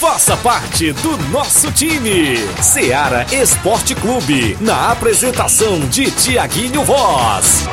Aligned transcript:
Faça 0.00 0.34
parte 0.38 0.94
do 0.94 1.14
nosso 1.28 1.70
time. 1.72 2.38
Seara 2.62 3.26
Esporte 3.30 3.94
Clube. 3.94 4.56
Na 4.58 4.92
apresentação 4.92 5.78
de 5.90 6.10
Tiaguinho 6.10 6.82
Voz. 6.82 7.68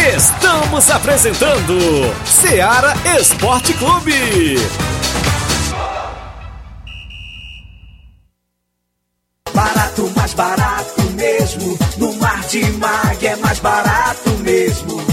Estamos 0.06 0.90
apresentando 0.92 1.80
Seara 2.26 2.94
Esporte 3.18 3.74
Clube. 3.76 4.58
Barato, 9.54 10.12
mais 10.14 10.34
barato 10.34 11.02
mesmo. 11.12 11.80
No 11.98 12.14
Mar 12.16 12.42
de 12.48 12.70
Mag 12.74 13.26
é 13.26 13.36
mais 13.38 13.60
barato 13.60 14.30
mesmo. 14.40 15.13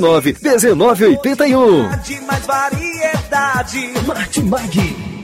9929 0.00 1.06
1981. 1.06 1.88
De 2.02 2.20
mais 2.26 2.46
variedade. 2.46 3.92
Martimag. 4.06 5.19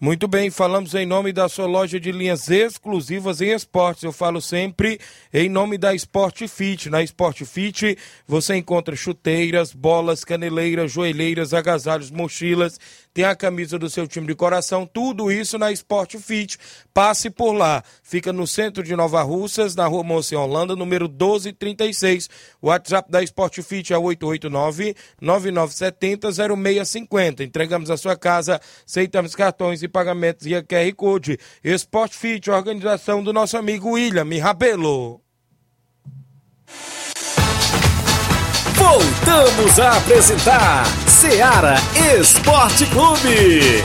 Muito 0.00 0.28
bem, 0.28 0.48
falamos 0.48 0.94
em 0.94 1.04
nome 1.04 1.32
da 1.32 1.48
sua 1.48 1.66
loja 1.66 1.98
de 1.98 2.12
linhas 2.12 2.48
exclusivas 2.48 3.40
em 3.40 3.50
esportes. 3.50 4.04
Eu 4.04 4.12
falo 4.12 4.40
sempre 4.40 5.00
em 5.34 5.48
nome 5.48 5.76
da 5.76 5.92
Sport 5.92 6.46
Fit. 6.46 6.88
Na 6.88 7.02
Sport 7.02 7.42
Fit 7.42 7.98
você 8.24 8.54
encontra 8.54 8.94
chuteiras, 8.94 9.72
bolas, 9.72 10.22
caneleiras, 10.22 10.92
joelheiras, 10.92 11.52
agasalhos, 11.52 12.12
mochilas, 12.12 12.78
tem 13.18 13.24
a 13.24 13.34
camisa 13.34 13.76
do 13.80 13.90
seu 13.90 14.06
time 14.06 14.28
de 14.28 14.34
coração, 14.36 14.86
tudo 14.86 15.32
isso 15.32 15.58
na 15.58 15.72
Sport 15.72 16.18
Fit. 16.18 16.56
Passe 16.94 17.28
por 17.28 17.50
lá. 17.50 17.82
Fica 18.00 18.32
no 18.32 18.46
centro 18.46 18.84
de 18.84 18.94
Nova 18.94 19.20
Russas, 19.22 19.74
na 19.74 19.88
rua 19.88 20.04
Moça 20.04 20.38
Holanda, 20.38 20.76
número 20.76 21.08
1236. 21.08 22.30
O 22.62 22.68
WhatsApp 22.68 23.10
da 23.10 23.20
Sport 23.24 23.60
Fit 23.62 23.92
é 23.92 23.96
889-9970-0650. 25.20 27.40
Entregamos 27.40 27.90
a 27.90 27.96
sua 27.96 28.16
casa, 28.16 28.60
aceitamos 28.86 29.34
cartões 29.34 29.82
e 29.82 29.87
pagamentos 29.88 30.46
via 30.46 30.62
QR 30.62 30.92
Code. 30.94 31.38
Sport 31.64 32.12
Fit, 32.12 32.50
organização 32.50 33.22
do 33.22 33.32
nosso 33.32 33.56
amigo 33.56 33.90
William 33.90 34.26
Rabelo. 34.40 35.20
Voltamos 38.74 39.78
a 39.78 39.96
apresentar 39.96 40.86
Seara 41.08 41.76
Esporte 42.18 42.86
Clube. 42.86 43.82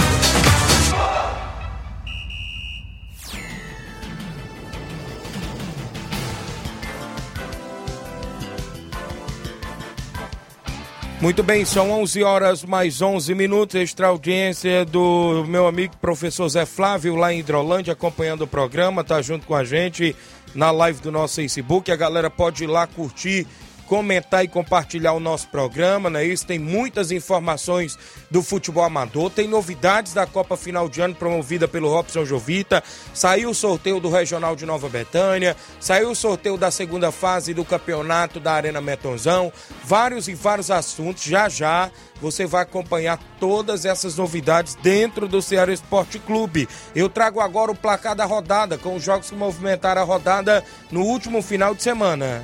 Muito 11.24 11.42
bem, 11.42 11.64
são 11.64 11.90
11 11.90 12.22
horas 12.22 12.66
mais 12.66 13.02
11 13.02 13.34
minutos. 13.34 13.78
Extra 13.78 14.08
audiência 14.08 14.84
do 14.84 15.46
meu 15.48 15.66
amigo 15.66 15.96
professor 15.96 16.50
Zé 16.50 16.66
Flávio, 16.66 17.16
lá 17.16 17.32
em 17.32 17.40
Hidrolândia, 17.40 17.94
acompanhando 17.94 18.42
o 18.42 18.48
programa, 18.48 19.06
tá 19.06 19.22
junto 19.22 19.48
com 19.48 19.56
a 19.56 19.64
gente 19.64 20.14
na 20.54 20.70
live 20.70 21.00
do 21.00 21.14
nosso 21.14 21.36
Facebook. 21.36 21.90
A 21.90 21.96
galera 21.96 22.30
pode 22.30 22.66
ir 22.66 22.68
lá 22.68 22.86
curtir 22.86 23.48
comentar 23.94 24.44
e 24.44 24.48
compartilhar 24.48 25.14
o 25.14 25.20
nosso 25.20 25.48
programa, 25.50 26.10
né? 26.10 26.26
Isso 26.26 26.48
tem 26.48 26.58
muitas 26.58 27.12
informações 27.12 27.96
do 28.32 28.42
futebol 28.42 28.84
amador, 28.84 29.30
tem 29.30 29.48
novidades 29.48 30.16
da 30.16 30.26
Copa 30.26 30.58
Final 30.58 30.90
de 30.90 31.00
Ano 31.00 31.14
promovida 31.14 31.68
pelo 31.68 31.90
Robson 31.90 32.26
Jovita, 32.26 32.84
saiu 33.14 33.52
o 33.52 33.54
sorteio 33.54 34.00
do 34.00 34.10
Regional 34.10 34.56
de 34.56 34.66
Nova 34.66 34.90
Betânia, 34.90 35.56
saiu 35.80 36.10
o 36.10 36.16
sorteio 36.16 36.58
da 36.58 36.72
segunda 36.72 37.12
fase 37.12 37.54
do 37.54 37.64
campeonato 37.64 38.40
da 38.40 38.54
Arena 38.54 38.82
Metonzão, 38.82 39.54
vários 39.84 40.28
e 40.28 40.34
vários 40.34 40.72
assuntos, 40.72 41.22
já 41.22 41.48
já 41.48 41.92
você 42.20 42.48
vai 42.48 42.64
acompanhar 42.64 43.20
todas 43.40 43.86
essas 43.86 44.18
novidades 44.18 44.74
dentro 44.74 45.28
do 45.28 45.40
Ceará 45.40 45.72
Esporte 45.72 46.18
Clube. 46.18 46.68
Eu 46.96 47.10
trago 47.10 47.40
agora 47.40 47.72
o 47.72 47.76
placar 47.76 48.16
da 48.16 48.26
rodada, 48.26 48.76
com 48.76 48.96
os 48.96 49.04
jogos 49.04 49.30
que 49.30 49.36
movimentaram 49.36 50.02
a 50.02 50.06
rodada 50.06 50.64
no 50.90 51.02
último 51.02 51.44
final 51.44 51.76
de 51.76 51.84
semana. 51.84 52.44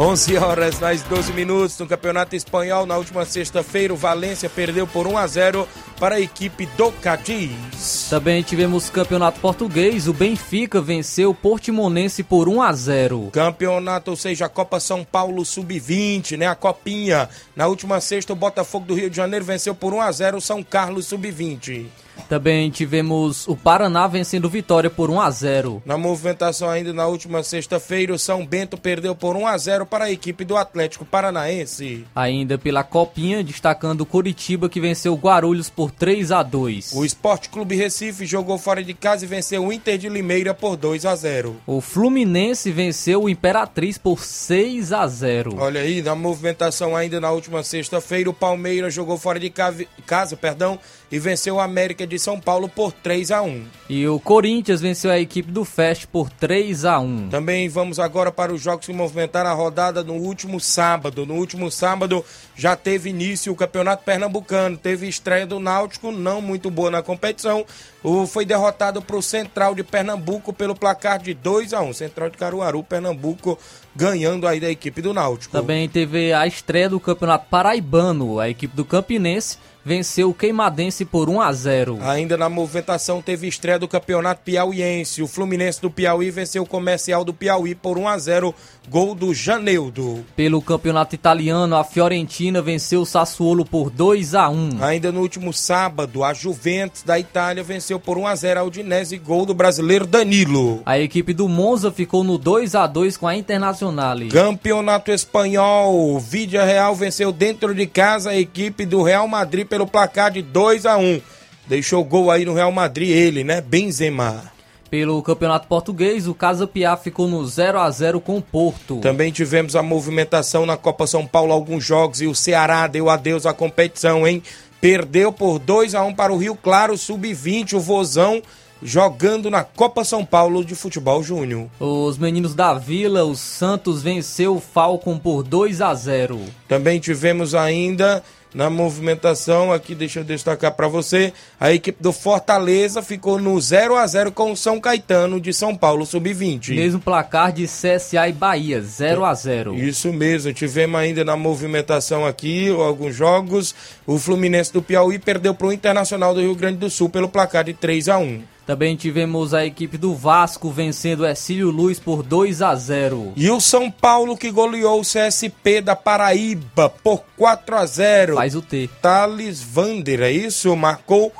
11 0.00 0.38
horas 0.38 0.80
mais 0.80 1.02
12 1.02 1.30
minutos 1.34 1.78
no 1.78 1.86
Campeonato 1.86 2.34
Espanhol. 2.34 2.86
Na 2.86 2.96
última 2.96 3.26
sexta-feira, 3.26 3.92
o 3.92 3.96
Valência 3.98 4.48
perdeu 4.48 4.86
por 4.86 5.06
1 5.06 5.18
a 5.18 5.26
0 5.26 5.68
para 5.98 6.14
a 6.14 6.20
equipe 6.20 6.64
do 6.64 6.90
Cadiz. 6.90 8.08
Também 8.08 8.42
tivemos 8.42 8.88
Campeonato 8.88 9.38
Português. 9.40 10.08
O 10.08 10.14
Benfica 10.14 10.80
venceu 10.80 11.32
o 11.32 11.34
Portimonense 11.34 12.22
por 12.22 12.48
1 12.48 12.62
a 12.62 12.72
0. 12.72 13.28
Campeonato, 13.30 14.12
ou 14.12 14.16
seja, 14.16 14.46
a 14.46 14.48
Copa 14.48 14.80
São 14.80 15.04
Paulo 15.04 15.44
Sub-20, 15.44 16.38
né? 16.38 16.46
A 16.46 16.54
Copinha. 16.54 17.28
Na 17.54 17.66
última 17.66 18.00
sexta, 18.00 18.32
o 18.32 18.36
Botafogo 18.36 18.86
do 18.86 18.94
Rio 18.94 19.10
de 19.10 19.18
Janeiro 19.18 19.44
venceu 19.44 19.74
por 19.74 19.92
1 19.92 20.00
a 20.00 20.10
0 20.10 20.38
o 20.38 20.40
São 20.40 20.62
Carlos 20.62 21.08
Sub-20. 21.08 21.88
Também 22.28 22.70
tivemos 22.70 23.46
o 23.48 23.56
Paraná 23.56 24.06
vencendo 24.06 24.48
Vitória 24.48 24.90
por 24.90 25.10
1 25.10 25.20
a 25.20 25.30
0. 25.30 25.82
Na 25.84 25.98
movimentação 25.98 26.68
ainda 26.68 26.92
na 26.92 27.06
última 27.06 27.42
sexta-feira, 27.42 28.12
o 28.12 28.18
São 28.18 28.46
Bento 28.46 28.76
perdeu 28.76 29.14
por 29.14 29.36
1 29.36 29.46
a 29.46 29.58
0 29.58 29.86
para 29.86 30.06
a 30.06 30.10
equipe 30.10 30.44
do 30.44 30.56
Atlético 30.56 31.04
Paranaense. 31.04 32.04
Ainda 32.14 32.58
pela 32.58 32.84
Copinha, 32.84 33.42
destacando 33.42 34.02
o 34.02 34.06
Curitiba 34.06 34.68
que 34.68 34.80
venceu 34.80 35.12
o 35.12 35.16
Guarulhos 35.16 35.70
por 35.70 35.90
3 35.90 36.32
a 36.32 36.42
2. 36.42 36.92
O 36.94 37.04
Esporte 37.04 37.48
Clube 37.48 37.76
Recife 37.76 38.26
jogou 38.26 38.58
fora 38.58 38.82
de 38.82 38.94
casa 38.94 39.24
e 39.24 39.28
venceu 39.28 39.64
o 39.64 39.72
Inter 39.72 39.98
de 39.98 40.08
Limeira 40.08 40.54
por 40.54 40.76
2 40.76 41.06
a 41.06 41.14
0. 41.14 41.56
O 41.66 41.80
Fluminense 41.80 42.70
venceu 42.70 43.24
o 43.24 43.28
Imperatriz 43.28 43.98
por 43.98 44.24
6 44.24 44.92
a 44.92 45.06
0. 45.06 45.56
Olha 45.58 45.80
aí, 45.80 46.02
na 46.02 46.14
movimentação 46.14 46.96
ainda 46.96 47.20
na 47.20 47.30
última 47.30 47.62
sexta-feira, 47.62 48.30
o 48.30 48.34
Palmeiras 48.34 48.94
jogou 48.94 49.18
fora 49.18 49.38
de 49.38 49.50
casa, 49.50 50.36
perdão, 50.36 50.78
e 51.10 51.18
venceu 51.18 51.56
o 51.56 51.60
América 51.60 52.06
de 52.06 52.18
São 52.18 52.38
Paulo 52.38 52.68
por 52.68 52.92
3 52.92 53.30
a 53.30 53.42
1. 53.42 53.64
E 53.88 54.06
o 54.06 54.20
Corinthians 54.20 54.80
venceu 54.80 55.10
a 55.10 55.18
equipe 55.18 55.50
do 55.50 55.64
Fest 55.64 56.06
por 56.06 56.30
3 56.30 56.84
a 56.84 56.98
1. 57.00 57.28
Também 57.30 57.68
vamos 57.68 57.98
agora 57.98 58.30
para 58.30 58.52
os 58.52 58.60
jogos 58.60 58.86
que 58.86 58.92
movimentaram 58.92 59.50
a 59.50 59.54
rodada 59.54 60.04
no 60.04 60.14
último 60.14 60.60
sábado. 60.60 61.26
No 61.26 61.34
último 61.34 61.70
sábado 61.70 62.24
já 62.54 62.76
teve 62.76 63.10
início 63.10 63.52
o 63.52 63.56
Campeonato 63.56 64.04
Pernambucano, 64.04 64.76
teve 64.76 65.08
estreia 65.08 65.46
do 65.46 65.58
Náutico, 65.58 66.12
não 66.12 66.40
muito 66.40 66.70
boa 66.70 66.90
na 66.90 67.02
competição. 67.02 67.64
O 68.02 68.26
foi 68.26 68.46
derrotado 68.46 69.02
para 69.02 69.16
o 69.16 69.22
Central 69.22 69.74
de 69.74 69.84
Pernambuco 69.84 70.52
pelo 70.52 70.74
placar 70.74 71.18
de 71.18 71.34
2 71.34 71.74
a 71.74 71.82
1. 71.82 71.92
Central 71.92 72.30
de 72.30 72.38
Caruaru, 72.38 72.82
Pernambuco 72.82 73.58
ganhando 73.94 74.46
aí 74.46 74.58
da 74.58 74.70
equipe 74.70 75.02
do 75.02 75.12
Náutico. 75.12 75.52
Também 75.52 75.88
teve 75.88 76.32
a 76.32 76.46
estreia 76.46 76.88
do 76.88 76.98
Campeonato 76.98 77.46
Paraibano, 77.50 78.38
a 78.38 78.48
equipe 78.48 78.74
do 78.74 78.84
Campinense 78.84 79.58
venceu 79.84 80.30
o 80.30 80.34
Queimadense 80.34 81.04
por 81.04 81.28
1 81.28 81.40
a 81.40 81.52
0. 81.52 81.98
Ainda 82.02 82.36
na 82.36 82.48
movimentação 82.48 83.22
teve 83.22 83.48
estreia 83.48 83.78
do 83.78 83.88
Campeonato 83.88 84.42
Piauiense. 84.44 85.22
O 85.22 85.26
Fluminense 85.26 85.80
do 85.80 85.90
Piauí 85.90 86.30
venceu 86.30 86.62
o 86.62 86.66
Comercial 86.66 87.24
do 87.24 87.32
Piauí 87.32 87.74
por 87.74 87.96
1 87.96 88.08
a 88.08 88.18
0, 88.18 88.54
gol 88.88 89.14
do 89.14 89.32
Janeudo. 89.32 90.24
Pelo 90.36 90.60
Campeonato 90.60 91.14
Italiano, 91.14 91.76
a 91.76 91.84
Fiorentina 91.84 92.60
venceu 92.60 93.02
o 93.02 93.06
Sassuolo 93.06 93.64
por 93.64 93.90
2 93.90 94.34
a 94.34 94.48
1. 94.48 94.82
Ainda 94.82 95.10
no 95.10 95.20
último 95.20 95.52
sábado, 95.52 96.22
a 96.22 96.34
Juventus 96.34 97.02
da 97.02 97.18
Itália 97.18 97.62
venceu 97.62 97.89
por 97.98 98.18
1 98.18 98.26
a 98.26 98.36
0 98.36 98.60
a 98.60 98.62
Udinese, 98.62 99.18
gol 99.18 99.44
do 99.44 99.54
brasileiro 99.54 100.06
Danilo. 100.06 100.82
A 100.86 100.98
equipe 100.98 101.32
do 101.32 101.48
Monza 101.48 101.90
ficou 101.90 102.22
no 102.22 102.38
2 102.38 102.74
a 102.74 102.86
2 102.86 103.16
com 103.16 103.26
a 103.26 103.34
Internacional. 103.34 104.18
Campeonato 104.30 105.10
Espanhol, 105.10 106.20
Vídea 106.20 106.64
Real 106.64 106.94
venceu 106.94 107.32
dentro 107.32 107.74
de 107.74 107.86
casa 107.86 108.30
a 108.30 108.36
equipe 108.36 108.84
do 108.84 109.02
Real 109.02 109.26
Madrid 109.26 109.66
pelo 109.66 109.86
placar 109.86 110.30
de 110.30 110.42
2 110.42 110.86
a 110.86 110.96
1. 110.96 111.20
Deixou 111.66 112.04
gol 112.04 112.30
aí 112.30 112.44
no 112.44 112.54
Real 112.54 112.72
Madrid 112.72 113.10
ele, 113.10 113.42
né? 113.42 113.60
Benzema. 113.60 114.50
Pelo 114.90 115.22
Campeonato 115.22 115.68
Português, 115.68 116.26
o 116.26 116.34
Casa 116.34 116.66
Piá 116.66 116.96
ficou 116.96 117.28
no 117.28 117.46
0 117.46 117.78
a 117.78 117.88
0 117.88 118.20
com 118.20 118.38
o 118.38 118.42
Porto. 118.42 118.98
Também 118.98 119.30
tivemos 119.30 119.76
a 119.76 119.82
movimentação 119.84 120.66
na 120.66 120.76
Copa 120.76 121.06
São 121.06 121.24
Paulo, 121.24 121.52
alguns 121.52 121.84
jogos, 121.84 122.20
e 122.20 122.26
o 122.26 122.34
Ceará 122.34 122.88
deu 122.88 123.08
adeus 123.08 123.46
à 123.46 123.52
competição, 123.52 124.26
hein? 124.26 124.42
Perdeu 124.80 125.30
por 125.30 125.58
2 125.58 125.94
a 125.94 126.02
1 126.02 126.14
para 126.14 126.32
o 126.32 126.38
Rio 126.38 126.56
Claro, 126.56 126.96
sub-20, 126.96 127.74
o 127.74 127.80
Vozão 127.80 128.42
jogando 128.82 129.50
na 129.50 129.62
Copa 129.62 130.04
São 130.04 130.24
Paulo 130.24 130.64
de 130.64 130.74
Futebol 130.74 131.22
Júnior. 131.22 131.68
Os 131.78 132.16
meninos 132.16 132.54
da 132.54 132.72
Vila, 132.74 133.24
o 133.24 133.36
Santos 133.36 134.02
venceu 134.02 134.56
o 134.56 134.60
Falcon 134.60 135.18
por 135.18 135.42
2 135.42 135.82
a 135.82 135.94
0. 135.94 136.40
Também 136.66 136.98
tivemos 136.98 137.54
ainda 137.54 138.22
na 138.54 138.68
movimentação 138.68 139.72
aqui, 139.72 139.94
deixa 139.94 140.20
eu 140.20 140.24
destacar 140.24 140.72
para 140.72 140.88
você, 140.88 141.32
a 141.58 141.72
equipe 141.72 142.02
do 142.02 142.12
Fortaleza 142.12 143.02
ficou 143.02 143.38
no 143.38 143.60
0 143.60 143.96
a 143.96 144.06
0 144.06 144.32
com 144.32 144.52
o 144.52 144.56
São 144.56 144.80
Caetano 144.80 145.40
de 145.40 145.52
São 145.52 145.74
Paulo 145.76 146.04
sub-20. 146.04 146.74
Mesmo 146.74 147.00
placar 147.00 147.52
de 147.52 147.64
CSA 147.64 148.28
e 148.28 148.32
Bahia, 148.32 148.80
0 148.80 149.24
a 149.24 149.34
0. 149.34 149.74
Isso 149.76 150.12
mesmo, 150.12 150.52
tivemos 150.52 151.00
ainda 151.00 151.24
na 151.24 151.36
movimentação 151.36 152.26
aqui 152.26 152.68
alguns 152.70 153.14
jogos. 153.14 153.74
O 154.06 154.18
Fluminense 154.18 154.72
do 154.72 154.82
Piauí 154.82 155.18
perdeu 155.18 155.54
para 155.54 155.66
o 155.68 155.72
Internacional 155.72 156.34
do 156.34 156.40
Rio 156.40 156.54
Grande 156.54 156.78
do 156.78 156.90
Sul 156.90 157.08
pelo 157.08 157.28
placar 157.28 157.64
de 157.64 157.74
3 157.74 158.08
a 158.08 158.18
1. 158.18 158.42
Também 158.70 158.94
tivemos 158.94 159.52
a 159.52 159.66
equipe 159.66 159.98
do 159.98 160.14
Vasco 160.14 160.70
vencendo 160.70 161.22
o 161.22 161.26
Ercílio 161.26 161.72
Luz 161.72 161.98
por 161.98 162.22
2 162.22 162.62
a 162.62 162.72
0. 162.76 163.32
E 163.34 163.50
o 163.50 163.60
São 163.60 163.90
Paulo 163.90 164.36
que 164.36 164.48
goleou 164.48 165.00
o 165.00 165.02
CSP 165.02 165.80
da 165.80 165.96
Paraíba 165.96 166.88
por 166.88 167.24
4 167.36 167.76
a 167.76 167.84
0. 167.84 168.36
Faz 168.36 168.54
o 168.54 168.62
T. 168.62 168.88
Thales 169.02 169.60
Vander, 169.60 170.20
é 170.22 170.30
isso? 170.30 170.76
Marcou 170.76 171.32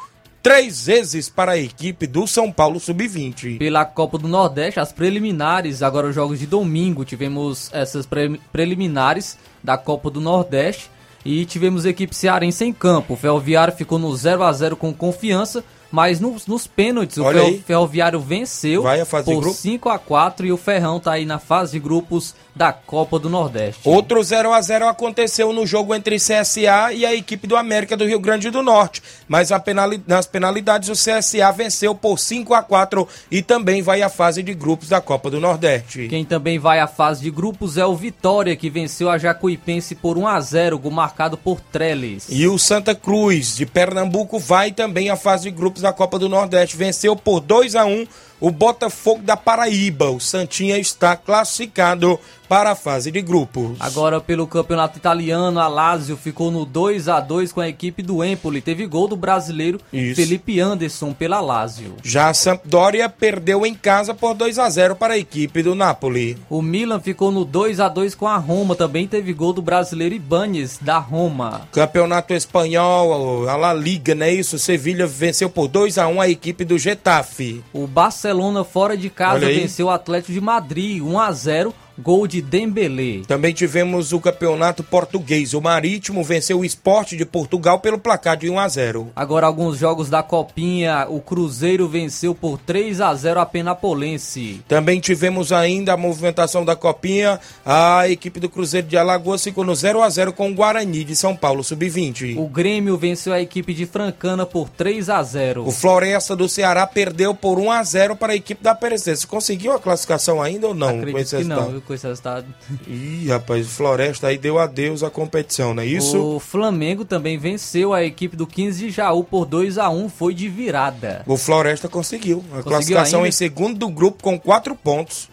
três 0.42 0.86
vezes 0.86 1.28
para 1.28 1.52
a 1.52 1.56
equipe 1.56 2.04
do 2.08 2.26
São 2.26 2.50
Paulo 2.50 2.80
Sub-20. 2.80 3.58
Pela 3.58 3.84
Copa 3.84 4.18
do 4.18 4.26
Nordeste, 4.26 4.80
as 4.80 4.92
preliminares, 4.92 5.84
agora 5.84 6.08
os 6.08 6.14
jogos 6.16 6.40
de 6.40 6.48
domingo, 6.48 7.04
tivemos 7.04 7.70
essas 7.72 8.06
pre 8.06 8.40
preliminares 8.50 9.38
da 9.62 9.78
Copa 9.78 10.10
do 10.10 10.20
Nordeste 10.20 10.90
e 11.24 11.44
tivemos 11.44 11.86
a 11.86 11.90
equipe 11.90 12.12
cearense 12.12 12.64
em 12.64 12.72
campo. 12.72 13.14
O 13.14 13.16
Ferroviário 13.16 13.72
ficou 13.72 14.00
no 14.00 14.12
0 14.16 14.42
a 14.42 14.52
0 14.52 14.74
com 14.74 14.92
confiança 14.92 15.62
mas 15.90 16.20
nos, 16.20 16.46
nos 16.46 16.66
pênaltis, 16.66 17.16
o 17.18 17.24
Olha 17.24 17.58
Ferroviário 17.66 18.20
venceu 18.20 18.82
por 19.24 19.40
grupo? 19.40 19.56
5 19.56 19.88
a 19.88 19.98
4 19.98 20.46
e 20.46 20.52
o 20.52 20.56
Ferrão 20.56 21.00
tá 21.00 21.12
aí 21.12 21.24
na 21.24 21.38
fase 21.38 21.72
de 21.72 21.78
grupos 21.80 22.34
da 22.54 22.72
Copa 22.72 23.18
do 23.18 23.30
Nordeste. 23.30 23.80
Outro 23.84 24.22
0 24.22 24.52
a 24.52 24.60
0 24.60 24.86
aconteceu 24.88 25.52
no 25.52 25.66
jogo 25.66 25.94
entre 25.94 26.16
CSA 26.16 26.92
e 26.92 27.06
a 27.06 27.14
equipe 27.14 27.46
do 27.46 27.56
América 27.56 27.96
do 27.96 28.04
Rio 28.06 28.18
Grande 28.20 28.50
do 28.50 28.62
Norte, 28.62 29.02
mas 29.28 29.50
penali- 29.64 30.02
nas 30.06 30.26
penalidades 30.26 30.88
o 30.88 30.92
CSA 30.92 31.50
venceu 31.52 31.94
por 31.94 32.18
5 32.18 32.52
a 32.52 32.62
4 32.62 33.06
e 33.30 33.40
também 33.40 33.82
vai 33.82 34.02
à 34.02 34.08
fase 34.08 34.42
de 34.42 34.52
grupos 34.52 34.88
da 34.88 35.00
Copa 35.00 35.30
do 35.30 35.40
Nordeste. 35.40 36.08
Quem 36.08 36.24
também 36.24 36.58
vai 36.58 36.80
à 36.80 36.86
fase 36.86 37.22
de 37.22 37.30
grupos 37.30 37.78
é 37.78 37.86
o 37.86 37.94
Vitória, 37.96 38.54
que 38.56 38.68
venceu 38.68 39.08
a 39.08 39.16
Jacuipense 39.16 39.94
por 39.94 40.18
1 40.18 40.26
a 40.26 40.40
0 40.40 40.78
gol 40.78 40.90
marcado 40.92 41.36
por 41.38 41.60
Trellis. 41.60 42.26
E 42.28 42.46
o 42.46 42.58
Santa 42.58 42.94
Cruz 42.94 43.56
de 43.56 43.64
Pernambuco 43.64 44.38
vai 44.38 44.70
também 44.72 45.08
à 45.08 45.16
fase 45.16 45.44
de 45.44 45.50
grupos 45.50 45.79
da 45.80 45.92
Copa 45.92 46.18
do 46.18 46.28
Nordeste. 46.28 46.76
Venceu 46.76 47.16
por 47.16 47.40
2 47.40 47.74
a 47.76 47.84
1 47.84 48.06
o 48.40 48.50
Botafogo 48.50 49.22
da 49.22 49.36
Paraíba. 49.36 50.10
O 50.10 50.18
Santinha 50.18 50.78
está 50.78 51.16
classificado 51.16 52.18
para 52.48 52.72
a 52.72 52.74
fase 52.74 53.12
de 53.12 53.22
grupos. 53.22 53.76
Agora 53.78 54.20
pelo 54.20 54.44
campeonato 54.44 54.98
italiano, 54.98 55.60
a 55.60 55.68
Lazio 55.68 56.16
ficou 56.16 56.50
no 56.50 56.64
2 56.64 57.08
a 57.08 57.20
2 57.20 57.52
com 57.52 57.60
a 57.60 57.68
equipe 57.68 58.02
do 58.02 58.24
Empoli. 58.24 58.60
Teve 58.60 58.88
gol 58.88 59.06
do 59.06 59.14
brasileiro 59.14 59.78
Isso. 59.92 60.16
Felipe 60.16 60.58
Anderson 60.58 61.12
pela 61.12 61.40
Lazio. 61.40 61.94
Já 62.02 62.28
a 62.28 62.34
Sampdoria 62.34 63.08
perdeu 63.08 63.64
em 63.64 63.72
casa 63.72 64.14
por 64.14 64.34
2 64.34 64.58
a 64.58 64.68
0 64.68 64.96
para 64.96 65.14
a 65.14 65.18
equipe 65.18 65.62
do 65.62 65.76
Napoli. 65.76 66.36
O 66.48 66.60
Milan 66.60 66.98
ficou 66.98 67.30
no 67.30 67.44
2 67.44 67.78
a 67.78 67.88
2 67.88 68.16
com 68.16 68.26
a 68.26 68.36
Roma, 68.36 68.74
também 68.74 69.06
teve 69.06 69.32
gol 69.32 69.52
do 69.52 69.62
brasileiro 69.62 70.14
Ibanes 70.14 70.76
da 70.80 70.98
Roma. 70.98 71.68
Campeonato 71.70 72.34
Espanhol, 72.34 73.48
a 73.48 73.54
La 73.54 73.72
Liga, 73.72 74.12
não 74.12 74.26
é 74.26 74.32
isso? 74.32 74.58
Sevilha 74.58 75.06
venceu 75.06 75.48
por 75.48 75.68
2 75.68 75.98
a 75.98 76.08
1 76.08 76.20
a 76.20 76.28
equipe 76.28 76.64
do 76.64 76.76
Getafe. 76.76 77.62
O 77.72 77.86
Barcelona 77.86 78.29
fora 78.64 78.96
de 78.96 79.10
casa 79.10 79.46
venceu 79.46 79.86
o 79.86 79.90
Atlético 79.90 80.32
de 80.32 80.40
Madrid 80.40 81.02
1 81.02 81.20
a 81.20 81.32
0, 81.32 81.74
gol 82.02 82.26
de 82.26 82.40
Dembélé. 82.40 83.22
Também 83.26 83.52
tivemos 83.52 84.12
o 84.12 84.20
Campeonato 84.20 84.82
Português. 84.82 85.54
O 85.54 85.60
Marítimo 85.60 86.24
venceu 86.24 86.60
o 86.60 86.64
Esporte 86.64 87.16
de 87.16 87.24
Portugal 87.24 87.78
pelo 87.80 87.98
placar 87.98 88.36
de 88.36 88.48
1 88.48 88.58
a 88.58 88.68
0. 88.68 89.10
Agora 89.14 89.46
alguns 89.46 89.78
jogos 89.78 90.08
da 90.08 90.22
Copinha, 90.22 91.06
o 91.08 91.20
Cruzeiro 91.20 91.88
venceu 91.88 92.34
por 92.34 92.58
3 92.58 93.00
a 93.00 93.14
0 93.14 93.40
a 93.40 93.46
Penapolense. 93.46 94.62
Também 94.66 95.00
tivemos 95.00 95.52
ainda 95.52 95.92
a 95.92 95.96
movimentação 95.96 96.64
da 96.64 96.74
Copinha. 96.74 97.38
A 97.64 98.08
equipe 98.08 98.40
do 98.40 98.48
Cruzeiro 98.48 98.86
de 98.86 98.96
Alagoas 98.96 99.44
ficou 99.44 99.64
no 99.64 99.74
0 99.74 100.02
a 100.02 100.08
0 100.08 100.32
com 100.32 100.50
o 100.50 100.54
Guarani 100.54 101.04
de 101.04 101.14
São 101.14 101.36
Paulo, 101.36 101.62
sub-20. 101.62 102.38
O 102.38 102.48
Grêmio 102.48 102.96
venceu 102.96 103.32
a 103.32 103.40
equipe 103.40 103.74
de 103.74 103.86
Francana 103.86 104.46
por 104.46 104.68
3 104.68 105.08
a 105.10 105.22
0. 105.22 105.66
O 105.66 105.70
Floresta 105.70 106.34
do 106.34 106.48
Ceará 106.48 106.86
perdeu 106.86 107.34
por 107.34 107.58
1 107.58 107.70
a 107.70 107.82
0 107.82 108.16
para 108.16 108.32
a 108.32 108.36
equipe 108.36 108.62
da 108.62 108.74
Perecense. 108.74 109.26
Conseguiu 109.26 109.72
a 109.72 109.78
classificação 109.78 110.40
ainda 110.40 110.68
ou 110.68 110.74
não? 110.74 111.00
Acredito 111.00 111.36
que 111.36 111.44
não, 111.44 111.80
com 111.90 111.94
esse 111.94 112.06
resultado. 112.06 112.46
Ih, 112.86 113.26
rapaz, 113.28 113.66
o 113.66 113.68
Floresta 113.70 114.28
aí 114.28 114.38
deu 114.38 114.58
adeus 114.60 115.02
à 115.02 115.10
competição, 115.10 115.74
não 115.74 115.82
é 115.82 115.86
isso? 115.86 116.16
O 116.36 116.38
Flamengo 116.38 117.04
também 117.04 117.36
venceu 117.36 117.92
a 117.92 118.04
equipe 118.04 118.36
do 118.36 118.46
15 118.46 118.86
de 118.86 118.90
Jaú 118.92 119.24
por 119.24 119.44
2 119.44 119.76
a 119.76 119.90
1 119.90 120.08
foi 120.08 120.32
de 120.32 120.48
virada. 120.48 121.22
O 121.26 121.36
Floresta 121.36 121.88
conseguiu. 121.88 122.38
A 122.38 122.42
Conseguiu 122.56 122.62
classificação 122.70 123.18
ainda? 123.20 123.28
em 123.28 123.32
segundo 123.32 123.76
do 123.78 123.88
grupo 123.88 124.22
com 124.22 124.38
4 124.38 124.74
pontos. 124.76 125.28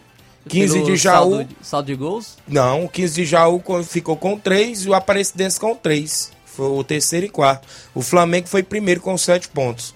15 0.48 0.72
Pelo 0.74 0.86
de 0.86 0.96
Jaú. 0.96 1.30
Saldo, 1.36 1.48
saldo 1.62 1.86
de 1.86 1.94
gols? 1.94 2.36
Não, 2.48 2.84
o 2.86 2.88
15 2.88 3.14
de 3.14 3.24
Jaú 3.26 3.60
co- 3.60 3.82
ficou 3.84 4.16
com 4.16 4.36
3 4.38 4.86
e 4.86 4.88
o 4.88 4.94
Aparecidense 4.94 5.60
com 5.60 5.74
3. 5.76 6.32
Foi 6.46 6.66
o 6.66 6.82
terceiro 6.82 7.26
e 7.26 7.28
quarto. 7.28 7.68
O 7.94 8.02
Flamengo 8.02 8.48
foi 8.48 8.62
primeiro 8.64 9.00
com 9.00 9.16
7 9.16 9.48
pontos. 9.48 9.94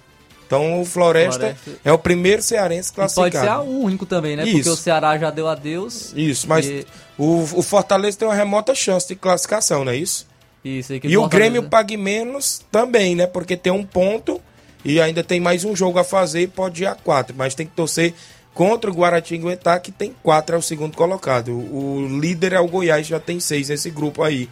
Então 0.55 0.83
o 0.83 0.85
Floresta, 0.85 1.57
Floresta. 1.57 1.81
é 1.83 1.91
o 1.93 1.99
primeiro 1.99 2.43
cearense 2.43 2.91
E 2.91 2.95
pode 2.95 3.15
classificado. 3.15 3.63
ser 3.63 3.69
o 3.69 3.81
único 3.81 4.05
também, 4.05 4.37
né? 4.37 4.45
Porque 4.45 4.59
Isso. 4.59 4.73
o 4.73 4.77
Ceará 4.77 5.17
já 5.17 5.31
deu 5.31 5.49
adeus. 5.49 6.13
Isso, 6.15 6.47
mas 6.47 6.67
E- 6.67 6.87
o, 7.17 7.43
o 7.55 7.63
Fortaleza 7.63 8.19
tem 8.19 8.29
uma 8.29 8.35
remota 8.35 8.75
chance 8.75 9.09
de 9.09 9.15
classificação, 9.17 9.85
não 9.85 9.93
é 9.93 9.97
isso? 9.97 10.27
Isso, 10.65 10.93
E 11.03 11.17
o 11.17 11.27
Grêmio 11.27 11.63
pague 11.65 11.97
menos 11.97 12.61
também, 12.71 13.17
né? 13.17 13.27
Porque 13.27 13.57
tem 13.57 13.73
um 13.73 13.83
ponto 13.83 14.41
e 14.85 15.01
ainda 15.01 15.25
tem 15.25 15.41
mais 15.41 15.65
um 15.65 15.75
jogo 15.75 15.99
a 15.99 16.05
fazer 16.05 16.43
e 16.43 16.47
pode 16.47 16.83
ir 16.83 16.87
a 16.87 16.95
quatro. 16.95 17.35
Mas 17.37 17.55
tem 17.55 17.67
que 17.67 17.73
torcer 17.73 18.13
contra 18.55 18.91
o 18.91 18.95
Guaratinguetá, 18.95 19.81
que 19.81 19.91
tem 19.91 20.15
quatro, 20.23 20.55
é 20.55 20.59
o 20.59 20.63
segundo 20.63 20.95
colocado. 20.97 21.51
O 21.53 22.07
líder 22.21 22.53
é 22.53 22.61
o 22.61 22.69
Goiás, 22.69 23.07
já 23.07 23.19
tem 23.19 23.41
seis 23.41 23.71
nesse 23.71 23.91
grupo 23.91 24.23
aí. 24.23 24.49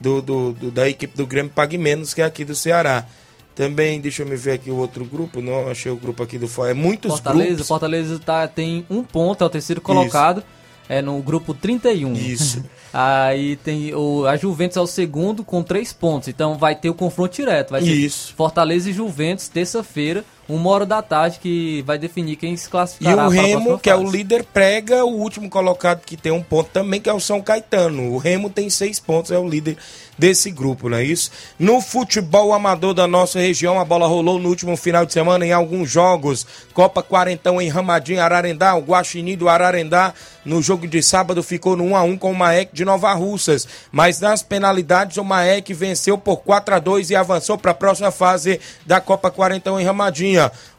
Do, 0.00 0.20
do- 0.20 0.52
do- 0.52 0.70
da 0.72 0.88
equipe 0.88 1.16
do 1.16 1.24
Grêmio 1.26 1.52
Pague 1.54 1.78
Menos, 1.78 2.12
que 2.12 2.20
é 2.20 2.24
aqui 2.24 2.44
do 2.44 2.54
Ceará. 2.56 3.06
Também, 3.54 4.00
deixa 4.00 4.22
eu 4.22 4.26
me 4.26 4.36
ver 4.36 4.52
aqui 4.52 4.70
o 4.70 4.76
outro 4.76 5.04
grupo. 5.04 5.40
Não, 5.40 5.68
achei 5.68 5.90
o 5.90 5.96
grupo 5.96 6.22
aqui 6.22 6.38
do 6.38 6.48
Fora. 6.48 6.72
É 6.72 6.74
muitos 6.74 7.12
Fortaleza, 7.12 7.50
grupos. 7.50 7.68
Fortaleza 7.68 8.18
tá, 8.18 8.48
tem 8.48 8.84
um 8.90 9.02
ponto, 9.04 9.44
é 9.44 9.46
o 9.46 9.50
terceiro 9.50 9.80
colocado. 9.80 10.42
É 10.88 11.00
no 11.00 11.18
grupo 11.22 11.54
31. 11.54 12.12
Isso. 12.14 12.62
Aí 12.92 13.56
tem 13.56 13.94
o, 13.94 14.26
a 14.26 14.36
Juventus 14.36 14.76
é 14.76 14.80
o 14.80 14.86
segundo 14.86 15.42
com 15.42 15.62
três 15.62 15.92
pontos. 15.92 16.28
Então 16.28 16.58
vai 16.58 16.74
ter 16.74 16.90
o 16.90 16.94
confronto 16.94 17.34
direto. 17.34 17.70
Vai 17.70 17.82
ser 17.82 17.92
Isso. 17.92 18.34
Fortaleza 18.36 18.90
e 18.90 18.92
Juventus, 18.92 19.48
terça-feira, 19.48 20.24
uma 20.48 20.70
hora 20.70 20.86
da 20.86 21.00
tarde, 21.00 21.38
que 21.40 21.82
vai 21.82 21.98
definir 21.98 22.36
quem 22.36 22.56
se 22.56 22.66
E 22.66 22.70
classificará 22.70 23.28
o 23.28 23.30
para 23.30 23.40
a 23.40 23.42
Remo, 23.42 23.78
que 23.78 23.90
é 23.90 23.96
o 23.96 24.10
líder, 24.10 24.44
prega 24.44 25.04
o 25.04 25.18
último 25.18 25.48
colocado 25.48 26.02
que 26.04 26.16
tem 26.16 26.32
um 26.32 26.42
ponto 26.42 26.70
também, 26.70 27.00
que 27.00 27.08
é 27.08 27.12
o 27.12 27.20
São 27.20 27.40
Caetano. 27.40 28.12
O 28.12 28.18
Remo 28.18 28.50
tem 28.50 28.68
seis 28.68 29.00
pontos, 29.00 29.30
é 29.30 29.38
o 29.38 29.48
líder 29.48 29.76
desse 30.18 30.50
grupo, 30.50 30.88
não 30.88 30.98
é 30.98 31.04
isso? 31.04 31.30
No 31.58 31.80
futebol 31.80 32.52
amador 32.52 32.94
da 32.94 33.06
nossa 33.06 33.38
região, 33.38 33.80
a 33.80 33.84
bola 33.84 34.06
rolou 34.06 34.38
no 34.38 34.48
último 34.48 34.76
final 34.76 35.04
de 35.04 35.12
semana 35.12 35.44
em 35.44 35.52
alguns 35.52 35.90
jogos. 35.90 36.46
Copa 36.72 37.02
Quarentão 37.02 37.60
em 37.60 37.68
Ramadinho, 37.68 38.20
Ararendá, 38.20 38.74
o 38.74 38.80
Guaxinim 38.80 39.36
do 39.36 39.48
Ararendá. 39.48 40.14
No 40.44 40.60
jogo 40.60 40.86
de 40.86 41.02
sábado 41.02 41.42
ficou 41.42 41.76
no 41.76 41.84
1 41.84 41.96
a 41.96 42.02
1 42.02 42.18
com 42.18 42.30
o 42.30 42.36
Maek 42.36 42.74
de 42.74 42.84
Nova 42.84 43.12
Russas. 43.14 43.66
Mas 43.90 44.20
nas 44.20 44.42
penalidades, 44.42 45.16
o 45.16 45.24
Maek 45.24 45.72
venceu 45.72 46.18
por 46.18 46.38
4 46.38 46.74
a 46.74 46.78
2 46.78 47.10
e 47.10 47.16
avançou 47.16 47.56
para 47.56 47.70
a 47.70 47.74
próxima 47.74 48.10
fase 48.10 48.60
da 48.84 49.00
Copa 49.00 49.30
Quarentão 49.30 49.80
em 49.80 49.84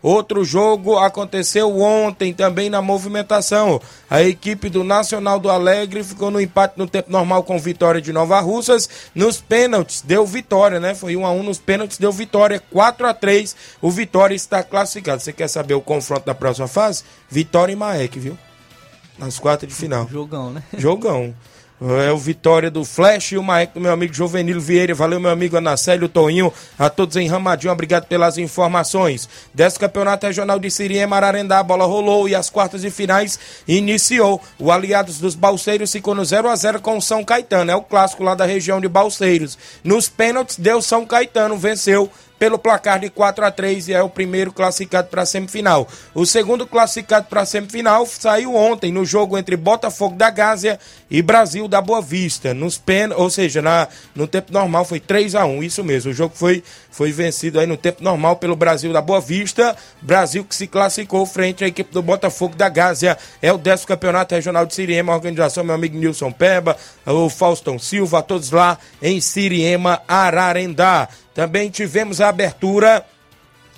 Outro 0.01 0.43
jogo 0.43 0.97
aconteceu 0.97 1.79
ontem 1.79 2.33
também 2.33 2.69
na 2.69 2.81
movimentação. 2.81 3.81
A 4.09 4.21
equipe 4.21 4.69
do 4.69 4.83
Nacional 4.83 5.39
do 5.39 5.49
Alegre 5.49 6.03
ficou 6.03 6.29
no 6.29 6.39
empate 6.39 6.77
no 6.77 6.87
tempo 6.87 7.11
normal 7.11 7.43
com 7.43 7.57
vitória 7.57 8.01
de 8.01 8.13
Nova 8.13 8.39
Russas. 8.39 8.89
Nos 9.13 9.41
pênaltis 9.41 10.01
deu 10.01 10.25
vitória, 10.25 10.79
né? 10.79 10.93
Foi 10.93 11.15
1 11.15 11.25
a 11.25 11.31
1 11.31 11.43
nos 11.43 11.59
pênaltis, 11.59 11.97
deu 11.97 12.11
vitória 12.11 12.61
4 12.71 13.07
a 13.07 13.13
3. 13.13 13.55
O 13.81 13.89
Vitória 13.89 14.35
está 14.35 14.63
classificado. 14.63 15.21
Você 15.21 15.33
quer 15.33 15.47
saber 15.47 15.73
o 15.73 15.81
confronto 15.81 16.25
da 16.25 16.35
próxima 16.35 16.67
fase? 16.67 17.03
Vitória 17.29 17.73
e 17.73 17.75
Maek, 17.75 18.19
viu? 18.19 18.37
Nas 19.17 19.39
quartas 19.39 19.69
de 19.69 19.75
final. 19.75 20.07
Jogão, 20.09 20.51
né? 20.51 20.63
Jogão. 20.77 21.33
É 21.81 22.09
o 22.09 22.17
Vitória 22.17 22.71
do 22.71 22.85
Flash 22.85 23.33
e 23.33 23.37
o 23.37 23.43
Maek 23.43 23.73
do 23.73 23.81
meu 23.81 23.91
amigo 23.91 24.13
Jovenilo 24.13 24.61
Vieira. 24.61 24.95
Valeu, 24.95 25.19
meu 25.19 25.29
amigo 25.29 25.57
Anacélio 25.57 26.07
Toinho. 26.07 26.51
A 26.79 26.89
todos 26.89 27.17
em 27.17 27.27
Ramadinho, 27.27 27.73
obrigado 27.73 28.05
pelas 28.05 28.37
informações. 28.37 29.27
Desse 29.53 29.77
campeonato 29.77 30.25
regional 30.25 30.57
de 30.57 30.71
Siriema, 30.71 31.17
Ararendá, 31.17 31.59
a 31.59 31.63
bola 31.63 31.85
rolou 31.85 32.29
e 32.29 32.35
as 32.35 32.49
quartas 32.49 32.81
de 32.81 32.89
finais 32.89 33.37
iniciou. 33.67 34.41
O 34.57 34.71
Aliados 34.71 35.19
dos 35.19 35.35
Balseiros 35.35 35.91
ficou 35.91 36.15
no 36.15 36.23
0 36.23 36.47
a 36.47 36.55
0 36.55 36.79
com 36.79 36.97
o 36.97 37.01
São 37.01 37.25
Caetano. 37.25 37.69
É 37.69 37.75
o 37.75 37.81
clássico 37.81 38.23
lá 38.23 38.35
da 38.35 38.45
região 38.45 38.79
de 38.79 38.87
Balseiros. 38.87 39.57
Nos 39.83 40.07
pênaltis, 40.07 40.57
deu 40.57 40.81
São 40.81 41.05
Caetano, 41.05 41.57
venceu 41.57 42.09
pelo 42.45 42.59
placar 42.59 42.99
de 42.99 43.09
4 43.09 43.43
a 43.43 43.49
3 43.49 43.87
e 43.87 43.93
é 43.93 44.03
o 44.03 44.07
primeiro 44.07 44.53
classificado 44.53 45.07
para 45.07 45.23
a 45.23 45.25
semifinal. 45.25 45.87
O 46.13 46.27
segundo 46.27 46.67
classificado 46.67 47.25
para 47.25 47.41
a 47.41 47.45
semifinal 47.45 48.05
saiu 48.05 48.53
ontem 48.53 48.91
no 48.91 49.03
jogo 49.03 49.35
entre 49.35 49.57
Botafogo 49.57 50.15
da 50.15 50.29
Gásia 50.29 50.79
e 51.09 51.23
Brasil 51.23 51.67
da 51.67 51.81
Boa 51.81 52.03
Vista. 52.03 52.53
Nos 52.53 52.77
pen... 52.77 53.11
Ou 53.15 53.31
seja, 53.31 53.63
na... 53.63 53.87
no 54.13 54.27
tempo 54.27 54.53
normal 54.53 54.85
foi 54.85 54.99
3 54.99 55.33
a 55.33 55.43
1 55.43 55.63
isso 55.63 55.83
mesmo. 55.83 56.11
O 56.11 56.13
jogo 56.13 56.35
foi, 56.35 56.63
foi 56.91 57.11
vencido 57.11 57.59
aí 57.59 57.65
no 57.65 57.77
tempo 57.77 58.03
normal 58.03 58.35
pelo 58.35 58.55
Brasil 58.55 58.93
da 58.93 59.01
Boa 59.01 59.19
Vista. 59.19 59.75
Brasil 59.99 60.45
que 60.45 60.55
se 60.55 60.67
classificou 60.67 61.25
frente 61.25 61.63
à 61.63 61.67
equipe 61.67 61.91
do 61.91 62.03
Botafogo 62.03 62.55
da 62.55 62.69
Gásia. 62.69 63.17
É 63.41 63.51
o 63.51 63.57
décimo 63.57 63.87
campeonato 63.87 64.35
regional 64.35 64.67
de 64.67 64.75
Siriema, 64.75 65.15
organização 65.15 65.63
meu 65.63 65.73
amigo 65.73 65.97
Nilson 65.97 66.31
Peba, 66.31 66.77
o 67.07 67.27
Faustão 67.27 67.79
Silva, 67.79 68.21
todos 68.21 68.51
lá 68.51 68.77
em 69.01 69.19
Siriema, 69.19 69.99
Ararendá. 70.07 71.09
Também 71.35 71.69
tivemos 71.69 72.21
a 72.21 72.29
abertura 72.29 73.05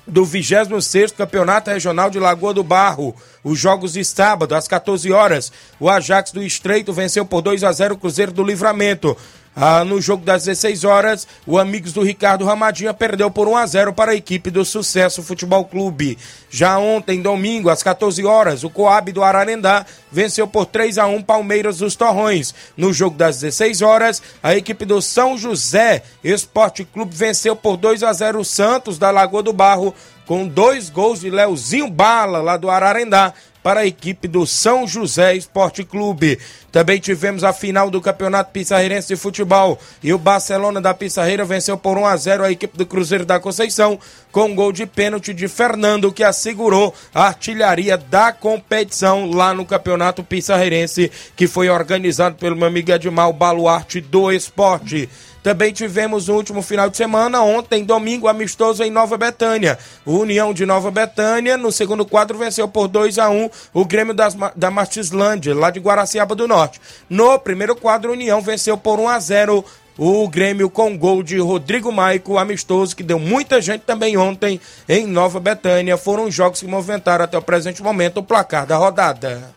do 0.05 0.23
26 0.23 1.11
Campeonato 1.11 1.71
Regional 1.71 2.09
de 2.09 2.19
Lagoa 2.19 2.53
do 2.53 2.63
Barro. 2.63 3.15
Os 3.43 3.59
jogos 3.59 3.93
de 3.93 4.05
sábado, 4.05 4.55
às 4.55 4.67
14 4.67 5.11
horas. 5.11 5.51
O 5.79 5.89
Ajax 5.89 6.31
do 6.31 6.43
Estreito 6.43 6.93
venceu 6.93 7.25
por 7.25 7.41
2 7.41 7.63
a 7.63 7.71
0 7.71 7.95
o 7.95 7.97
Cruzeiro 7.97 8.31
do 8.31 8.43
Livramento. 8.43 9.17
Ah, 9.59 9.83
no 9.83 9.99
jogo 9.99 10.23
das 10.23 10.45
16 10.45 10.83
horas, 10.83 11.27
o 11.43 11.57
Amigos 11.57 11.91
do 11.91 12.03
Ricardo 12.03 12.45
Ramadinha 12.45 12.93
perdeu 12.93 13.31
por 13.31 13.47
1 13.47 13.57
a 13.57 13.65
0 13.65 13.91
para 13.91 14.11
a 14.11 14.15
equipe 14.15 14.51
do 14.51 14.63
Sucesso 14.63 15.23
Futebol 15.23 15.65
Clube. 15.65 16.15
Já 16.47 16.77
ontem, 16.77 17.23
domingo, 17.23 17.71
às 17.71 17.81
14 17.81 18.23
horas, 18.23 18.63
o 18.63 18.69
Coab 18.69 19.11
do 19.11 19.23
Ararendá 19.23 19.83
venceu 20.11 20.47
por 20.47 20.67
3 20.67 20.99
a 20.99 21.07
1 21.07 21.23
Palmeiras 21.23 21.79
dos 21.79 21.95
Torrões. 21.95 22.53
No 22.77 22.93
jogo 22.93 23.17
das 23.17 23.39
16 23.39 23.81
horas, 23.81 24.21
a 24.43 24.55
equipe 24.55 24.85
do 24.85 25.01
São 25.01 25.35
José 25.35 26.03
Esporte 26.23 26.85
Clube 26.85 27.15
venceu 27.15 27.55
por 27.55 27.77
2 27.77 28.03
a 28.03 28.13
0 28.13 28.39
o 28.39 28.45
Santos 28.45 28.99
da 28.99 29.09
Lagoa 29.09 29.41
do 29.41 29.53
Barro 29.53 29.91
com 30.27 30.45
dois 30.45 30.89
gols 30.89 31.21
de 31.21 31.29
Leozinho 31.29 31.89
Bala, 31.89 32.41
lá 32.41 32.57
do 32.57 32.69
Ararendá, 32.69 33.33
para 33.67 33.81
a 33.81 33.85
equipe 33.85 34.29
do 34.29 34.47
São 34.47 34.87
José 34.87 35.35
Esporte 35.35 35.83
Clube. 35.83 36.39
Também 36.71 37.01
tivemos 37.01 37.43
a 37.43 37.51
final 37.51 37.91
do 37.91 37.99
Campeonato 37.99 38.53
Pissarreirense 38.53 39.09
de 39.09 39.17
Futebol 39.17 39.77
e 40.01 40.13
o 40.13 40.17
Barcelona 40.17 40.79
da 40.79 40.93
Pissarreira 40.93 41.43
venceu 41.43 41.77
por 41.77 41.97
1 41.97 42.05
a 42.05 42.15
0 42.15 42.45
a 42.45 42.51
equipe 42.51 42.77
do 42.77 42.85
Cruzeiro 42.85 43.25
da 43.25 43.41
Conceição 43.41 43.99
com 44.31 44.45
um 44.45 44.55
gol 44.55 44.71
de 44.71 44.85
pênalti 44.85 45.33
de 45.33 45.49
Fernando 45.49 46.13
que 46.13 46.23
assegurou 46.23 46.95
a 47.13 47.23
artilharia 47.27 47.97
da 47.97 48.31
competição 48.31 49.29
lá 49.29 49.53
no 49.53 49.65
Campeonato 49.65 50.23
Pissarreirense 50.23 51.11
que 51.35 51.45
foi 51.45 51.67
organizado 51.67 52.37
pelo 52.37 52.55
meu 52.55 52.69
amigo 52.69 52.89
Edmar 52.89 53.33
Baluarte 53.33 53.99
do 53.99 54.31
Esporte. 54.31 55.09
Também 55.47 55.71
tivemos 55.71 56.27
no 56.27 56.35
último 56.35 56.61
final 56.61 56.89
de 56.89 56.97
semana, 56.97 57.41
ontem, 57.41 57.85
domingo, 57.85 58.27
amistoso 58.27 58.83
em 58.83 58.91
Nova 58.91 59.17
Betânia. 59.17 59.79
O 60.05 60.17
União 60.17 60.53
de 60.53 60.65
Nova 60.65 60.91
Betânia, 60.91 61.55
no 61.55 61.71
segundo 61.71 62.05
quadro, 62.05 62.37
venceu 62.37 62.67
por 62.67 62.89
2 62.89 63.17
a 63.17 63.29
1 63.29 63.49
o 63.73 63.85
Grêmio 63.85 64.13
das, 64.13 64.35
da 64.53 64.69
Martislândia, 64.69 65.55
lá 65.55 65.71
de 65.71 65.79
Guaraciaba 65.79 66.35
do 66.35 66.49
Norte. 66.49 66.81
No 67.09 67.39
primeiro 67.39 67.77
quadro, 67.77 68.11
União 68.11 68.41
venceu 68.41 68.77
por 68.77 68.99
1 68.99 69.07
a 69.07 69.19
0 69.21 69.65
o 69.97 70.27
Grêmio 70.27 70.69
com 70.69 70.97
gol 70.97 71.23
de 71.23 71.37
Rodrigo 71.37 71.93
Maico, 71.93 72.37
amistoso, 72.37 72.93
que 72.93 73.01
deu 73.01 73.17
muita 73.17 73.61
gente 73.61 73.83
também 73.83 74.17
ontem 74.17 74.59
em 74.89 75.07
Nova 75.07 75.39
Betânia. 75.39 75.95
Foram 75.95 76.29
jogos 76.29 76.59
que 76.59 76.67
movimentaram 76.67 77.23
até 77.23 77.37
o 77.37 77.41
presente 77.41 77.81
momento 77.81 78.17
o 78.17 78.23
placar 78.23 78.65
da 78.65 78.75
rodada. 78.75 79.55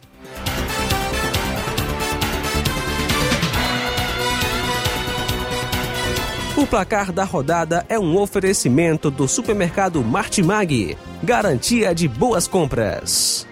O 6.61 6.67
placar 6.67 7.11
da 7.11 7.25
rodada 7.25 7.87
é 7.89 7.99
um 7.99 8.19
oferecimento 8.19 9.11
do 9.11 9.27
supermercado 9.27 10.05
Martimag. 10.05 10.95
Garantia 11.23 11.95
de 11.95 12.07
boas 12.07 12.47
compras. 12.47 13.47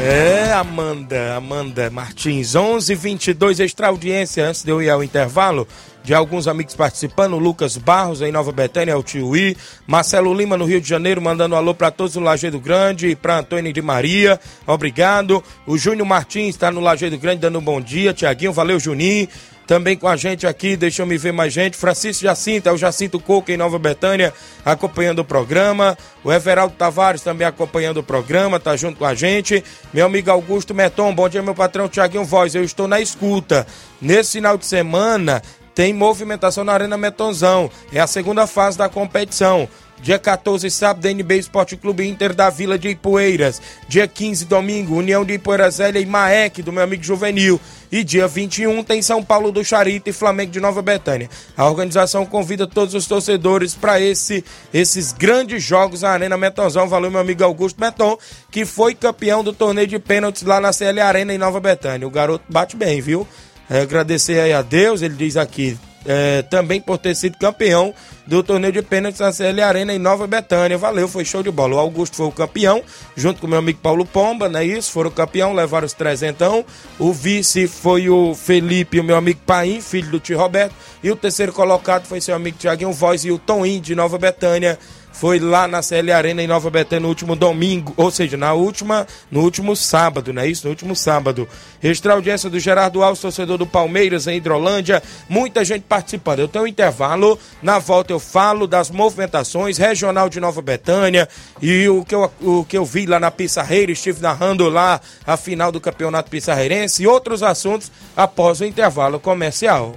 É, 0.00 0.52
Amanda, 0.52 1.36
Amanda 1.36 1.90
Martins, 1.90 2.56
11:22 2.56 3.60
extra 3.60 3.86
audiência 3.86 4.48
antes 4.48 4.64
de 4.64 4.70
eu 4.72 4.82
ir 4.82 4.90
ao 4.90 5.04
intervalo 5.04 5.68
de 6.08 6.14
alguns 6.14 6.48
amigos 6.48 6.74
participando, 6.74 7.36
Lucas 7.36 7.76
Barros 7.76 8.22
em 8.22 8.32
Nova 8.32 8.50
Betânia, 8.50 8.96
o 8.96 9.02
Tio 9.02 9.36
I, 9.36 9.54
Marcelo 9.86 10.32
Lima 10.32 10.56
no 10.56 10.64
Rio 10.64 10.80
de 10.80 10.88
Janeiro, 10.88 11.20
mandando 11.20 11.54
um 11.54 11.58
alô 11.58 11.74
para 11.74 11.90
todos 11.90 12.16
no 12.16 12.22
Lajeado 12.22 12.58
Grande 12.58 13.08
e 13.08 13.14
para 13.14 13.40
Antônio 13.40 13.70
de 13.70 13.82
Maria, 13.82 14.40
obrigado. 14.66 15.44
O 15.66 15.76
Júnior 15.76 16.08
Martins 16.08 16.54
está 16.54 16.70
no 16.70 16.80
Lajeado 16.80 17.18
Grande 17.18 17.42
dando 17.42 17.58
um 17.58 17.62
bom 17.62 17.78
dia, 17.78 18.14
Tiaguinho, 18.14 18.54
valeu 18.54 18.80
Juninho. 18.80 19.28
Também 19.66 19.98
com 19.98 20.08
a 20.08 20.16
gente 20.16 20.46
aqui, 20.46 20.78
deixa 20.78 21.02
eu 21.02 21.06
me 21.06 21.18
ver 21.18 21.30
mais 21.30 21.52
gente. 21.52 21.76
Francisco 21.76 22.22
Jacinto, 22.22 22.70
é 22.70 22.72
o 22.72 22.78
Jacinto 22.78 23.20
Coco 23.20 23.50
em 23.50 23.56
Nova 23.58 23.78
Betânia, 23.78 24.32
acompanhando 24.64 25.18
o 25.18 25.24
programa. 25.26 25.94
O 26.24 26.32
Everaldo 26.32 26.74
Tavares 26.74 27.20
também 27.20 27.46
acompanhando 27.46 27.98
o 27.98 28.02
programa, 28.02 28.58
tá 28.58 28.74
junto 28.76 28.96
com 28.96 29.04
a 29.04 29.14
gente. 29.14 29.62
Meu 29.92 30.06
amigo 30.06 30.30
Augusto 30.30 30.74
Meton, 30.74 31.14
bom 31.14 31.28
dia, 31.28 31.42
meu 31.42 31.54
patrão 31.54 31.86
Tiaguinho 31.86 32.24
Voz. 32.24 32.54
Eu 32.54 32.64
estou 32.64 32.88
na 32.88 32.98
escuta. 32.98 33.66
Nesse 34.00 34.38
final 34.38 34.56
de 34.56 34.64
semana 34.64 35.42
tem 35.78 35.92
movimentação 35.92 36.64
na 36.64 36.72
Arena 36.72 36.98
Metonzão. 36.98 37.70
É 37.92 38.00
a 38.00 38.06
segunda 38.08 38.48
fase 38.48 38.76
da 38.76 38.88
competição. 38.88 39.68
Dia 40.02 40.18
14, 40.18 40.68
sábado, 40.72 41.06
NB 41.06 41.38
Esporte 41.38 41.76
Clube 41.76 42.04
Inter 42.04 42.34
da 42.34 42.50
Vila 42.50 42.76
de 42.76 42.88
Ipueiras. 42.88 43.62
Dia 43.88 44.08
15, 44.08 44.44
domingo, 44.46 44.96
União 44.96 45.24
de 45.24 45.34
Ipueiras 45.34 45.76
Zélia 45.76 46.00
e 46.00 46.06
Maek, 46.06 46.62
do 46.62 46.72
meu 46.72 46.82
amigo 46.82 47.04
Juvenil. 47.04 47.60
E 47.92 48.02
dia 48.02 48.26
21 48.26 48.82
tem 48.82 49.00
São 49.00 49.22
Paulo 49.22 49.52
do 49.52 49.64
Charito 49.64 50.10
e 50.10 50.12
Flamengo 50.12 50.50
de 50.50 50.58
Nova 50.58 50.82
Betânia. 50.82 51.30
A 51.56 51.68
organização 51.68 52.26
convida 52.26 52.66
todos 52.66 52.92
os 52.92 53.06
torcedores 53.06 53.76
para 53.76 54.00
esse, 54.00 54.44
esses 54.74 55.12
grandes 55.12 55.62
jogos 55.62 56.02
na 56.02 56.10
Arena 56.10 56.36
Metonzão. 56.36 56.88
Valeu, 56.88 57.08
meu 57.08 57.20
amigo 57.20 57.44
Augusto 57.44 57.80
Meton, 57.80 58.18
que 58.50 58.64
foi 58.64 58.96
campeão 58.96 59.44
do 59.44 59.52
torneio 59.52 59.86
de 59.86 60.00
pênaltis 60.00 60.42
lá 60.42 60.60
na 60.60 60.72
CL 60.72 61.00
Arena 61.00 61.32
em 61.32 61.38
Nova 61.38 61.60
Betânia. 61.60 62.06
O 62.06 62.10
garoto 62.10 62.44
bate 62.48 62.76
bem, 62.76 63.00
viu? 63.00 63.26
É, 63.68 63.80
agradecer 63.80 64.40
aí 64.40 64.52
a 64.52 64.62
Deus, 64.62 65.02
ele 65.02 65.14
diz 65.14 65.36
aqui, 65.36 65.78
é, 66.06 66.42
também 66.42 66.80
por 66.80 66.96
ter 66.96 67.14
sido 67.14 67.36
campeão 67.36 67.92
do 68.26 68.42
torneio 68.42 68.72
de 68.72 68.82
pênaltis 68.82 69.20
na 69.20 69.32
CL 69.32 69.60
Arena 69.60 69.92
em 69.92 69.98
Nova 69.98 70.26
Betânia. 70.26 70.78
Valeu, 70.78 71.08
foi 71.08 71.24
show 71.24 71.42
de 71.42 71.50
bola. 71.50 71.76
O 71.76 71.78
Augusto 71.78 72.16
foi 72.16 72.26
o 72.26 72.32
campeão, 72.32 72.82
junto 73.16 73.40
com 73.40 73.46
meu 73.46 73.58
amigo 73.58 73.78
Paulo 73.82 74.06
Pomba, 74.06 74.48
não 74.48 74.60
é 74.60 74.64
isso? 74.64 74.90
Foram 74.90 75.10
campeão, 75.10 75.52
levaram 75.52 75.86
os 75.86 75.92
trezentão. 75.92 76.64
O 76.98 77.12
vice 77.12 77.66
foi 77.66 78.08
o 78.08 78.34
Felipe, 78.34 79.00
o 79.00 79.04
meu 79.04 79.16
amigo 79.16 79.40
Paim, 79.44 79.80
filho 79.80 80.10
do 80.10 80.20
tio 80.20 80.38
Roberto. 80.38 80.74
E 81.02 81.10
o 81.10 81.16
terceiro 81.16 81.52
colocado 81.52 82.06
foi 82.06 82.20
seu 82.20 82.34
amigo 82.34 82.58
Tiaguinho 82.58 82.92
Voz 82.92 83.24
e 83.24 83.30
o 83.30 83.38
Toninho 83.38 83.80
de 83.80 83.94
Nova 83.94 84.18
Betânia 84.18 84.78
foi 85.12 85.38
lá 85.38 85.66
na 85.66 85.82
CL 85.82 86.12
Arena 86.12 86.42
em 86.42 86.46
Nova 86.46 86.70
Betânia 86.70 87.00
no 87.00 87.08
último 87.08 87.34
domingo, 87.34 87.92
ou 87.96 88.10
seja, 88.10 88.36
na 88.36 88.52
última, 88.52 89.06
no 89.30 89.40
último 89.40 89.74
sábado, 89.74 90.32
não 90.32 90.42
é 90.42 90.48
isso? 90.48 90.64
No 90.64 90.70
último 90.70 90.94
sábado. 90.94 91.48
Extra 91.82 92.12
audiência 92.12 92.48
do 92.48 92.58
Gerardo 92.58 93.02
Alves, 93.02 93.20
torcedor 93.20 93.58
do 93.58 93.66
Palmeiras 93.66 94.26
em 94.26 94.36
Hidrolândia, 94.36 95.02
muita 95.28 95.64
gente 95.64 95.82
participando. 95.82 96.40
Eu 96.40 96.48
tenho 96.48 96.64
um 96.64 96.68
intervalo, 96.68 97.38
na 97.62 97.78
volta 97.78 98.12
eu 98.12 98.20
falo 98.20 98.66
das 98.66 98.90
movimentações 98.90 99.78
regional 99.78 100.28
de 100.28 100.40
Nova 100.40 100.62
Betânia 100.62 101.28
e 101.60 101.88
o 101.88 102.04
que 102.04 102.14
eu, 102.14 102.30
o 102.40 102.64
que 102.64 102.76
eu 102.76 102.84
vi 102.84 103.06
lá 103.06 103.18
na 103.18 103.30
Pissarreira, 103.30 103.92
estive 103.92 104.20
narrando 104.20 104.68
lá 104.68 105.00
a 105.26 105.36
final 105.36 105.72
do 105.72 105.80
Campeonato 105.80 106.30
Pissarreirense 106.30 107.02
e 107.02 107.06
outros 107.06 107.42
assuntos 107.42 107.90
após 108.16 108.60
o 108.60 108.64
intervalo 108.64 109.18
comercial. 109.18 109.96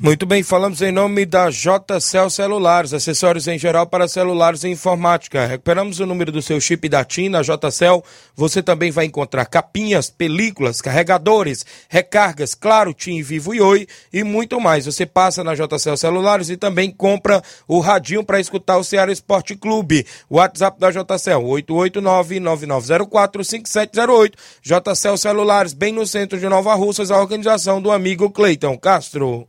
Muito 0.00 0.24
bem, 0.24 0.44
falamos 0.44 0.80
em 0.80 0.92
nome 0.92 1.26
da 1.26 1.50
JCL 1.50 2.30
Celulares, 2.30 2.94
acessórios 2.94 3.48
em 3.48 3.58
geral 3.58 3.84
para 3.84 4.06
celulares 4.06 4.62
e 4.62 4.68
informática. 4.68 5.44
Recuperamos 5.44 5.98
o 5.98 6.06
número 6.06 6.30
do 6.30 6.40
seu 6.40 6.60
chip 6.60 6.88
da 6.88 7.04
TIM 7.04 7.28
na 7.28 7.42
JCL. 7.42 8.04
Você 8.36 8.62
também 8.62 8.92
vai 8.92 9.06
encontrar 9.06 9.44
capinhas, 9.46 10.08
películas, 10.08 10.80
carregadores, 10.80 11.66
recargas, 11.88 12.54
claro, 12.54 12.94
TIM, 12.94 13.22
Vivo 13.22 13.52
e 13.52 13.60
Oi 13.60 13.88
e 14.12 14.22
muito 14.22 14.60
mais. 14.60 14.86
Você 14.86 15.04
passa 15.04 15.42
na 15.42 15.56
JCL 15.56 15.96
Celulares 15.96 16.48
e 16.48 16.56
também 16.56 16.92
compra 16.92 17.42
o 17.66 17.80
radinho 17.80 18.22
para 18.22 18.38
escutar 18.38 18.78
o 18.78 18.84
Ceará 18.84 19.10
Esporte 19.10 19.56
Clube. 19.56 20.06
WhatsApp 20.30 20.78
da 20.78 20.92
JCL, 20.92 21.42
889-9904-5708. 21.66 24.34
JCL 24.62 25.16
Celulares, 25.16 25.72
bem 25.72 25.92
no 25.92 26.06
centro 26.06 26.38
de 26.38 26.48
Nova 26.48 26.72
Russas, 26.76 27.10
a 27.10 27.18
organização 27.18 27.82
do 27.82 27.90
amigo 27.90 28.30
Cleiton 28.30 28.78
Castro. 28.78 29.48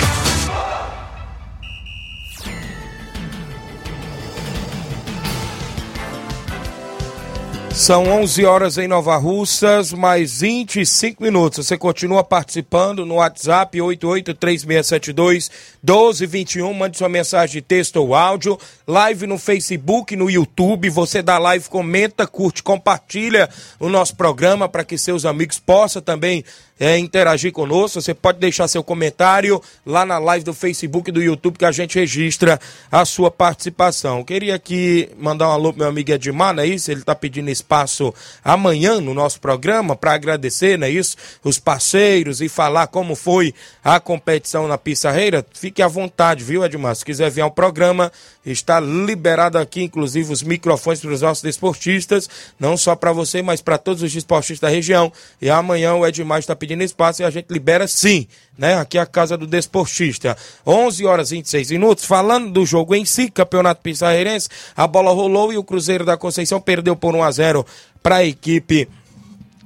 São 7.73 8.05
11 8.05 8.45
horas 8.45 8.77
em 8.77 8.87
Nova 8.87 9.15
Russas, 9.15 9.93
mais 9.93 10.41
25 10.41 11.23
minutos. 11.23 11.65
Você 11.65 11.77
continua 11.77 12.23
participando 12.23 13.05
no 13.05 13.15
WhatsApp 13.15 13.77
8836721221. 13.77 16.73
Mande 16.73 16.97
sua 16.97 17.09
mensagem 17.09 17.53
de 17.53 17.61
texto 17.61 17.95
ou 17.95 18.13
áudio. 18.13 18.59
Live 18.85 19.25
no 19.25 19.37
Facebook, 19.37 20.15
no 20.15 20.29
YouTube. 20.29 20.89
Você 20.89 21.21
dá 21.21 21.39
live, 21.39 21.69
comenta, 21.69 22.27
curte, 22.27 22.61
compartilha 22.61 23.49
o 23.79 23.89
nosso 23.89 24.15
programa 24.15 24.69
para 24.69 24.83
que 24.83 24.97
seus 24.97 25.25
amigos 25.25 25.57
possam 25.57 26.01
também 26.01 26.43
é, 26.81 26.97
interagir 26.97 27.51
conosco, 27.51 28.01
você 28.01 28.11
pode 28.11 28.39
deixar 28.39 28.67
seu 28.67 28.83
comentário 28.83 29.61
lá 29.85 30.03
na 30.03 30.17
live 30.17 30.43
do 30.43 30.51
Facebook 30.51 31.11
e 31.11 31.13
do 31.13 31.21
YouTube 31.21 31.59
que 31.59 31.65
a 31.65 31.71
gente 31.71 31.99
registra 31.99 32.59
a 32.91 33.05
sua 33.05 33.29
participação. 33.29 34.23
Queria 34.23 34.55
aqui 34.55 35.07
mandar 35.15 35.49
um 35.49 35.51
alô 35.51 35.71
pro 35.71 35.81
meu 35.81 35.89
amigo 35.89 36.11
Edmar, 36.11 36.55
não 36.55 36.63
é 36.63 36.65
isso? 36.65 36.89
Ele 36.89 37.01
está 37.01 37.13
pedindo 37.13 37.51
espaço 37.51 38.11
amanhã 38.43 38.99
no 38.99 39.13
nosso 39.13 39.39
programa 39.39 39.95
para 39.95 40.13
agradecer, 40.13 40.75
não 40.75 40.87
é 40.87 40.89
isso? 40.89 41.15
Os 41.43 41.59
parceiros 41.59 42.41
e 42.41 42.49
falar 42.49 42.87
como 42.87 43.13
foi 43.13 43.53
a 43.83 43.99
competição 43.99 44.67
na 44.67 44.75
Pissarreira. 44.75 45.45
Fique 45.53 45.83
à 45.83 45.87
vontade, 45.87 46.43
viu, 46.43 46.65
Edmar? 46.65 46.95
Se 46.95 47.05
quiser 47.05 47.29
vir 47.29 47.41
ao 47.41 47.51
programa, 47.51 48.11
está 48.43 48.79
liberado 48.79 49.59
aqui, 49.59 49.83
inclusive, 49.83 50.33
os 50.33 50.41
microfones 50.41 50.99
para 50.99 51.11
os 51.11 51.21
nossos 51.21 51.43
desportistas, 51.43 52.27
não 52.59 52.75
só 52.75 52.95
para 52.95 53.13
você, 53.13 53.43
mas 53.43 53.61
para 53.61 53.77
todos 53.77 54.01
os 54.01 54.11
desportistas 54.11 54.59
da 54.59 54.75
região. 54.75 55.13
E 55.39 55.47
amanhã 55.47 55.93
o 55.93 56.07
Edmar 56.07 56.39
está 56.39 56.55
pedindo 56.55 56.70
pedindo 56.71 56.83
espaço 56.83 57.21
e 57.21 57.25
a 57.25 57.29
gente 57.29 57.47
libera 57.49 57.87
sim, 57.87 58.27
né? 58.57 58.75
Aqui 58.75 58.97
é 58.97 59.01
a 59.01 59.05
casa 59.05 59.37
do 59.37 59.45
desportista. 59.45 60.37
11 60.65 61.05
horas 61.05 61.31
e 61.31 61.35
26 61.35 61.71
minutos. 61.71 62.05
Falando 62.05 62.49
do 62.49 62.65
jogo 62.65 62.95
em 62.95 63.03
si, 63.03 63.29
Campeonato 63.29 63.81
Pissarreirense, 63.81 64.47
a 64.75 64.87
bola 64.87 65.11
rolou 65.11 65.51
e 65.51 65.57
o 65.57 65.63
Cruzeiro 65.63 66.05
da 66.05 66.15
Conceição 66.15 66.61
perdeu 66.61 66.95
por 66.95 67.13
1 67.15 67.23
a 67.23 67.31
0 67.31 67.65
para 68.01 68.17
a 68.17 68.25
equipe 68.25 68.87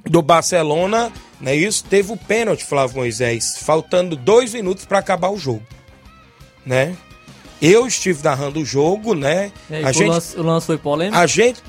do 0.04 0.20
Barcelona, 0.20 1.12
né? 1.40 1.54
Isso 1.54 1.84
teve 1.84 2.12
o 2.12 2.16
pênalti, 2.16 2.64
Flávio 2.64 2.96
Moisés, 2.96 3.58
faltando 3.60 4.16
dois 4.16 4.52
minutos 4.52 4.84
para 4.84 4.98
acabar 4.98 5.30
o 5.30 5.38
jogo, 5.38 5.62
né? 6.64 6.96
Eu 7.62 7.86
estive 7.86 8.22
narrando 8.22 8.60
o 8.60 8.64
jogo, 8.64 9.14
né? 9.14 9.50
Aí, 9.70 9.84
a 9.84 9.88
o, 9.88 9.92
gente, 9.92 10.08
lance, 10.08 10.38
o 10.38 10.42
lance 10.42 10.66
foi 10.66 10.76
polêmico? 10.76 11.16
A 11.16 11.26
gente, 11.26 11.62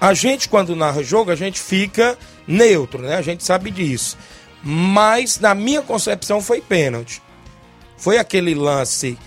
a 0.00 0.12
gente, 0.12 0.48
quando 0.48 0.76
narra 0.76 1.02
jogo, 1.02 1.30
a 1.30 1.36
gente 1.36 1.58
fica 1.58 2.18
neutro, 2.46 3.00
né? 3.00 3.16
A 3.16 3.22
gente 3.22 3.42
sabe 3.42 3.70
disso 3.70 4.16
mas 4.62 5.40
na 5.40 5.54
minha 5.54 5.82
concepção 5.82 6.40
foi 6.40 6.60
pênalti. 6.60 7.22
Foi 7.96 8.18
aquele 8.18 8.54
lance 8.54 9.18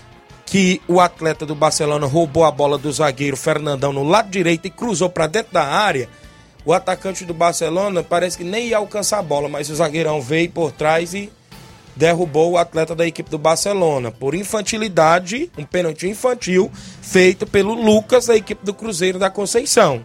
que 0.44 0.80
o 0.86 1.00
atleta 1.00 1.44
do 1.44 1.54
Barcelona 1.54 2.06
roubou 2.06 2.44
a 2.44 2.50
bola 2.50 2.78
do 2.78 2.90
zagueiro 2.92 3.36
Fernandão 3.36 3.92
no 3.92 4.04
lado 4.04 4.30
direito 4.30 4.66
e 4.66 4.70
cruzou 4.70 5.10
para 5.10 5.26
dentro 5.26 5.52
da 5.52 5.64
área. 5.64 6.08
O 6.64 6.72
atacante 6.72 7.24
do 7.24 7.34
Barcelona 7.34 8.02
parece 8.02 8.38
que 8.38 8.44
nem 8.44 8.68
ia 8.68 8.76
alcançar 8.76 9.18
a 9.18 9.22
bola, 9.22 9.48
mas 9.48 9.70
o 9.70 9.74
zagueirão 9.74 10.20
veio 10.20 10.50
por 10.50 10.72
trás 10.72 11.14
e 11.14 11.30
derrubou 11.94 12.52
o 12.52 12.58
atleta 12.58 12.94
da 12.94 13.06
equipe 13.06 13.30
do 13.30 13.38
Barcelona. 13.38 14.10
Por 14.10 14.34
infantilidade, 14.34 15.50
um 15.56 15.64
pênalti 15.64 16.06
infantil 16.06 16.70
feito 17.00 17.46
pelo 17.46 17.74
Lucas 17.74 18.26
da 18.26 18.36
equipe 18.36 18.64
do 18.64 18.74
Cruzeiro 18.74 19.18
da 19.18 19.30
Conceição. 19.30 20.04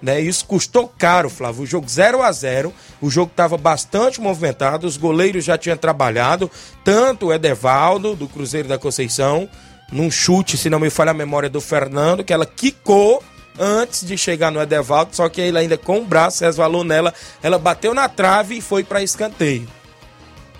Né? 0.00 0.20
Isso 0.20 0.44
custou 0.44 0.92
caro, 0.98 1.28
Flávio. 1.28 1.62
O 1.62 1.66
jogo 1.66 1.88
0 1.88 2.22
a 2.22 2.30
0 2.30 2.72
o 3.00 3.10
jogo 3.10 3.30
estava 3.30 3.56
bastante 3.56 4.20
movimentado, 4.20 4.86
os 4.86 4.96
goleiros 4.96 5.44
já 5.44 5.56
tinham 5.56 5.76
trabalhado, 5.76 6.50
tanto 6.84 7.26
o 7.26 7.32
Edevaldo, 7.32 8.16
do 8.16 8.28
Cruzeiro 8.28 8.68
da 8.68 8.78
Conceição, 8.78 9.48
num 9.92 10.10
chute, 10.10 10.56
se 10.56 10.68
não 10.68 10.80
me 10.80 10.90
falha 10.90 11.12
a 11.12 11.14
memória, 11.14 11.48
do 11.48 11.60
Fernando, 11.60 12.24
que 12.24 12.32
ela 12.32 12.44
quicou 12.44 13.22
antes 13.58 14.06
de 14.06 14.16
chegar 14.16 14.50
no 14.50 14.60
Edevaldo, 14.60 15.14
só 15.14 15.28
que 15.28 15.40
ele 15.40 15.58
ainda 15.58 15.76
com 15.76 15.98
o 15.98 16.04
braço 16.04 16.44
resvalou 16.44 16.84
nela, 16.84 17.12
ela 17.42 17.58
bateu 17.58 17.94
na 17.94 18.08
trave 18.08 18.58
e 18.58 18.60
foi 18.60 18.84
para 18.84 19.02
escanteio. 19.02 19.68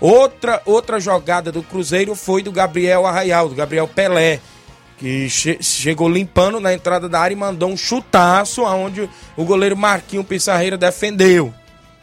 Outra, 0.01 0.61
outra 0.65 0.99
jogada 0.99 1.51
do 1.51 1.61
Cruzeiro 1.61 2.15
foi 2.15 2.41
do 2.41 2.51
Gabriel 2.51 3.05
Arraial, 3.05 3.49
do 3.49 3.55
Gabriel 3.55 3.87
Pelé 3.87 4.39
que 4.99 5.29
che 5.29 5.57
chegou 5.61 6.09
limpando 6.09 6.59
na 6.59 6.73
entrada 6.73 7.07
da 7.07 7.19
área 7.19 7.33
e 7.33 7.37
mandou 7.37 7.69
um 7.69 7.77
chutaço 7.77 8.65
aonde 8.65 9.09
o 9.37 9.45
goleiro 9.45 9.77
Marquinho 9.77 10.23
Pissarreira 10.23 10.77
defendeu. 10.77 11.53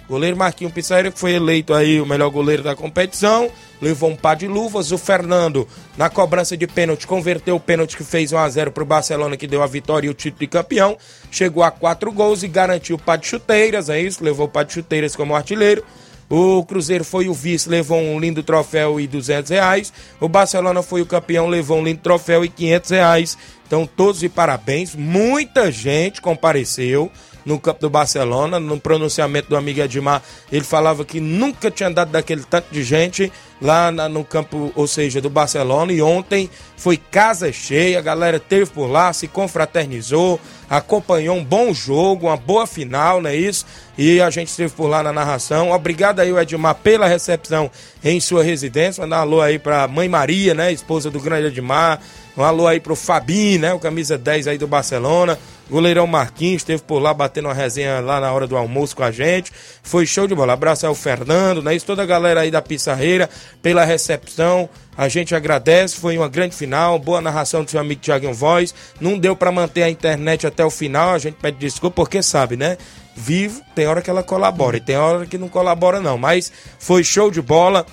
O 0.06 0.12
goleiro 0.12 0.36
Marquinho 0.36 0.70
Pissarreira 0.70 1.12
foi 1.14 1.32
eleito 1.32 1.74
aí 1.74 2.00
o 2.00 2.06
melhor 2.06 2.30
goleiro 2.30 2.62
da 2.62 2.74
competição, 2.74 3.50
levou 3.82 4.08
um 4.08 4.16
par 4.16 4.36
de 4.36 4.46
luvas. 4.46 4.92
O 4.92 4.98
Fernando, 4.98 5.68
na 5.96 6.08
cobrança 6.08 6.56
de 6.56 6.66
pênalti, 6.66 7.06
converteu 7.06 7.56
o 7.56 7.60
pênalti 7.60 7.96
que 7.96 8.04
fez 8.04 8.32
1 8.32 8.38
a 8.38 8.48
0 8.48 8.70
para 8.70 8.82
o 8.84 8.86
Barcelona, 8.86 9.36
que 9.36 9.48
deu 9.48 9.62
a 9.62 9.66
vitória 9.66 10.06
e 10.06 10.10
o 10.10 10.14
título 10.14 10.40
de 10.40 10.46
campeão. 10.46 10.96
Chegou 11.30 11.62
a 11.62 11.72
quatro 11.72 12.10
gols 12.12 12.44
e 12.44 12.48
garantiu 12.48 12.96
o 12.96 12.98
par 12.98 13.18
de 13.18 13.26
chuteiras, 13.26 13.90
é 13.90 14.00
isso, 14.00 14.24
levou 14.24 14.46
o 14.46 14.48
par 14.48 14.64
de 14.64 14.72
chuteiras 14.72 15.16
como 15.16 15.34
artilheiro. 15.34 15.84
O 16.28 16.64
Cruzeiro 16.64 17.04
foi 17.04 17.28
o 17.28 17.34
vice, 17.34 17.68
levou 17.68 17.98
um 17.98 18.18
lindo 18.18 18.42
troféu 18.42 18.98
e 18.98 19.06
200 19.06 19.50
reais. 19.50 19.92
O 20.20 20.28
Barcelona 20.28 20.82
foi 20.82 21.00
o 21.00 21.06
campeão, 21.06 21.46
levou 21.46 21.78
um 21.78 21.84
lindo 21.84 22.00
troféu 22.00 22.44
e 22.44 22.48
500 22.48 22.90
reais. 22.90 23.38
Então, 23.66 23.86
todos 23.86 24.20
de 24.20 24.28
parabéns. 24.28 24.94
Muita 24.94 25.70
gente 25.70 26.20
compareceu 26.20 27.10
no 27.46 27.60
campo 27.60 27.80
do 27.80 27.88
Barcelona. 27.88 28.58
No 28.58 28.78
pronunciamento 28.78 29.48
do 29.48 29.56
amigo 29.56 29.80
Edmar, 29.80 30.20
ele 30.50 30.64
falava 30.64 31.04
que 31.04 31.20
nunca 31.20 31.70
tinha 31.70 31.88
andado 31.88 32.10
daquele 32.10 32.42
tanto 32.42 32.66
de 32.72 32.82
gente 32.82 33.32
lá 33.62 33.92
na, 33.92 34.08
no 34.08 34.24
campo, 34.24 34.72
ou 34.74 34.86
seja, 34.88 35.20
do 35.20 35.30
Barcelona. 35.30 35.92
E 35.92 36.02
ontem 36.02 36.50
foi 36.76 36.96
casa 36.96 37.52
cheia, 37.52 38.00
a 38.00 38.02
galera 38.02 38.40
teve 38.40 38.66
por 38.66 38.86
lá, 38.86 39.12
se 39.12 39.28
confraternizou, 39.28 40.40
acompanhou 40.68 41.36
um 41.36 41.44
bom 41.44 41.72
jogo, 41.72 42.26
uma 42.26 42.36
boa 42.36 42.66
final, 42.66 43.20
não 43.20 43.30
é 43.30 43.36
isso? 43.36 43.64
E 43.96 44.20
a 44.20 44.28
gente 44.30 44.48
esteve 44.48 44.72
por 44.72 44.88
lá 44.88 45.02
na 45.02 45.12
narração. 45.12 45.70
Obrigado 45.70 46.20
aí, 46.20 46.30
Edmar, 46.30 46.74
pela 46.74 47.06
recepção 47.06 47.70
em 48.04 48.20
sua 48.20 48.42
residência. 48.42 49.02
Mandar 49.02 49.18
um 49.18 49.20
alô 49.20 49.40
aí 49.40 49.58
pra 49.58 49.88
mãe 49.88 50.08
Maria, 50.08 50.54
né? 50.54 50.72
Esposa 50.72 51.10
do 51.10 51.20
grande 51.20 51.46
Edmar. 51.46 52.00
Um 52.36 52.42
alô 52.42 52.66
aí 52.66 52.78
pro 52.78 52.94
Fabinho, 52.94 53.60
né? 53.60 53.72
O 53.72 53.78
camisa 53.78 54.18
10 54.18 54.48
aí 54.48 54.58
do 54.58 54.66
Barcelona. 54.66 55.38
Goleirão 55.70 56.06
Marquinhos 56.06 56.60
esteve 56.60 56.82
por 56.82 56.98
lá 56.98 57.12
batendo 57.12 57.48
uma 57.48 57.54
resenha 57.54 57.98
lá 58.00 58.20
na 58.20 58.32
hora 58.32 58.46
do 58.46 58.56
almoço 58.56 58.94
com 58.94 59.02
a 59.02 59.10
gente. 59.10 59.50
Foi 59.82 60.06
show 60.06 60.26
de 60.26 60.34
bola. 60.34 60.52
Abraço 60.52 60.86
ao 60.86 60.94
Fernando, 60.94 61.62
né? 61.62 61.74
Isso 61.74 61.86
toda 61.86 62.02
a 62.02 62.06
galera 62.06 62.42
aí 62.42 62.50
da 62.50 62.60
Pissarreira 62.60 63.30
pela 63.62 63.84
recepção. 63.84 64.68
A 64.96 65.08
gente 65.08 65.34
agradece, 65.34 65.96
foi 65.96 66.16
uma 66.16 66.28
grande 66.28 66.56
final, 66.56 66.98
boa 66.98 67.20
narração 67.20 67.62
do 67.62 67.70
seu 67.70 67.78
amigo 67.78 68.00
Thiago 68.00 68.32
Voz. 68.32 68.74
Não 69.00 69.18
deu 69.18 69.36
para 69.36 69.52
manter 69.52 69.82
a 69.82 69.90
internet 69.90 70.46
até 70.46 70.64
o 70.64 70.70
final, 70.70 71.14
a 71.14 71.18
gente 71.18 71.34
pede 71.34 71.58
desculpa 71.58 71.96
porque 71.96 72.22
sabe, 72.22 72.56
né? 72.56 72.78
Vivo, 73.14 73.62
tem 73.74 73.86
hora 73.86 74.02
que 74.02 74.10
ela 74.10 74.22
colabora 74.22 74.76
e 74.76 74.80
tem 74.80 74.96
hora 74.96 75.26
que 75.26 75.38
não 75.38 75.48
colabora 75.48 76.00
não, 76.00 76.16
mas 76.16 76.52
foi 76.78 77.04
show 77.04 77.30
de 77.30 77.42
bola. 77.42 77.86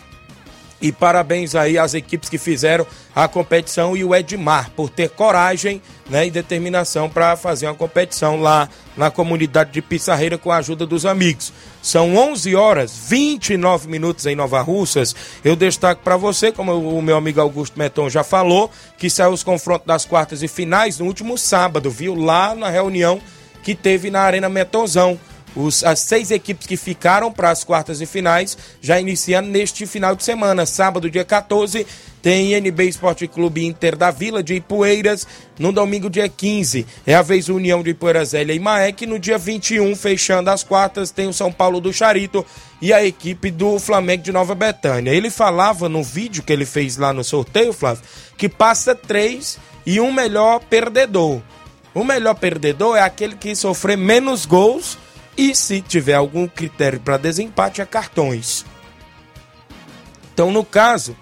E 0.84 0.92
parabéns 0.92 1.56
aí 1.56 1.78
às 1.78 1.94
equipes 1.94 2.28
que 2.28 2.38
fizeram 2.38 2.86
a 3.16 3.26
competição 3.26 3.96
e 3.96 4.04
o 4.04 4.14
Edmar 4.14 4.70
por 4.76 4.90
ter 4.90 5.10
coragem 5.12 5.82
né, 6.10 6.28
e 6.28 6.30
determinação 6.30 7.10
para 7.10 7.38
fazer 7.38 7.68
uma 7.68 7.74
competição 7.74 8.42
lá 8.42 8.68
na 8.98 9.10
comunidade 9.10 9.72
de 9.72 9.82
Pissarreira 9.82 10.38
com 10.38 10.52
a 10.52 10.58
ajuda 10.58 10.86
dos 10.86 11.06
amigos. 11.06 11.54
São 11.82 12.18
11 12.18 12.54
horas 12.58 12.94
29 13.08 13.88
minutos 13.88 14.26
em 14.26 14.36
Nova 14.36 14.62
Russas. 14.62 15.16
Eu 15.42 15.56
destaco 15.56 16.04
para 16.04 16.18
você, 16.18 16.52
como 16.52 16.74
o 16.74 17.02
meu 17.02 17.16
amigo 17.16 17.40
Augusto 17.40 17.80
Meton 17.80 18.10
já 18.10 18.22
falou, 18.22 18.70
que 18.98 19.10
saiu 19.10 19.32
os 19.32 19.42
confrontos 19.42 19.88
das 19.88 20.06
quartas 20.06 20.44
e 20.44 20.50
finais 20.50 21.00
no 21.00 21.06
último 21.06 21.38
sábado, 21.38 21.90
viu? 21.90 22.14
Lá 22.14 22.54
na 22.54 22.70
reunião 22.70 23.22
que 23.64 23.74
teve 23.74 24.12
na 24.12 24.20
Arena 24.20 24.50
Metonzão 24.50 25.18
Os, 25.56 25.84
as 25.84 26.00
seis 26.00 26.32
equipes 26.32 26.66
que 26.66 26.76
ficaram 26.76 27.32
para 27.32 27.52
as 27.52 27.64
quartas 27.64 28.02
e 28.02 28.06
finais 28.06 28.58
já 28.82 29.00
iniciando 29.00 29.50
neste 29.50 29.86
final 29.86 30.16
de 30.16 30.24
semana. 30.24 30.66
Sábado, 30.66 31.10
dia 31.10 31.24
14, 31.24 31.86
tem 32.22 32.54
NB 32.54 32.86
Esporte 32.86 33.28
Clube 33.28 33.66
Inter 33.66 33.96
da 33.96 34.10
Vila 34.10 34.42
de 34.42 34.56
Ipueiras. 34.56 35.28
No 35.60 35.72
domingo, 35.72 36.10
dia 36.10 36.30
15, 36.30 36.86
é 37.06 37.14
a 37.14 37.22
vez 37.22 37.50
União 37.50 37.84
de 37.84 37.92
Ipueiras 37.92 38.30
Zélia 38.30 38.54
e 38.54 38.60
Maek. 38.60 39.06
No 39.06 39.20
dia 39.20 39.38
21, 39.38 39.96
fechando 39.96 40.50
as 40.50 40.64
quartas, 40.64 41.12
tem 41.12 41.28
o 41.28 41.34
São 41.34 41.52
Paulo 41.52 41.82
do 41.82 41.92
Charito 41.94 42.46
e 42.82 42.94
a 42.94 43.06
equipe 43.06 43.52
do 43.52 43.78
Flamengo 43.78 44.24
de 44.24 44.32
Nova 44.32 44.56
Betânia. 44.56 45.12
Ele 45.12 45.30
falava 45.30 45.88
no 45.90 46.02
vídeo 46.02 46.44
que 46.44 46.54
ele 46.54 46.66
fez 46.66 46.98
lá 46.98 47.14
no 47.14 47.24
sorteio, 47.24 47.74
Flávio, 47.74 48.04
que 48.38 48.50
passa 48.50 48.96
três 48.96 49.60
e 49.86 50.00
um 50.00 50.12
melhor 50.12 50.62
perdedor. 50.62 51.42
O 51.94 52.04
melhor 52.04 52.36
perdedor 52.36 52.98
é 52.98 53.02
aquele 53.02 53.36
que 53.36 53.56
sofrer 53.56 53.98
menos 53.98 54.46
gols 54.46 54.98
e 55.38 55.56
se 55.56 55.82
tiver 55.82 56.14
algum 56.14 56.48
critério 56.48 57.00
para 57.00 57.18
desempate 57.18 57.82
é 57.82 57.86
cartões. 57.86 58.66
Então, 60.34 60.52
no 60.52 60.64
caso, 60.64 61.16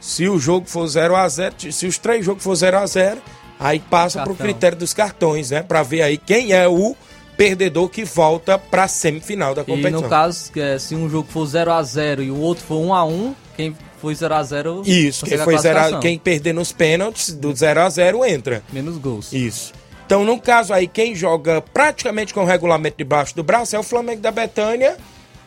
se 0.00 0.28
o 0.28 0.38
jogo 0.38 0.66
for 0.66 0.86
0 0.86 1.16
a 1.16 1.28
0, 1.28 1.54
se 1.72 1.86
os 1.86 1.98
três 1.98 2.24
jogos 2.24 2.42
for 2.42 2.54
0 2.54 2.78
a 2.78 2.86
0, 2.86 3.22
aí 3.58 3.78
passa 3.78 4.22
para 4.22 4.32
o 4.32 4.36
critério 4.36 4.76
dos 4.76 4.94
cartões, 4.94 5.50
né, 5.50 5.62
para 5.62 5.82
ver 5.82 6.02
aí 6.02 6.18
quem 6.18 6.52
é 6.52 6.66
o 6.68 6.96
perdedor 7.36 7.88
que 7.88 8.04
volta 8.04 8.58
para 8.58 8.84
a 8.84 8.88
semifinal 8.88 9.54
da 9.54 9.64
competição. 9.64 10.00
E 10.00 10.02
no 10.02 10.08
caso, 10.08 10.50
é, 10.56 10.78
se 10.78 10.94
um 10.94 11.08
jogo 11.08 11.28
for 11.30 11.46
0 11.46 11.72
a 11.72 11.82
0 11.82 12.22
e 12.22 12.30
o 12.30 12.38
outro 12.38 12.64
for 12.64 12.76
1 12.76 12.94
a 12.94 13.04
1, 13.04 13.34
quem 13.56 13.76
foi 14.00 14.14
0 14.14 14.34
a 14.34 14.42
0 14.42 14.82
Isso, 14.86 15.26
quem 15.26 15.38
foi 15.38 15.58
0 15.58 15.96
a, 15.96 15.98
quem 15.98 16.18
perder 16.18 16.52
nos 16.52 16.72
pênaltis 16.72 17.32
do 17.32 17.54
0 17.54 17.80
a 17.80 17.88
0 17.88 18.24
entra. 18.24 18.62
Menos 18.72 18.98
gols. 18.98 19.32
Isso. 19.32 19.72
Então, 20.06 20.22
no 20.22 20.38
caso 20.38 20.72
aí, 20.74 20.86
quem 20.86 21.14
joga 21.14 21.60
praticamente 21.60 22.34
com 22.34 22.42
o 22.42 22.46
regulamento 22.46 22.98
debaixo 22.98 23.34
do 23.34 23.42
braço 23.42 23.74
é 23.74 23.78
o 23.78 23.82
Flamengo 23.82 24.20
da 24.20 24.30
Betânia 24.30 24.96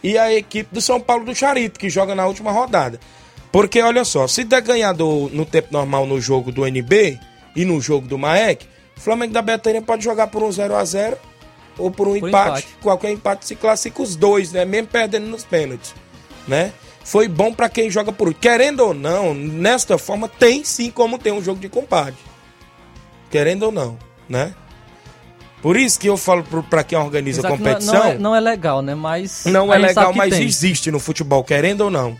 e 0.03 0.17
a 0.17 0.33
equipe 0.33 0.73
do 0.73 0.81
São 0.81 0.99
Paulo 0.99 1.25
do 1.25 1.35
Charito, 1.35 1.79
que 1.79 1.89
joga 1.89 2.15
na 2.15 2.25
última 2.25 2.51
rodada. 2.51 2.99
Porque, 3.51 3.81
olha 3.81 4.03
só, 4.03 4.27
se 4.27 4.43
der 4.43 4.61
ganhador 4.61 5.29
no 5.31 5.45
tempo 5.45 5.69
normal 5.71 6.05
no 6.05 6.19
jogo 6.19 6.51
do 6.51 6.65
NB 6.65 7.19
e 7.55 7.65
no 7.65 7.79
jogo 7.79 8.07
do 8.07 8.17
Maek, 8.17 8.65
o 8.97 8.99
Flamengo 8.99 9.33
da 9.33 9.41
Betânia 9.41 9.81
pode 9.81 10.03
jogar 10.03 10.27
por 10.27 10.41
um 10.41 10.51
0 10.51 10.75
a 10.75 10.83
0 10.83 11.17
ou 11.77 11.91
por 11.91 12.07
um 12.07 12.19
por 12.19 12.29
empate. 12.29 12.49
empate. 12.49 12.77
Qualquer 12.81 13.11
empate 13.11 13.45
se 13.45 13.55
classifica 13.55 14.01
os 14.01 14.15
dois, 14.15 14.51
né? 14.51 14.65
Mesmo 14.65 14.87
perdendo 14.87 15.27
nos 15.27 15.43
pênaltis, 15.43 15.93
né? 16.47 16.73
Foi 17.03 17.27
bom 17.27 17.53
para 17.53 17.69
quem 17.69 17.89
joga 17.89 18.11
por. 18.11 18.33
Querendo 18.33 18.79
ou 18.79 18.93
não, 18.93 19.33
nesta 19.33 19.97
forma, 19.97 20.27
tem 20.27 20.63
sim 20.63 20.89
como 20.89 21.19
ter 21.19 21.31
um 21.31 21.41
jogo 21.41 21.61
de 21.61 21.69
compadre. 21.69 22.17
Querendo 23.29 23.63
ou 23.63 23.71
não 23.71 24.06
né? 24.27 24.53
Por 25.61 25.75
isso 25.75 25.99
que 25.99 26.07
eu 26.07 26.17
falo 26.17 26.43
para 26.69 26.83
quem 26.83 26.97
organiza 26.97 27.45
a 27.45 27.49
competição. 27.49 27.93
Não, 27.93 28.03
não, 28.03 28.09
é, 28.09 28.17
não, 28.17 28.35
é, 28.35 28.39
legal, 28.39 28.81
né? 28.81 28.93
Mas. 28.93 29.45
Não 29.45 29.73
é 29.73 29.77
legal, 29.77 30.13
mas 30.13 30.35
tem. 30.35 30.45
existe 30.45 30.91
no 30.91 30.99
futebol, 30.99 31.43
querendo 31.43 31.81
ou 31.81 31.91
não. 31.91 32.17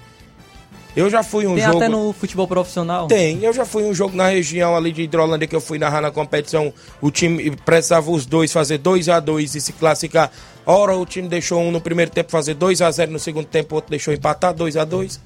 Eu 0.96 1.12
já 1.12 1.22
fui 1.22 1.46
um 1.46 1.54
tem 1.54 1.64
jogo. 1.64 1.78
até 1.78 1.88
no 1.88 2.12
futebol 2.12 2.48
profissional? 2.48 3.06
Tem. 3.08 3.44
Eu 3.44 3.54
já 3.54 3.64
fui 3.64 3.84
um 3.84 3.94
jogo 3.94 4.18
na 4.18 4.30
região 4.30 4.76
ali 4.76 4.92
de 4.92 5.04
Hidrolândia 5.04 5.48
que 5.48 5.56
eu 5.56 5.62
fui 5.62 5.78
narrar 5.78 6.02
na 6.02 6.10
competição. 6.10 6.74
O 7.00 7.12
time 7.12 7.56
precisava 7.58 8.10
os 8.10 8.26
dois 8.26 8.52
fazer 8.52 8.80
2 8.80 9.08
a 9.08 9.20
2 9.20 9.54
e 9.54 9.62
se 9.62 9.74
classificar. 9.74 10.32
Ora, 10.66 10.98
o 10.98 11.06
time 11.06 11.28
deixou 11.28 11.62
um 11.62 11.72
no 11.72 11.80
primeiro 11.80 12.10
tempo 12.10 12.32
fazer 12.32 12.56
2 12.56 12.82
a 12.82 12.90
0 12.90 13.12
no 13.12 13.20
segundo 13.20 13.46
tempo, 13.46 13.74
o 13.74 13.76
outro 13.76 13.92
deixou 13.92 14.12
empatar 14.12 14.56
2 14.56 14.76
a 14.76 14.84
2 14.84 15.20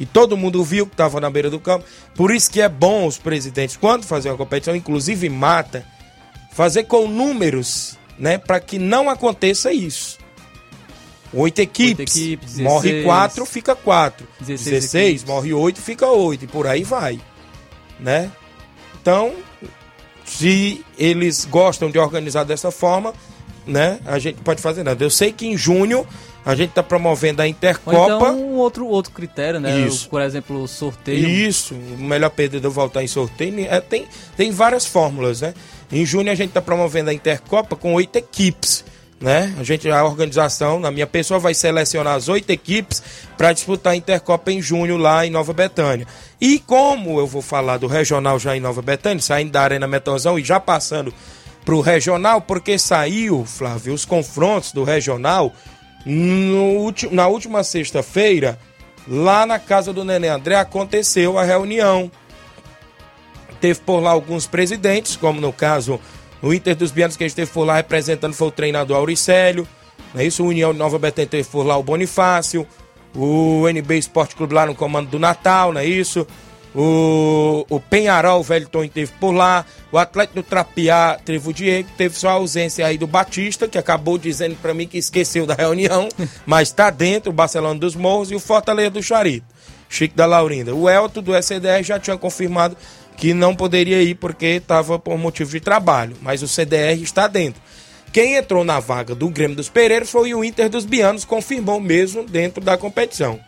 e 0.00 0.06
todo 0.06 0.36
mundo 0.36 0.64
viu 0.64 0.86
que 0.86 0.94
estava 0.94 1.20
na 1.20 1.28
beira 1.28 1.50
do 1.50 1.60
campo. 1.60 1.84
Por 2.14 2.34
isso 2.34 2.50
que 2.50 2.62
é 2.62 2.68
bom 2.68 3.06
os 3.06 3.18
presidentes, 3.18 3.76
quando 3.76 4.04
fazem 4.04 4.32
uma 4.32 4.38
competição, 4.38 4.74
inclusive 4.74 5.28
mata, 5.28 5.84
fazer 6.50 6.84
com 6.84 7.06
números, 7.06 7.98
né, 8.18 8.38
para 8.38 8.58
que 8.58 8.78
não 8.78 9.10
aconteça 9.10 9.72
isso. 9.72 10.18
Oito 11.32 11.60
equipes, 11.60 12.16
oito 12.16 12.18
equipes 12.18 12.58
morre 12.58 13.04
quatro, 13.04 13.46
fica 13.46 13.76
quatro. 13.76 14.26
16, 14.40 14.64
16 14.64 15.24
morre 15.24 15.52
oito, 15.52 15.80
fica 15.80 16.06
oito, 16.08 16.46
e 16.46 16.48
por 16.48 16.66
aí 16.66 16.82
vai, 16.82 17.20
né? 18.00 18.32
Então, 19.00 19.32
se 20.24 20.84
eles 20.98 21.44
gostam 21.44 21.90
de 21.90 21.98
organizar 21.98 22.44
dessa 22.44 22.70
forma, 22.70 23.14
né, 23.66 24.00
a 24.06 24.18
gente 24.18 24.40
pode 24.40 24.60
fazer 24.60 24.82
nada. 24.82 25.04
Eu 25.04 25.10
sei 25.10 25.30
que 25.30 25.46
em 25.46 25.56
junho 25.56 26.06
a 26.44 26.54
gente 26.54 26.70
está 26.70 26.82
promovendo 26.82 27.42
a 27.42 27.48
Intercopa. 27.48 27.96
Ou 27.96 28.04
então 28.04 28.40
um 28.40 28.56
outro, 28.56 28.86
outro 28.86 29.12
critério, 29.12 29.60
né? 29.60 29.80
Isso. 29.80 30.08
Por 30.08 30.22
exemplo, 30.22 30.66
sorteio. 30.66 31.28
Isso, 31.28 31.74
o 31.74 31.98
melhor 31.98 32.30
perdedor 32.30 32.70
voltar 32.70 33.02
em 33.02 33.06
sorteio. 33.06 33.66
É, 33.68 33.80
tem, 33.80 34.06
tem 34.36 34.50
várias 34.50 34.86
fórmulas, 34.86 35.40
né? 35.42 35.54
Em 35.92 36.04
junho 36.06 36.30
a 36.30 36.34
gente 36.34 36.48
está 36.48 36.62
promovendo 36.62 37.10
a 37.10 37.14
Intercopa 37.14 37.76
com 37.76 37.94
oito 37.94 38.16
equipes. 38.16 38.84
Né? 39.20 39.54
A 39.58 39.62
gente, 39.62 39.86
a 39.90 40.02
organização, 40.02 40.80
na 40.80 40.90
minha 40.90 41.06
pessoa, 41.06 41.38
vai 41.38 41.52
selecionar 41.52 42.14
as 42.14 42.30
oito 42.30 42.48
equipes 42.48 43.02
para 43.36 43.52
disputar 43.52 43.92
a 43.92 43.96
Intercopa 43.96 44.50
em 44.50 44.62
junho 44.62 44.96
lá 44.96 45.26
em 45.26 45.30
Nova 45.30 45.52
Betânia. 45.52 46.06
E 46.40 46.58
como 46.58 47.20
eu 47.20 47.26
vou 47.26 47.42
falar 47.42 47.76
do 47.76 47.86
regional 47.86 48.38
já 48.38 48.56
em 48.56 48.60
Nova 48.60 48.80
Betânia, 48.80 49.20
saindo 49.20 49.52
da 49.52 49.60
Arena 49.60 49.86
Metonzão 49.86 50.38
e 50.38 50.44
já 50.44 50.58
passando 50.58 51.12
para 51.66 51.74
o 51.74 51.82
regional, 51.82 52.40
porque 52.40 52.78
saiu, 52.78 53.44
Flávio, 53.44 53.92
os 53.92 54.06
confrontos 54.06 54.72
do 54.72 54.84
regional 54.84 55.52
no, 56.04 56.92
na 57.10 57.26
última 57.26 57.62
sexta-feira, 57.62 58.58
lá 59.06 59.44
na 59.44 59.58
casa 59.58 59.92
do 59.92 60.04
Nenê 60.04 60.28
André, 60.28 60.56
aconteceu 60.56 61.38
a 61.38 61.44
reunião. 61.44 62.10
Teve 63.60 63.80
por 63.80 64.00
lá 64.00 64.10
alguns 64.10 64.46
presidentes, 64.46 65.16
como 65.16 65.40
no 65.40 65.52
caso 65.52 66.00
o 66.42 66.54
Inter 66.54 66.74
dos 66.74 66.90
Bianos, 66.90 67.16
que 67.16 67.24
esteve 67.24 67.50
por 67.50 67.64
lá 67.64 67.76
representando 67.76 68.32
foi 68.32 68.48
o 68.48 68.52
treinador 68.52 68.96
Auricélio. 68.96 69.68
Não 70.14 70.20
é 70.20 70.24
isso? 70.24 70.42
O 70.42 70.48
União 70.48 70.72
Nova 70.72 70.98
Betânia 70.98 71.28
teve 71.28 71.48
por 71.48 71.64
lá 71.64 71.76
o 71.76 71.82
Bonifácio. 71.82 72.66
O 73.14 73.68
NB 73.68 73.98
Esporte 73.98 74.36
Clube 74.36 74.54
lá 74.54 74.64
no 74.64 74.74
comando 74.74 75.10
do 75.10 75.18
Natal, 75.18 75.72
não 75.72 75.80
é 75.80 75.84
isso? 75.84 76.26
O, 76.74 77.66
o 77.68 77.80
Penharol, 77.80 78.40
o 78.40 78.42
Velton 78.42 78.86
teve 78.88 79.12
por 79.18 79.32
lá. 79.32 79.64
O 79.90 79.98
Atlético 79.98 80.36
do 80.36 80.42
Trapiá 80.42 81.18
teve 81.24 81.48
o 81.48 81.52
Diego. 81.52 81.88
Teve 81.96 82.16
só 82.16 82.28
a 82.28 82.32
ausência 82.32 82.86
aí 82.86 82.96
do 82.96 83.06
Batista, 83.06 83.66
que 83.66 83.78
acabou 83.78 84.16
dizendo 84.16 84.56
para 84.56 84.72
mim 84.72 84.86
que 84.86 84.98
esqueceu 84.98 85.46
da 85.46 85.54
reunião, 85.54 86.08
mas 86.46 86.68
está 86.68 86.90
dentro. 86.90 87.30
O 87.30 87.34
Barcelona 87.34 87.78
dos 87.78 87.96
Morros 87.96 88.30
e 88.30 88.34
o 88.34 88.40
Fortaleza 88.40 88.90
do 88.90 89.02
Charito. 89.02 89.46
Chico 89.88 90.16
da 90.16 90.26
Laurinda. 90.26 90.74
O 90.74 90.88
Elton 90.88 91.22
do 91.22 91.34
SDR 91.34 91.82
já 91.82 91.98
tinha 91.98 92.16
confirmado 92.16 92.76
que 93.16 93.34
não 93.34 93.54
poderia 93.54 94.00
ir 94.00 94.14
porque 94.14 94.46
estava 94.46 94.98
por 94.98 95.18
motivo 95.18 95.50
de 95.50 95.60
trabalho, 95.60 96.16
mas 96.22 96.42
o 96.42 96.48
CDR 96.48 97.02
está 97.02 97.26
dentro. 97.26 97.60
Quem 98.12 98.36
entrou 98.36 98.64
na 98.64 98.80
vaga 98.80 99.14
do 99.14 99.28
Grêmio 99.28 99.56
dos 99.56 99.68
Pereiros 99.68 100.10
foi 100.10 100.32
o 100.32 100.42
Inter 100.42 100.68
dos 100.68 100.84
Bianos, 100.84 101.24
confirmou 101.24 101.78
mesmo 101.78 102.24
dentro 102.24 102.64
da 102.64 102.78
competição. 102.78 103.38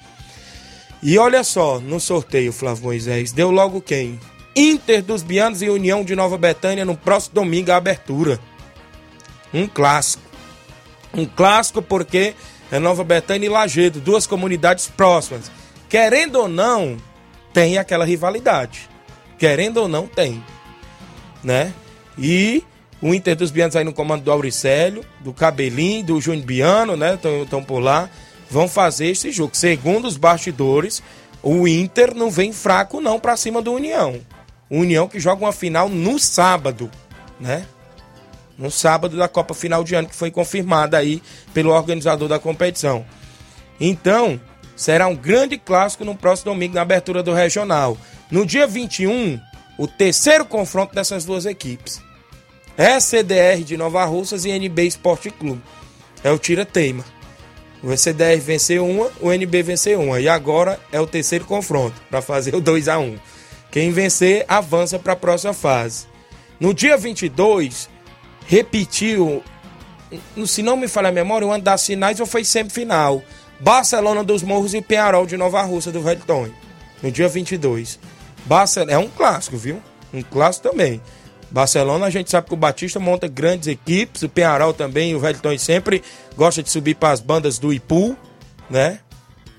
E 1.02 1.18
olha 1.18 1.42
só, 1.42 1.80
no 1.80 1.98
sorteio, 1.98 2.52
Flávio 2.52 2.84
Moisés, 2.84 3.32
deu 3.32 3.50
logo 3.50 3.80
quem? 3.80 4.20
Inter 4.54 5.02
dos 5.02 5.22
Bianos 5.22 5.60
e 5.60 5.68
União 5.68 6.04
de 6.04 6.14
Nova 6.14 6.38
Betânia 6.38 6.84
no 6.84 6.96
próximo 6.96 7.34
domingo 7.34 7.72
a 7.72 7.76
abertura. 7.76 8.38
Um 9.52 9.66
clássico. 9.66 10.22
Um 11.12 11.26
clássico 11.26 11.82
porque 11.82 12.34
é 12.70 12.78
Nova 12.78 13.02
Betânia 13.02 13.46
e 13.46 13.48
Lagedo, 13.48 14.00
duas 14.00 14.26
comunidades 14.28 14.86
próximas. 14.86 15.50
Querendo 15.88 16.36
ou 16.36 16.48
não, 16.48 16.96
tem 17.52 17.78
aquela 17.78 18.04
rivalidade. 18.04 18.88
Querendo 19.38 19.78
ou 19.78 19.88
não, 19.88 20.06
tem. 20.06 20.42
Né? 21.42 21.74
E 22.16 22.62
o 23.00 23.12
Inter 23.12 23.34
dos 23.34 23.50
Bianos 23.50 23.74
aí 23.74 23.84
no 23.84 23.92
comando 23.92 24.22
do 24.22 24.30
Auricélio, 24.30 25.04
do 25.18 25.32
Cabelinho, 25.32 26.04
do 26.04 26.20
Júnior 26.20 26.46
Biano, 26.46 26.96
né? 26.96 27.18
Estão 27.42 27.64
por 27.64 27.80
lá 27.80 28.08
vão 28.52 28.68
fazer 28.68 29.06
esse 29.06 29.32
jogo. 29.32 29.56
Segundo 29.56 30.06
os 30.06 30.18
bastidores, 30.18 31.02
o 31.42 31.66
Inter 31.66 32.14
não 32.14 32.30
vem 32.30 32.52
fraco 32.52 33.00
não 33.00 33.18
para 33.18 33.36
cima 33.36 33.62
do 33.62 33.72
União. 33.72 34.20
O 34.68 34.78
União 34.78 35.08
que 35.08 35.18
joga 35.18 35.42
uma 35.42 35.52
final 35.52 35.88
no 35.88 36.18
sábado, 36.18 36.90
né? 37.40 37.66
No 38.58 38.70
sábado 38.70 39.16
da 39.16 39.26
Copa 39.26 39.54
Final 39.54 39.82
de 39.82 39.94
Ano 39.94 40.08
que 40.08 40.14
foi 40.14 40.30
confirmada 40.30 40.98
aí 40.98 41.22
pelo 41.54 41.70
organizador 41.70 42.28
da 42.28 42.38
competição. 42.38 43.04
Então, 43.80 44.38
será 44.76 45.08
um 45.08 45.16
grande 45.16 45.56
clássico 45.56 46.04
no 46.04 46.14
próximo 46.14 46.52
domingo 46.52 46.74
na 46.74 46.82
abertura 46.82 47.22
do 47.22 47.32
regional. 47.32 47.96
No 48.30 48.44
dia 48.44 48.66
21, 48.66 49.40
o 49.78 49.88
terceiro 49.88 50.44
confronto 50.44 50.94
dessas 50.94 51.24
duas 51.24 51.46
equipes. 51.46 52.02
SDR 52.76 53.64
de 53.64 53.76
Nova 53.78 54.04
Russas 54.04 54.44
e 54.44 54.50
NB 54.50 54.86
Esporte 54.86 55.30
Clube. 55.30 55.62
É 56.22 56.30
o 56.30 56.38
tira-teima. 56.38 57.04
O 57.82 57.96
CDR 57.96 58.40
venceu 58.40 58.86
uma, 58.86 59.10
o 59.20 59.32
NB 59.32 59.62
venceu 59.62 60.00
uma. 60.00 60.20
E 60.20 60.28
agora 60.28 60.78
é 60.92 61.00
o 61.00 61.06
terceiro 61.06 61.44
confronto 61.44 62.00
para 62.08 62.22
fazer 62.22 62.54
o 62.54 62.60
2 62.60 62.88
a 62.88 62.98
1 62.98 63.18
Quem 63.70 63.90
vencer 63.90 64.44
avança 64.46 64.98
para 64.98 65.14
a 65.14 65.16
próxima 65.16 65.52
fase. 65.52 66.06
No 66.60 66.72
dia 66.72 66.96
22, 66.96 67.88
repetiu, 68.46 69.42
se 70.46 70.62
não 70.62 70.76
me 70.76 70.86
falha 70.86 71.08
a 71.08 71.12
memória, 71.12 71.48
ano 71.48 71.64
das 71.64 71.84
finais 71.84 72.20
ou 72.20 72.26
foi 72.26 72.44
sempre 72.44 72.72
final. 72.72 73.20
Barcelona 73.58 74.22
dos 74.22 74.42
Morros 74.42 74.74
e 74.74 74.80
Penharol 74.80 75.26
de 75.26 75.36
Nova 75.36 75.62
Rússia 75.62 75.90
do 75.90 76.00
Velho. 76.00 76.22
No 77.02 77.10
dia 77.10 77.28
22. 77.28 77.98
Barcelona, 78.44 78.92
é 78.92 78.98
um 78.98 79.08
clássico, 79.08 79.56
viu? 79.56 79.82
Um 80.14 80.22
clássico 80.22 80.68
também. 80.68 81.00
Barcelona, 81.52 82.06
a 82.06 82.10
gente 82.10 82.30
sabe 82.30 82.48
que 82.48 82.54
o 82.54 82.56
Batista 82.56 82.98
monta 82.98 83.28
grandes 83.28 83.68
equipes, 83.68 84.22
o 84.22 84.28
Penharol 84.28 84.72
também, 84.72 85.14
o 85.14 85.20
Velton 85.20 85.56
sempre 85.58 86.02
gosta 86.34 86.62
de 86.62 86.70
subir 86.70 86.94
para 86.94 87.10
as 87.10 87.20
bandas 87.20 87.58
do 87.58 87.72
Ipu, 87.72 88.16
né? 88.70 89.00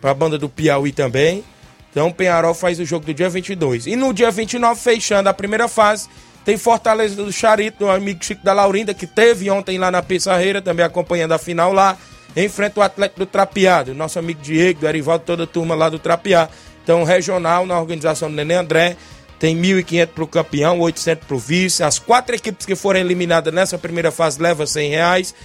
Para 0.02 0.10
a 0.10 0.14
banda 0.14 0.38
do 0.38 0.50
Piauí 0.50 0.92
também. 0.92 1.44
Então 1.92 2.08
o 2.08 2.14
Penharol 2.14 2.56
faz 2.56 2.80
o 2.80 2.86
jogo 2.86 3.06
do 3.06 3.14
dia 3.14 3.30
22. 3.30 3.86
E 3.86 3.96
no 3.96 4.12
dia 4.12 4.32
29, 4.32 4.82
fechando 4.82 5.30
a 5.30 5.34
primeira 5.34 5.68
fase, 5.68 6.10
tem 6.44 6.58
Fortaleza 6.58 7.16
do 7.16 7.32
Charito, 7.32 7.86
do 7.86 7.90
amigo 7.90 8.26
Chico 8.26 8.44
da 8.44 8.54
Laurinda, 8.54 8.94
que 8.96 9.06
teve 9.06 9.52
ontem 9.52 9.78
lá 9.78 9.92
na 9.92 10.02
Pissarreira, 10.02 10.64
também 10.64 10.84
acompanhando 10.84 11.34
a 11.34 11.38
final 11.38 11.72
lá. 11.72 11.96
Enfrenta 12.36 12.80
o 12.80 12.84
Atlético 12.84 13.20
do 13.20 13.26
Trapeado, 13.28 13.94
nosso 13.94 14.18
amigo 14.18 14.42
Diego, 14.42 14.80
do 14.80 14.88
Arivaldo, 14.88 15.24
toda 15.26 15.44
a 15.44 15.48
turma 15.48 15.76
lá 15.76 15.90
do 15.90 16.00
Trapear. 16.00 16.50
Então, 16.84 17.04
regional, 17.04 17.68
na 17.68 17.80
organização 17.80 18.30
do 18.30 18.36
Nenê 18.36 18.56
André, 18.56 18.98
tem 19.40 19.58
1.500 19.58 20.08
para 20.08 20.24
o 20.24 20.28
campeão, 20.28 20.80
800 20.80 21.28
para 21.28 21.36
o 21.36 21.40
vice. 21.40 21.84
As 21.84 22.00
quatro 22.00 22.36
equipes 22.36 22.66
que 22.66 22.76
forem 22.76 23.02
eliminadas 23.02 23.54
nessa 23.54 23.78
primeira 23.78 24.12
fase 24.12 24.42
levam 24.42 24.66
100 24.66 24.90
reais. 24.90 25.36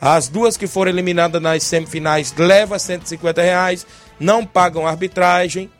As 0.00 0.28
duas 0.28 0.56
que 0.56 0.66
foram 0.66 0.90
eliminadas 0.90 1.40
nas 1.40 1.62
semifinais 1.62 2.34
levam 2.36 2.78
150 2.78 3.42
reais. 3.42 3.86
Não 4.18 4.44
pagam 4.44 4.86
arbitragem. 4.86 5.70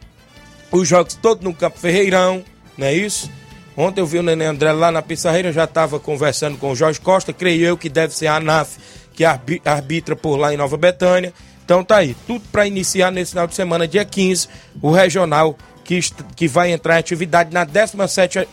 Os 0.71 0.89
jogos 0.89 1.15
todos 1.15 1.45
no 1.45 1.55
Campo 1.55 1.79
Ferreirão, 1.79 2.45
não 2.77 2.87
é 2.87 2.95
isso? 2.95 3.31
Ontem 3.77 4.01
eu 4.01 4.07
vi 4.07 4.19
o 4.19 4.23
Nenê 4.23 4.45
André 4.45 4.73
lá 4.73 4.91
na 4.91 5.03
Pissarreira, 5.03 5.53
já 5.53 5.65
estava 5.65 5.99
conversando 5.99 6.57
com 6.59 6.71
o 6.71 6.77
Jorge 6.77 7.01
Costa, 7.01 7.33
creio 7.33 7.65
eu 7.65 7.77
que 7.77 7.89
deve 7.89 8.15
ser 8.15 8.29
a 8.29 8.37
ANAF 8.37 8.79
que 9.13 9.25
arbitra 9.25 10.17
por 10.17 10.37
lá 10.37 10.53
em 10.53 10.57
Nova 10.57 10.77
Betânia. 10.77 11.33
Então 11.65 11.83
tá 11.85 11.97
aí, 11.97 12.17
tudo 12.27 12.45
para 12.53 12.67
iniciar 12.67 13.11
nesse 13.11 13.33
final 13.33 13.47
de 13.47 13.55
semana, 13.55 13.87
dia 13.87 14.05
15, 14.05 14.49
o 14.83 14.91
regional 14.91 15.57
que, 15.85 16.01
que 16.35 16.49
vai 16.49 16.73
entrar 16.73 16.97
em 16.97 16.99
atividade 16.99 17.53
na 17.53 17.65
17 17.65 18.49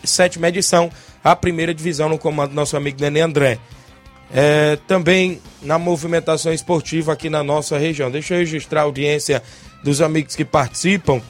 edição, 0.45 0.91
a 1.23 1.35
primeira 1.35 1.73
divisão 1.73 2.09
no 2.09 2.17
comando 2.17 2.49
do 2.49 2.55
nosso 2.55 2.75
amigo 2.77 2.97
Nenê 2.99 3.21
André. 3.21 3.57
É, 4.33 4.77
também 4.87 5.41
na 5.61 5.77
movimentação 5.77 6.53
esportiva 6.53 7.13
aqui 7.13 7.29
na 7.29 7.43
nossa 7.43 7.77
região. 7.77 8.09
Deixa 8.09 8.33
eu 8.33 8.39
registrar 8.39 8.81
a 8.81 8.83
audiência 8.83 9.41
dos 9.83 10.01
amigos 10.01 10.35
que 10.35 10.45
participam. 10.45 11.21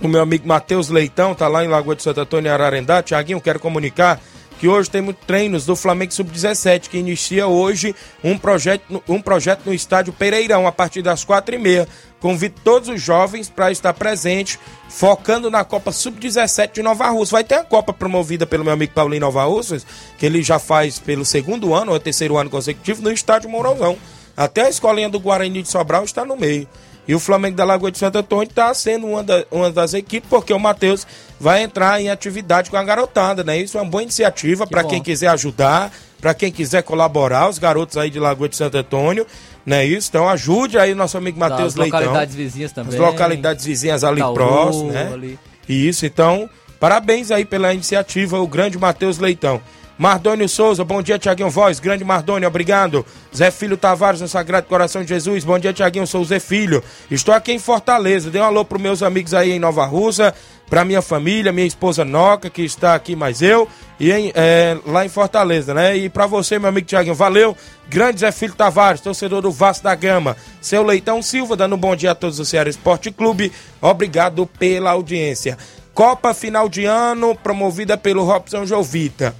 O 0.00 0.08
meu 0.08 0.20
amigo 0.20 0.46
Matheus 0.46 0.88
Leitão 0.88 1.34
tá 1.34 1.48
lá 1.48 1.64
em 1.64 1.68
Lagoa 1.68 1.94
de 1.94 2.02
Santo 2.02 2.20
Antônio, 2.20 2.52
Ararendá. 2.52 3.02
Tiaguinho, 3.02 3.40
quero 3.40 3.60
comunicar 3.60 4.20
que 4.58 4.68
hoje 4.68 4.90
temos 4.90 5.14
treinos 5.26 5.64
do 5.64 5.76
Flamengo 5.76 6.12
Sub-17, 6.12 6.88
que 6.88 6.98
inicia 6.98 7.46
hoje 7.46 7.94
um 8.22 8.36
projeto, 8.36 9.02
um 9.08 9.22
projeto 9.22 9.62
no 9.64 9.72
estádio 9.72 10.12
Pereirão, 10.12 10.66
a 10.66 10.72
partir 10.72 11.00
das 11.00 11.24
quatro 11.24 11.54
e 11.54 11.58
meia. 11.58 11.86
Convido 12.20 12.60
todos 12.64 12.88
os 12.88 13.00
jovens 13.00 13.48
para 13.48 13.70
estar 13.70 13.94
presente, 13.94 14.58
focando 14.88 15.48
na 15.50 15.64
Copa 15.64 15.92
Sub-17 15.92 16.72
de 16.72 16.82
Nova 16.82 17.08
Rússia. 17.08 17.34
Vai 17.34 17.44
ter 17.44 17.54
a 17.54 17.64
Copa 17.64 17.92
promovida 17.92 18.44
pelo 18.44 18.64
meu 18.64 18.72
amigo 18.72 18.92
Paulinho 18.92 19.20
Nova 19.20 19.44
Rússia, 19.44 19.80
que 20.18 20.26
ele 20.26 20.42
já 20.42 20.58
faz 20.58 20.98
pelo 20.98 21.24
segundo 21.24 21.72
ano 21.72 21.92
ou 21.92 22.00
terceiro 22.00 22.36
ano 22.36 22.50
consecutivo 22.50 23.02
no 23.02 23.12
estádio 23.12 23.48
Mourãozão. 23.48 23.96
Até 24.36 24.62
a 24.62 24.68
escolinha 24.68 25.08
do 25.08 25.20
Guarani 25.20 25.62
de 25.62 25.68
Sobral 25.68 26.04
está 26.04 26.24
no 26.24 26.36
meio. 26.36 26.68
E 27.08 27.14
o 27.14 27.18
Flamengo 27.18 27.56
da 27.56 27.64
Lagoa 27.64 27.90
de 27.90 27.96
Santo 27.96 28.18
Antônio 28.18 28.50
está 28.50 28.72
sendo 28.74 29.06
uma, 29.06 29.22
da, 29.22 29.44
uma 29.50 29.70
das 29.70 29.94
equipes, 29.94 30.28
porque 30.28 30.52
o 30.52 30.60
Matheus 30.60 31.06
vai 31.40 31.62
entrar 31.62 32.00
em 32.00 32.10
atividade 32.10 32.70
com 32.70 32.76
a 32.76 32.82
garotada, 32.82 33.44
né? 33.44 33.58
Isso 33.58 33.78
é 33.78 33.82
uma 33.82 33.90
boa 33.90 34.02
iniciativa 34.02 34.66
para 34.66 34.84
quem 34.84 35.02
quiser 35.02 35.28
ajudar, 35.28 35.92
para 36.20 36.34
quem 36.34 36.50
quiser 36.50 36.82
colaborar, 36.82 37.48
os 37.48 37.58
garotos 37.58 37.96
aí 37.96 38.10
de 38.10 38.18
Lagoa 38.18 38.48
de 38.48 38.56
Santo 38.56 38.76
Antônio, 38.76 39.26
né? 39.64 39.84
Isso, 39.84 40.08
então 40.08 40.28
ajude 40.28 40.78
aí 40.78 40.94
nosso 40.94 41.16
amigo 41.16 41.38
Matheus 41.38 41.74
Leitão. 41.74 41.98
As 41.98 42.04
localidades 42.06 42.34
vizinhas 42.34 42.72
também. 42.72 42.94
As 42.94 43.00
localidades 43.00 43.64
vizinhas 43.64 44.04
ali 44.04 44.20
Tauru, 44.20 44.34
próximo, 44.34 44.90
né? 44.90 45.10
Ali. 45.12 45.38
Isso, 45.68 46.06
então, 46.06 46.48
parabéns 46.80 47.30
aí 47.30 47.44
pela 47.44 47.72
iniciativa, 47.72 48.40
o 48.40 48.46
grande 48.46 48.78
Matheus 48.78 49.18
Leitão. 49.18 49.60
Mardônio 49.98 50.48
Souza, 50.48 50.84
bom 50.84 51.02
dia, 51.02 51.18
Tiaguinho 51.18 51.50
Voz. 51.50 51.80
Grande 51.80 52.04
Mardônio, 52.04 52.46
obrigado. 52.46 53.04
Zé 53.34 53.50
Filho 53.50 53.76
Tavares, 53.76 54.20
no 54.20 54.28
Sagrado 54.28 54.68
Coração 54.68 55.02
de 55.02 55.08
Jesus. 55.08 55.42
Bom 55.42 55.58
dia, 55.58 55.72
Tiaguinho, 55.72 56.06
sou 56.06 56.20
o 56.20 56.24
Zé 56.24 56.38
Filho. 56.38 56.84
Estou 57.10 57.34
aqui 57.34 57.50
em 57.50 57.58
Fortaleza. 57.58 58.30
Dê 58.30 58.38
um 58.38 58.44
alô 58.44 58.64
para 58.64 58.78
meus 58.78 59.02
amigos 59.02 59.34
aí 59.34 59.50
em 59.50 59.58
Nova 59.58 59.84
Russa, 59.84 60.32
para 60.70 60.84
minha 60.84 61.02
família, 61.02 61.50
minha 61.50 61.66
esposa 61.66 62.04
Noca, 62.04 62.48
que 62.48 62.62
está 62.62 62.94
aqui, 62.94 63.16
mais 63.16 63.42
eu, 63.42 63.68
e 63.98 64.12
em, 64.12 64.30
é, 64.36 64.78
lá 64.86 65.04
em 65.04 65.08
Fortaleza, 65.08 65.74
né? 65.74 65.96
E 65.96 66.08
para 66.08 66.28
você, 66.28 66.60
meu 66.60 66.68
amigo 66.68 66.86
Tiaguinho, 66.86 67.16
valeu. 67.16 67.56
Grande 67.88 68.20
Zé 68.20 68.30
Filho 68.30 68.54
Tavares, 68.54 69.00
torcedor 69.00 69.42
do 69.42 69.50
Vasco 69.50 69.82
da 69.82 69.96
Gama. 69.96 70.36
Seu 70.60 70.84
Leitão 70.84 71.20
Silva, 71.20 71.56
dando 71.56 71.74
um 71.74 71.78
bom 71.78 71.96
dia 71.96 72.12
a 72.12 72.14
todos 72.14 72.36
do 72.36 72.44
Ceará 72.44 72.70
Esporte 72.70 73.10
Clube. 73.10 73.50
Obrigado 73.82 74.46
pela 74.46 74.92
audiência. 74.92 75.58
Copa 75.92 76.32
final 76.32 76.68
de 76.68 76.84
ano, 76.84 77.34
promovida 77.34 77.96
pelo 77.96 78.22
Robson 78.22 78.64
Jovita. 78.64 79.34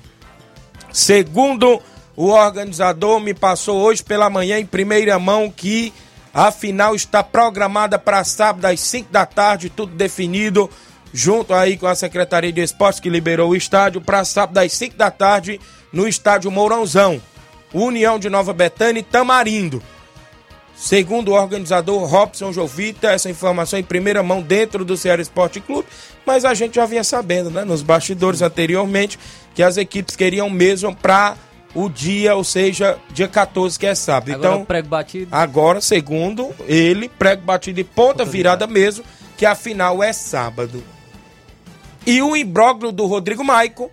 Segundo 0.92 1.81
o 2.16 2.31
organizador, 2.31 3.20
me 3.20 3.35
passou 3.35 3.79
hoje 3.81 4.03
pela 4.03 4.29
manhã 4.29 4.59
em 4.59 4.66
primeira 4.66 5.18
mão 5.18 5.51
que 5.51 5.92
a 6.33 6.51
final 6.51 6.94
está 6.94 7.22
programada 7.22 7.98
para 7.98 8.24
sábado 8.24 8.64
às 8.64 8.81
5 8.81 9.11
da 9.11 9.24
tarde, 9.24 9.70
tudo 9.70 9.94
definido, 9.94 10.70
junto 11.12 11.55
aí 11.55 11.77
com 11.77 11.87
a 11.87 11.94
Secretaria 11.94 12.53
de 12.53 12.61
Esportes 12.61 13.01
que 13.01 13.09
liberou 13.09 13.51
o 13.51 13.57
estádio, 13.57 14.01
para 14.01 14.24
sábado 14.24 14.59
às 14.59 14.72
5 14.72 14.96
da 14.96 15.11
tarde 15.11 15.61
no 15.92 16.07
estádio 16.07 16.51
Mourãozão. 16.51 17.20
União 17.72 18.18
de 18.18 18.31
Nova 18.31 18.53
Betânia 18.53 19.01
e 19.01 19.03
Tamarindo. 19.03 19.83
Segundo 20.79 21.33
o 21.33 21.35
organizador 21.35 22.05
Robson 22.09 22.53
Jovita, 22.53 23.11
essa 23.11 23.29
informação 23.29 23.81
em 23.81 23.83
primeira 23.83 24.23
mão 24.23 24.41
dentro 24.41 24.85
do 24.85 24.97
Ceará 24.97 25.21
Esporte 25.21 25.61
Clube, 25.61 25.88
mas 26.25 26.45
a 26.45 26.55
gente 26.55 26.77
já 26.77 26.87
vinha 26.87 27.03
sabendo, 27.03 27.51
né, 27.51 27.64
nos 27.64 27.83
bastidores 27.83 28.43
anteriormente, 28.43 29.19
que 29.57 29.62
as 29.62 29.77
equipes 29.77 30.14
queriam 30.14 30.49
mesmo 30.49 30.95
para 30.95 31.37
o 31.75 31.88
dia, 31.88 32.37
ou 32.37 32.45
seja, 32.45 32.97
dia 33.12 33.27
14, 33.27 33.77
que 33.77 33.87
é 33.87 33.95
sábado. 33.95 34.33
Agora 34.33 34.55
então, 34.55 34.64
prego 34.64 34.88
batido. 34.88 35.29
Agora, 35.33 35.81
segundo 35.81 36.55
ele, 36.69 37.09
prego 37.09 37.43
batido 37.43 37.81
e 37.81 37.85
ponta, 37.85 38.19
ponta 38.19 38.25
virada, 38.25 38.64
virada 38.64 38.73
mesmo, 38.73 39.05
que 39.37 39.45
a 39.45 39.57
final 39.57 40.01
é 40.01 40.12
sábado. 40.12 40.83
E 42.07 42.23
o 42.23 42.37
imbróglio 42.37 42.93
do 42.93 43.05
Rodrigo 43.05 43.43
Maico 43.43 43.91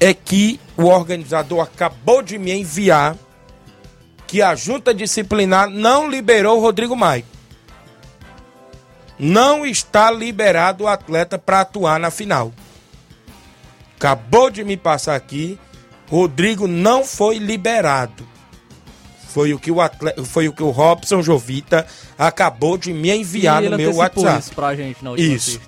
é 0.00 0.14
que 0.14 0.58
o 0.74 0.84
organizador 0.84 1.60
acabou 1.60 2.22
de 2.22 2.38
me 2.38 2.50
enviar 2.50 3.14
que 4.32 4.40
a 4.40 4.54
junta 4.54 4.94
disciplinar 4.94 5.68
não 5.68 6.08
liberou 6.08 6.56
o 6.56 6.60
Rodrigo 6.62 6.96
Maia. 6.96 7.22
Não 9.18 9.66
está 9.66 10.10
liberado 10.10 10.84
o 10.84 10.88
atleta 10.88 11.38
para 11.38 11.60
atuar 11.60 12.00
na 12.00 12.10
final. 12.10 12.50
Acabou 13.94 14.48
de 14.48 14.64
me 14.64 14.74
passar 14.74 15.16
aqui, 15.16 15.58
Rodrigo 16.08 16.66
não 16.66 17.04
foi 17.04 17.36
liberado. 17.36 18.26
Foi 19.28 19.52
o 19.52 19.58
que 19.58 19.70
o 19.70 19.82
atleta, 19.82 20.24
foi 20.24 20.48
o 20.48 20.52
que 20.54 20.62
o 20.62 20.70
Robson 20.70 21.20
Jovita 21.20 21.86
acabou 22.18 22.78
de 22.78 22.90
me 22.94 23.10
enviar 23.10 23.62
no 23.62 23.76
meu 23.76 23.96
WhatsApp. 23.96 24.40
Isso 24.40 24.54
pra 24.54 24.74
gente 24.74 25.04
na 25.04 25.12
isso. 25.14 25.60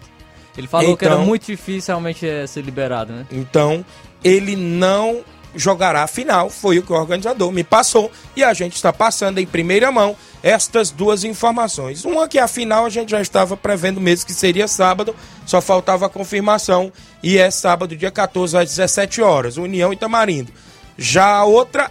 Ele 0.56 0.66
falou 0.66 0.86
então, 0.86 0.96
que 0.96 1.04
era 1.04 1.14
então- 1.16 1.26
muito 1.26 1.44
difícil 1.44 1.92
realmente 1.92 2.26
eh, 2.26 2.46
ser 2.46 2.62
liberado, 2.62 3.12
né? 3.12 3.26
Então, 3.30 3.84
ele 4.22 4.56
não 4.56 5.22
jogará 5.54 6.02
a 6.02 6.06
final, 6.06 6.50
foi 6.50 6.78
o 6.78 6.82
que 6.82 6.92
o 6.92 6.96
organizador 6.96 7.50
me 7.52 7.64
passou 7.64 8.10
e 8.34 8.42
a 8.42 8.52
gente 8.52 8.74
está 8.74 8.92
passando 8.92 9.38
em 9.38 9.46
primeira 9.46 9.90
mão 9.92 10.16
estas 10.42 10.90
duas 10.90 11.24
informações. 11.24 12.04
Uma 12.04 12.28
que 12.28 12.38
a 12.38 12.48
final 12.48 12.84
a 12.84 12.90
gente 12.90 13.10
já 13.10 13.20
estava 13.20 13.56
prevendo 13.56 14.00
mesmo 14.00 14.26
que 14.26 14.34
seria 14.34 14.68
sábado, 14.68 15.14
só 15.46 15.60
faltava 15.60 16.06
a 16.06 16.10
confirmação 16.10 16.92
e 17.22 17.38
é 17.38 17.50
sábado, 17.50 17.96
dia 17.96 18.10
14 18.10 18.56
às 18.56 18.68
17 18.68 19.22
horas, 19.22 19.56
União 19.56 19.92
e 19.92 19.96
Tamarindo. 19.96 20.52
Já 20.98 21.26
a 21.26 21.44
outra 21.44 21.90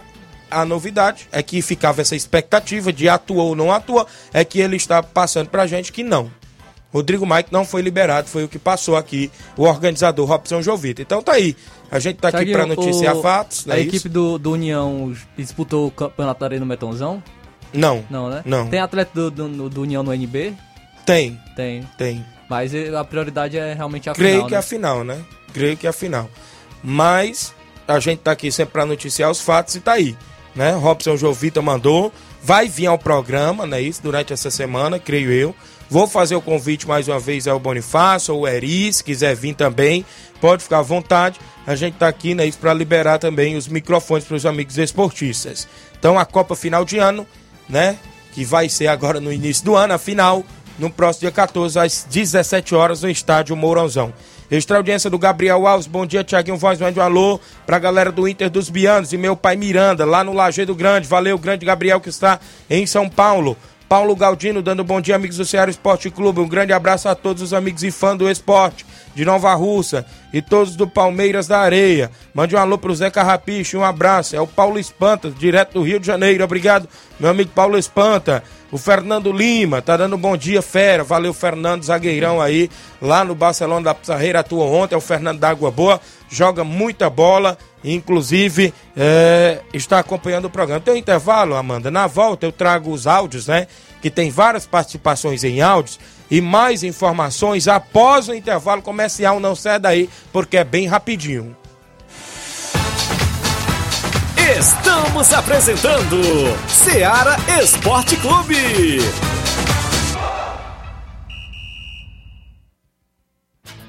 a 0.50 0.64
novidade 0.64 1.28
é 1.32 1.42
que 1.42 1.60
ficava 1.60 2.00
essa 2.00 2.14
expectativa 2.14 2.92
de 2.92 3.08
atua 3.08 3.42
ou 3.42 3.56
não 3.56 3.72
atua, 3.72 4.06
é 4.32 4.44
que 4.44 4.60
ele 4.60 4.76
está 4.76 5.02
passando 5.02 5.48
para 5.48 5.62
a 5.62 5.66
gente 5.66 5.92
que 5.92 6.04
não. 6.04 6.30
Rodrigo 6.94 7.26
Mike 7.26 7.52
não 7.52 7.64
foi 7.64 7.82
liberado, 7.82 8.28
foi 8.28 8.44
o 8.44 8.48
que 8.48 8.56
passou 8.56 8.96
aqui 8.96 9.28
o 9.56 9.64
organizador 9.64 10.28
Robson 10.28 10.62
Jovita. 10.62 11.02
Então 11.02 11.20
tá 11.20 11.32
aí. 11.32 11.56
A 11.90 11.98
gente 11.98 12.18
tá 12.18 12.28
aqui 12.28 12.52
para 12.52 12.66
noticiar 12.66 13.16
o, 13.16 13.20
fatos. 13.20 13.68
A 13.68 13.76
é 13.76 13.80
equipe 13.80 14.08
do, 14.08 14.38
do 14.38 14.52
União 14.52 15.12
disputou 15.36 15.88
o 15.88 15.90
campeonato 15.90 16.44
aí 16.44 16.60
no 16.60 16.66
Metonzão? 16.66 17.20
Não. 17.72 18.04
Não, 18.08 18.30
né? 18.30 18.42
Não. 18.44 18.68
Tem 18.68 18.78
atleta 18.78 19.10
do, 19.12 19.30
do, 19.30 19.68
do 19.68 19.82
União 19.82 20.04
no 20.04 20.14
NB? 20.14 20.54
Tem. 21.04 21.40
Tem. 21.56 21.82
Tem. 21.98 22.24
Mas 22.48 22.72
a 22.72 23.02
prioridade 23.02 23.58
é 23.58 23.74
realmente 23.74 24.08
a 24.08 24.12
Creio 24.12 24.34
final. 24.34 24.48
que 24.48 24.54
é 24.54 24.56
né? 24.56 24.60
a 24.60 24.62
final, 24.62 25.04
né? 25.04 25.24
Creio 25.52 25.76
que 25.76 25.86
é 25.88 25.90
a 25.90 25.92
final. 25.92 26.30
Mas 26.80 27.52
a 27.88 27.98
gente 27.98 28.20
tá 28.20 28.30
aqui 28.30 28.52
sempre 28.52 28.72
para 28.72 28.86
noticiar 28.86 29.32
os 29.32 29.40
fatos 29.40 29.74
e 29.74 29.80
tá 29.80 29.94
aí. 29.94 30.16
Né? 30.54 30.70
Robson 30.74 31.16
Jovita 31.16 31.60
mandou. 31.60 32.12
Vai 32.40 32.68
vir 32.68 32.86
ao 32.86 32.98
programa, 32.98 33.66
né? 33.66 33.80
Isso, 33.80 34.02
durante 34.02 34.32
essa 34.32 34.50
semana, 34.50 34.98
creio 34.98 35.32
eu. 35.32 35.56
Vou 35.88 36.06
fazer 36.06 36.34
o 36.34 36.40
convite 36.40 36.88
mais 36.88 37.08
uma 37.08 37.20
vez 37.20 37.46
ao 37.46 37.60
Bonifácio, 37.60 38.34
ou 38.34 38.48
Eri, 38.48 38.92
se 38.92 39.04
quiser 39.04 39.36
vir 39.36 39.54
também, 39.54 40.04
pode 40.40 40.62
ficar 40.62 40.78
à 40.78 40.82
vontade. 40.82 41.38
A 41.66 41.74
gente 41.74 41.94
está 41.94 42.08
aqui 42.08 42.34
né, 42.34 42.50
para 42.52 42.74
liberar 42.74 43.18
também 43.18 43.56
os 43.56 43.68
microfones 43.68 44.24
para 44.24 44.36
os 44.36 44.46
amigos 44.46 44.78
esportistas. 44.78 45.68
Então 45.98 46.18
a 46.18 46.24
Copa 46.24 46.56
final 46.56 46.84
de 46.84 46.98
ano, 46.98 47.26
né? 47.68 47.96
Que 48.32 48.44
vai 48.44 48.68
ser 48.68 48.88
agora 48.88 49.20
no 49.20 49.32
início 49.32 49.64
do 49.64 49.76
ano, 49.76 49.94
a 49.94 49.98
final, 49.98 50.44
no 50.78 50.90
próximo 50.90 51.20
dia 51.20 51.30
14, 51.30 51.78
às 51.78 52.04
17 52.10 52.74
horas, 52.74 53.02
no 53.02 53.08
estádio 53.08 53.54
Mourãozão. 53.54 54.12
Extra 54.50 54.76
audiência 54.76 55.08
do 55.08 55.18
Gabriel 55.18 55.66
Alves, 55.66 55.86
bom 55.86 56.04
dia, 56.04 56.22
Tiaguinho 56.22 56.58
Voz, 56.58 56.78
mande 56.78 56.98
um 56.98 57.02
alô 57.02 57.40
pra 57.64 57.78
galera 57.78 58.12
do 58.12 58.28
Inter 58.28 58.50
dos 58.50 58.68
Bianos 58.68 59.12
e 59.12 59.16
meu 59.16 59.34
pai 59.34 59.56
Miranda, 59.56 60.04
lá 60.04 60.22
no 60.22 60.32
Lajeado 60.32 60.74
Grande. 60.74 61.08
Valeu, 61.08 61.38
grande 61.38 61.64
Gabriel, 61.64 62.00
que 62.00 62.10
está 62.10 62.38
em 62.68 62.86
São 62.86 63.08
Paulo. 63.08 63.56
Paulo 63.88 64.16
Galdino 64.16 64.62
dando 64.62 64.82
bom 64.82 65.00
dia, 65.00 65.14
amigos 65.14 65.36
do 65.36 65.44
Ceará 65.44 65.70
Esporte 65.70 66.10
Clube. 66.10 66.40
Um 66.40 66.48
grande 66.48 66.72
abraço 66.72 67.08
a 67.08 67.14
todos 67.14 67.42
os 67.42 67.52
amigos 67.52 67.82
e 67.84 67.90
fãs 67.90 68.18
do 68.18 68.30
esporte 68.30 68.84
de 69.14 69.24
Nova 69.24 69.54
Russa 69.54 70.04
e 70.32 70.42
todos 70.42 70.74
do 70.74 70.88
Palmeiras 70.88 71.46
da 71.46 71.58
Areia. 71.58 72.10
Mande 72.34 72.56
um 72.56 72.58
alô 72.58 72.76
pro 72.76 72.94
Zé 72.94 73.10
Carrapicho, 73.10 73.78
um 73.78 73.84
abraço. 73.84 74.34
É 74.34 74.40
o 74.40 74.46
Paulo 74.46 74.78
Espanta, 74.78 75.30
direto 75.30 75.74
do 75.74 75.82
Rio 75.82 76.00
de 76.00 76.06
Janeiro. 76.06 76.42
Obrigado, 76.42 76.88
meu 77.20 77.30
amigo 77.30 77.50
Paulo 77.54 77.78
Espanta. 77.78 78.42
O 78.72 78.78
Fernando 78.78 79.30
Lima 79.30 79.80
tá 79.80 79.96
dando 79.96 80.18
bom 80.18 80.36
dia, 80.36 80.60
fera. 80.60 81.04
Valeu, 81.04 81.32
Fernando, 81.32 81.84
zagueirão 81.84 82.40
aí, 82.40 82.68
lá 83.00 83.24
no 83.24 83.34
Barcelona 83.34 83.84
da 83.84 83.94
Pizarreira, 83.94 84.40
atuou 84.40 84.72
ontem. 84.74 84.94
É 84.94 84.98
o 84.98 85.00
Fernando 85.00 85.38
da 85.38 85.50
Água 85.50 85.70
Boa, 85.70 86.00
joga 86.28 86.64
muita 86.64 87.08
bola, 87.08 87.56
inclusive 87.84 88.72
é, 88.96 89.60
está 89.72 89.98
acompanhando 89.98 90.46
o 90.46 90.50
programa. 90.50 90.80
Tem 90.80 90.94
um 90.94 90.96
intervalo, 90.96 91.54
Amanda. 91.54 91.90
Na 91.90 92.06
volta 92.06 92.46
eu 92.46 92.52
trago 92.52 92.90
os 92.90 93.06
áudios, 93.06 93.46
né? 93.46 93.66
Que 94.00 94.10
tem 94.10 94.30
várias 94.30 94.66
participações 94.66 95.44
em 95.44 95.60
áudios 95.60 96.00
e 96.30 96.40
mais 96.40 96.82
informações 96.82 97.68
após 97.68 98.28
o 98.28 98.34
intervalo 98.34 98.82
comercial. 98.82 99.38
Não 99.38 99.54
sai 99.54 99.78
daí, 99.78 100.08
porque 100.32 100.56
é 100.56 100.64
bem 100.64 100.86
rapidinho. 100.86 101.56
Estamos 104.58 105.32
apresentando 105.32 106.20
Seara 106.68 107.36
Esporte 107.60 108.16
Clube. 108.16 108.98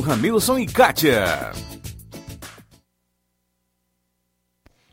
Ramilson 0.00 0.58
e 0.58 0.66
Kátia. 0.66 1.52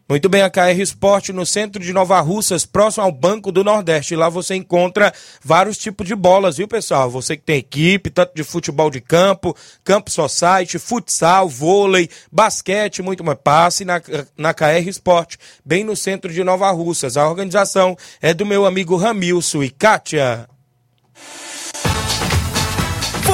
Muito 0.07 0.29
bem, 0.29 0.43
a 0.43 0.51
KR 0.51 0.79
Esporte 0.79 1.33
no 1.33 1.47
centro 1.47 1.81
de 1.81 1.91
Nova 1.91 2.21
Russas, 2.21 2.63
próximo 2.63 3.03
ao 3.03 3.11
Banco 3.11 3.51
do 3.51 3.63
Nordeste. 3.63 4.15
Lá 4.15 4.29
você 4.29 4.53
encontra 4.53 5.11
vários 5.43 5.79
tipos 5.79 6.05
de 6.05 6.13
bolas, 6.13 6.57
viu, 6.57 6.67
pessoal? 6.67 7.09
Você 7.09 7.35
que 7.35 7.41
tem 7.41 7.57
equipe, 7.57 8.11
tanto 8.11 8.35
de 8.35 8.43
futebol 8.43 8.91
de 8.91 9.01
campo, 9.01 9.57
campo 9.83 10.11
society, 10.11 10.77
futsal, 10.77 11.49
vôlei, 11.49 12.07
basquete, 12.31 13.01
muito 13.01 13.23
mais. 13.23 13.39
Passe 13.43 13.83
na, 13.83 13.99
na 14.37 14.53
KR 14.53 14.87
Esporte, 14.87 15.39
bem 15.65 15.83
no 15.83 15.95
centro 15.95 16.31
de 16.31 16.43
Nova 16.43 16.69
Russas. 16.69 17.17
A 17.17 17.27
organização 17.27 17.97
é 18.21 18.31
do 18.31 18.45
meu 18.45 18.65
amigo 18.67 18.95
Ramilson 18.95 19.63
e 19.63 19.71
Kátia. 19.71 20.47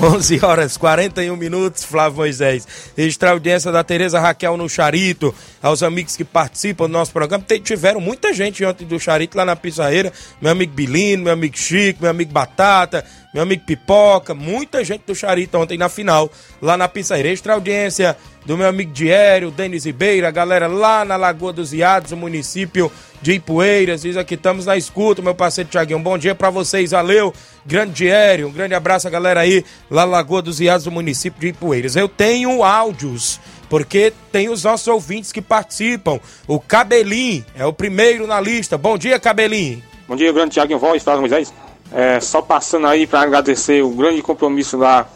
Onze 0.00 0.38
horas 0.44 0.76
41 0.76 1.36
minutos, 1.36 1.82
Flávio 1.82 2.18
Moisés. 2.18 2.68
Extra 2.96 3.32
audiência 3.32 3.72
da 3.72 3.82
Tereza 3.82 4.20
Raquel 4.20 4.56
no 4.56 4.68
Charito, 4.68 5.34
aos 5.60 5.82
amigos 5.82 6.16
que 6.16 6.22
participam 6.22 6.86
do 6.86 6.92
nosso 6.92 7.12
programa. 7.12 7.44
Tiveram 7.64 8.00
muita 8.00 8.32
gente 8.32 8.64
ontem 8.64 8.86
do 8.86 9.00
Charito 9.00 9.36
lá 9.36 9.44
na 9.44 9.56
Pizarreira. 9.56 10.12
Meu 10.40 10.52
amigo 10.52 10.72
Bilino, 10.72 11.24
meu 11.24 11.32
amigo 11.32 11.58
Chico, 11.58 12.02
meu 12.02 12.12
amigo 12.12 12.30
Batata, 12.30 13.04
meu 13.34 13.42
amigo 13.42 13.64
Pipoca, 13.66 14.34
muita 14.34 14.84
gente 14.84 15.02
do 15.04 15.16
Charito 15.16 15.58
ontem 15.58 15.76
na 15.76 15.88
final, 15.88 16.30
lá 16.62 16.76
na 16.76 16.86
Pizarreira. 16.86 17.30
Extra 17.30 17.54
audiência 17.54 18.16
do 18.46 18.56
meu 18.56 18.68
amigo 18.68 18.92
Diério, 18.92 19.50
Denis 19.50 19.84
Ribeiro, 19.84 20.28
a 20.28 20.30
galera 20.30 20.68
lá 20.68 21.04
na 21.04 21.16
Lagoa 21.16 21.52
dos 21.52 21.72
Iados, 21.72 22.12
o 22.12 22.16
município 22.16 22.90
de 23.20 23.32
Ipueiras. 23.32 24.02
Diz 24.02 24.16
aqui, 24.16 24.34
estamos 24.34 24.64
na 24.64 24.76
escuta, 24.76 25.20
meu 25.20 25.34
parceiro 25.34 25.68
Tiaguinho. 25.68 25.98
Bom 25.98 26.16
dia 26.16 26.34
pra 26.34 26.50
vocês, 26.50 26.92
valeu. 26.92 27.34
Grande 27.68 27.92
Diério, 27.92 28.48
um 28.48 28.50
grande 28.50 28.72
abraço 28.72 29.06
a 29.06 29.10
galera 29.10 29.40
aí, 29.40 29.62
lá 29.90 30.02
Lagoa 30.02 30.40
dos 30.40 30.58
Iados, 30.58 30.84
do 30.84 30.90
município 30.90 31.38
de 31.38 31.48
Ipueiras. 31.48 31.96
Eu 31.96 32.08
tenho 32.08 32.64
áudios, 32.64 33.38
porque 33.68 34.10
tem 34.32 34.48
os 34.48 34.64
nossos 34.64 34.88
ouvintes 34.88 35.32
que 35.32 35.42
participam. 35.42 36.18
O 36.46 36.58
Cabelim 36.58 37.44
é 37.54 37.66
o 37.66 37.72
primeiro 37.72 38.26
na 38.26 38.40
lista. 38.40 38.78
Bom 38.78 38.96
dia, 38.96 39.20
Cabelim. 39.20 39.82
Bom 40.08 40.16
dia, 40.16 40.32
grande 40.32 40.54
Thiago 40.54 40.72
em 40.72 40.78
voz, 40.78 41.02
Flávio 41.02 41.20
Moisés. 41.20 41.52
É, 41.92 42.18
só 42.20 42.40
passando 42.40 42.86
aí 42.86 43.06
para 43.06 43.20
agradecer 43.20 43.84
o 43.84 43.90
grande 43.90 44.22
compromisso 44.22 44.78
lá 44.78 45.06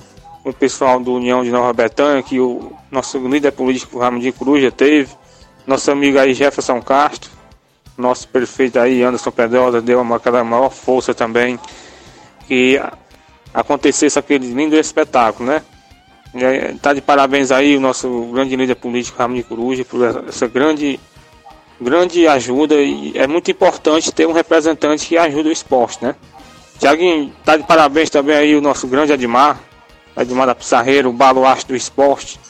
com 0.42 0.50
o 0.50 0.52
pessoal 0.52 1.00
do 1.00 1.14
União 1.14 1.42
de 1.42 1.50
Nova 1.50 1.72
Betânia, 1.72 2.22
que 2.22 2.38
o 2.38 2.70
nosso 2.90 3.16
líder 3.26 3.52
político 3.52 3.98
Ramiro 3.98 4.30
Coruja 4.34 4.70
teve, 4.70 5.08
nosso 5.66 5.90
amigo 5.90 6.18
aí 6.18 6.34
Jefferson 6.34 6.82
Castro, 6.82 7.30
nosso 7.96 8.28
prefeito 8.28 8.78
aí 8.78 9.02
Anderson 9.02 9.30
Pedrosa 9.30 9.80
deu 9.80 10.02
uma, 10.02 10.16
aquela 10.16 10.44
maior 10.44 10.68
força 10.68 11.14
também, 11.14 11.58
que 12.46 12.80
acontecesse 13.52 14.18
aquele 14.18 14.52
lindo 14.52 14.76
espetáculo, 14.76 15.48
né? 15.48 15.62
Tá 16.80 16.94
de 16.94 17.00
parabéns 17.02 17.50
aí 17.50 17.76
o 17.76 17.80
nosso 17.80 18.08
grande 18.32 18.56
líder 18.56 18.76
político 18.76 19.18
Ramiro 19.18 19.46
Coruja 19.46 19.84
por 19.84 20.02
essa- 20.28 20.46
grande 20.46 20.98
grande 21.80 22.26
ajuda 22.28 22.76
e 22.76 23.12
é 23.16 23.26
muito 23.26 23.50
importante 23.50 24.12
ter 24.12 24.26
um 24.26 24.32
representante 24.32 25.06
que 25.06 25.18
ajuda 25.18 25.48
o 25.48 25.52
esporte, 25.52 25.98
né? 26.02 26.14
Tiaguinho, 26.78 27.32
tá 27.44 27.56
de 27.56 27.64
parabéns 27.64 28.08
também 28.08 28.36
aí 28.36 28.54
o 28.56 28.60
nosso 28.60 28.86
grande 28.86 29.12
Admar, 29.12 29.60
Admar 30.16 30.46
da 30.46 30.54
Pissarreira, 30.54 31.08
o 31.08 31.12
baluarte 31.12 31.66
do 31.66 31.76
esporte. 31.76 32.40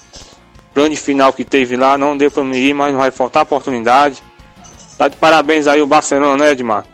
Grande 0.75 0.97
final 0.97 1.33
que 1.33 1.45
teve 1.45 1.77
lá, 1.77 1.99
não 1.99 2.17
deu 2.17 2.31
pra 2.31 2.45
me 2.45 2.57
ir, 2.57 2.75
mas 2.75 2.93
não 2.93 3.01
vai 3.01 3.11
faltar 3.11 3.43
oportunidade. 3.43 4.23
Tá 4.97 5.09
de 5.09 5.17
parabéns 5.17 5.67
aí 5.67 5.83
o 5.83 5.87
Barcelona, 5.87 6.45
né, 6.45 6.53
Edmar? 6.53 6.85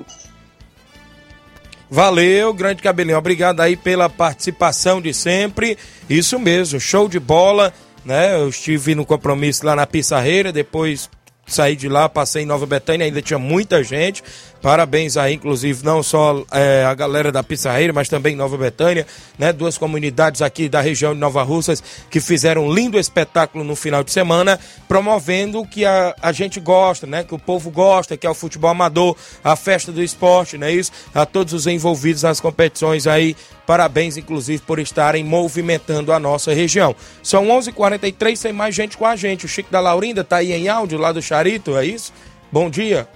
Valeu, 1.90 2.52
grande 2.52 2.82
cabelinho. 2.82 3.16
Obrigado 3.16 3.60
aí 3.60 3.76
pela 3.76 4.10
participação 4.10 5.00
de 5.00 5.14
sempre. 5.14 5.78
Isso 6.08 6.38
mesmo, 6.38 6.78
show 6.78 7.08
de 7.08 7.18
bola, 7.18 7.72
né? 8.04 8.34
Eu 8.34 8.48
estive 8.48 8.94
no 8.94 9.06
compromisso 9.06 9.64
lá 9.64 9.74
na 9.74 9.86
Pissarreira, 9.86 10.52
depois 10.52 11.08
saí 11.46 11.74
de 11.74 11.88
lá, 11.88 12.08
passei 12.08 12.42
em 12.42 12.46
Nova 12.46 12.66
Betânia, 12.66 13.06
ainda 13.06 13.22
tinha 13.22 13.38
muita 13.38 13.82
gente. 13.82 14.22
Parabéns 14.60 15.16
aí, 15.16 15.34
inclusive, 15.34 15.84
não 15.84 16.02
só 16.02 16.44
é, 16.50 16.84
a 16.84 16.92
galera 16.92 17.30
da 17.30 17.44
Pissarreira, 17.44 17.92
mas 17.92 18.08
também 18.08 18.34
Nova 18.34 18.56
Betânia, 18.56 19.06
né? 19.38 19.52
Duas 19.52 19.78
comunidades 19.78 20.42
aqui 20.42 20.68
da 20.68 20.80
região 20.80 21.14
de 21.14 21.20
Nova 21.20 21.44
Russas 21.44 21.82
que 22.10 22.20
fizeram 22.20 22.66
um 22.66 22.72
lindo 22.72 22.98
espetáculo 22.98 23.62
no 23.62 23.76
final 23.76 24.02
de 24.02 24.10
semana, 24.10 24.58
promovendo 24.88 25.60
o 25.60 25.66
que 25.66 25.84
a, 25.84 26.12
a 26.20 26.32
gente 26.32 26.58
gosta, 26.58 27.06
né? 27.06 27.22
Que 27.22 27.34
o 27.34 27.38
povo 27.38 27.70
gosta, 27.70 28.16
que 28.16 28.26
é 28.26 28.30
o 28.30 28.34
futebol 28.34 28.70
amador, 28.70 29.16
a 29.44 29.54
festa 29.54 29.92
do 29.92 30.02
esporte, 30.02 30.58
não 30.58 30.66
é 30.66 30.72
isso? 30.72 30.90
A 31.14 31.24
todos 31.24 31.54
os 31.54 31.68
envolvidos 31.68 32.24
nas 32.24 32.40
competições 32.40 33.06
aí, 33.06 33.36
parabéns, 33.64 34.16
inclusive, 34.16 34.60
por 34.66 34.80
estarem 34.80 35.22
movimentando 35.22 36.12
a 36.12 36.18
nossa 36.18 36.52
região. 36.52 36.96
São 37.22 37.46
11:43 37.46 37.68
h 37.68 37.72
43 37.72 38.40
tem 38.40 38.52
mais 38.52 38.74
gente 38.74 38.96
com 38.96 39.06
a 39.06 39.14
gente. 39.14 39.46
O 39.46 39.48
Chico 39.48 39.70
da 39.70 39.78
Laurinda 39.78 40.24
tá 40.24 40.38
aí 40.38 40.52
em 40.52 40.68
áudio 40.68 40.98
lá 40.98 41.12
do 41.12 41.22
Charito, 41.22 41.76
é 41.76 41.86
isso? 41.86 42.12
Bom 42.50 42.68
dia. 42.68 43.08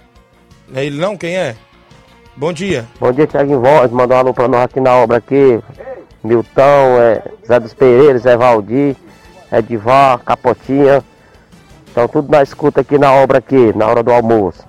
É 0.73 0.85
ele 0.85 0.99
não? 0.99 1.17
Quem 1.17 1.35
é? 1.35 1.55
Bom 2.35 2.53
dia. 2.53 2.85
Bom 2.99 3.11
dia, 3.11 3.27
Thiago 3.27 3.59
Voz. 3.59 3.91
Mandar 3.91 4.15
um 4.15 4.19
alô 4.19 4.33
pra 4.33 4.47
nós 4.47 4.65
aqui 4.65 4.79
na 4.79 4.95
obra 4.95 5.17
aqui. 5.17 5.59
Milton, 6.23 6.99
é, 7.01 7.21
Zé 7.45 7.59
dos 7.59 7.73
Pereiros, 7.73 8.23
Zé 8.23 8.37
Valdir, 8.37 8.95
Edivar, 9.51 10.19
Capotinha. 10.19 11.03
Então 11.91 12.07
tudo 12.07 12.31
na 12.31 12.41
escuta 12.41 12.81
aqui 12.81 12.97
na 12.97 13.11
obra 13.13 13.37
aqui, 13.39 13.71
na 13.75 13.85
hora 13.87 14.01
do 14.01 14.11
almoço. 14.11 14.63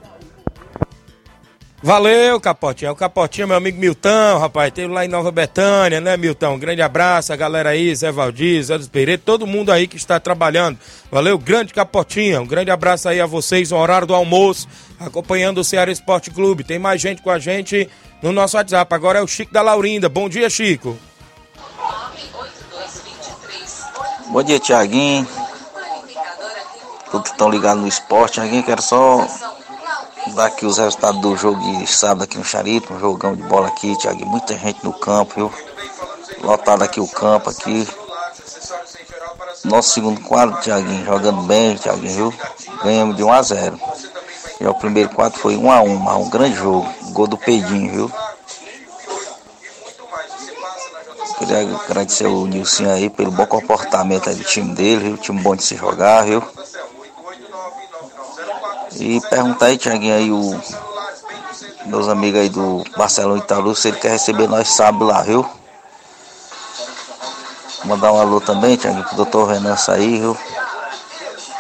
Valeu, 1.85 2.41
Capotinha. 2.41 2.91
O 2.91 2.97
Capotinha, 2.97 3.47
meu 3.47 3.59
amigo 3.59 3.79
Milton, 3.79 4.39
rapaz, 4.39 4.73
teve 4.73 4.91
lá 4.91 5.05
em 5.05 5.09
Nova 5.09 5.31
Betânia, 5.31 6.01
né, 6.01 6.17
Milton? 6.17 6.55
Um 6.55 6.59
grande 6.59 6.81
abraço, 6.81 7.31
a 7.31 7.37
galera 7.37 7.69
aí, 7.69 7.95
Zé 7.95 8.11
Valdir, 8.11 8.63
Zé 8.63 8.79
dos 8.79 8.89
Pereira, 8.89 9.21
todo 9.23 9.47
mundo 9.47 9.71
aí 9.71 9.87
que 9.87 9.99
está 9.99 10.19
trabalhando. 10.19 10.79
Valeu, 11.13 11.37
grande 11.37 11.75
Capotinha. 11.75 12.41
Um 12.41 12.47
grande 12.47 12.71
abraço 12.71 13.07
aí 13.07 13.21
a 13.21 13.27
vocês 13.27 13.71
no 13.71 13.77
horário 13.77 14.07
do 14.07 14.15
almoço. 14.15 14.67
acompanhando 14.99 15.59
o 15.59 15.65
Ceará 15.65 15.93
Esporte 15.93 16.31
Clube. 16.31 16.65
Tem 16.65 16.79
mais 16.79 17.03
gente 17.03 17.21
com 17.21 17.29
a 17.29 17.39
gente 17.39 17.87
no 18.23 18.33
nosso 18.33 18.57
WhatsApp. 18.57 18.95
Agora 18.95 19.19
é 19.19 19.23
o 19.23 19.29
Chico 19.29 19.53
da 19.53 19.61
Laurinda. 19.61 20.09
Bom 20.09 20.27
dia, 20.27 20.49
Chico. 20.49 20.97
Bom 24.29 24.43
dia, 24.43 24.59
Tiaguinho. 24.59 25.29
Todos 27.11 27.31
estão 27.31 27.51
ligados 27.51 27.83
no 27.83 27.89
esporte. 27.89 28.41
Tiaguinho, 28.41 28.63
quero 28.63 28.81
só 28.81 29.54
dar 30.33 30.47
aqui 30.47 30.65
os 30.65 30.79
resultados 30.79 31.21
do 31.21 31.37
jogo 31.37 31.61
de 31.79 31.87
sábado 31.87 32.25
aqui 32.25 32.39
no 32.39 32.45
Charito, 32.45 32.93
um 32.93 33.01
jogão 33.01 33.35
de 33.35 33.43
bola 33.43 33.69
aqui, 33.69 33.97
Tiaguinho. 33.99 34.27
Muita 34.27 34.57
gente 34.57 34.83
no 34.85 34.93
campo, 34.93 35.35
viu? 35.35 35.53
Lotado 36.43 36.83
aqui 36.83 37.01
o 37.01 37.09
campo 37.09 37.51
aqui. 37.51 37.87
Nosso 39.65 39.91
segundo 39.91 40.21
quadro, 40.21 40.61
Tiaguinho, 40.61 41.05
jogando 41.05 41.43
bem, 41.43 41.77
Tiaguinho, 41.77 42.31
viu? 42.31 42.35
Ganhamos 42.83 43.17
de 43.17 43.25
1 43.25 43.33
a 43.33 43.43
0. 43.43 43.81
E 44.61 44.67
o 44.67 44.75
primeiro 44.75 45.11
quadro 45.11 45.39
foi 45.39 45.57
1 45.57 45.71
a 45.71 45.81
1, 45.81 45.97
mas 45.97 46.17
um 46.17 46.31
grande 46.31 46.57
jogo. 46.57 46.89
Gol 47.11 47.27
do 47.27 47.37
Peidinho, 47.37 47.93
viu? 47.93 48.13
Queria 51.39 51.61
agradecer 51.61 52.27
o 52.27 52.47
Nilson 52.47 52.91
aí 52.91 53.11
pelo 53.11 53.31
bom 53.31 53.47
comportamento 53.47 54.29
aí 54.29 54.37
do 54.37 54.45
time 54.45 54.75
dele, 54.75 55.05
viu? 55.05 55.17
Time 55.19 55.41
bom 55.41 55.57
de 55.57 55.63
se 55.63 55.77
jogar, 55.77 56.25
viu? 56.25 56.43
E 58.97 59.21
perguntar 59.29 59.67
aí, 59.67 59.79
Tiaguinho, 59.79 60.15
aí 60.15 60.31
o 60.31 60.61
meus 61.87 62.09
amigos 62.09 62.41
aí 62.41 62.49
do 62.49 62.83
Barcelona 62.97 63.39
Itaú, 63.39 63.75
se 63.75 63.89
ele 63.89 63.99
quer 63.99 64.13
receber 64.13 64.49
nós 64.49 64.69
sábado 64.69 65.05
lá, 65.05 65.23
viu? 65.23 65.45
Mandar 67.85 68.13
um 68.13 68.21
alô 68.21 68.41
também, 68.41 68.77
Tiaguinho, 68.77 69.05
pro 69.05 69.17
doutor 69.17 69.51
Renan 69.51 69.77
sair, 69.77 70.21
viu? 70.21 70.37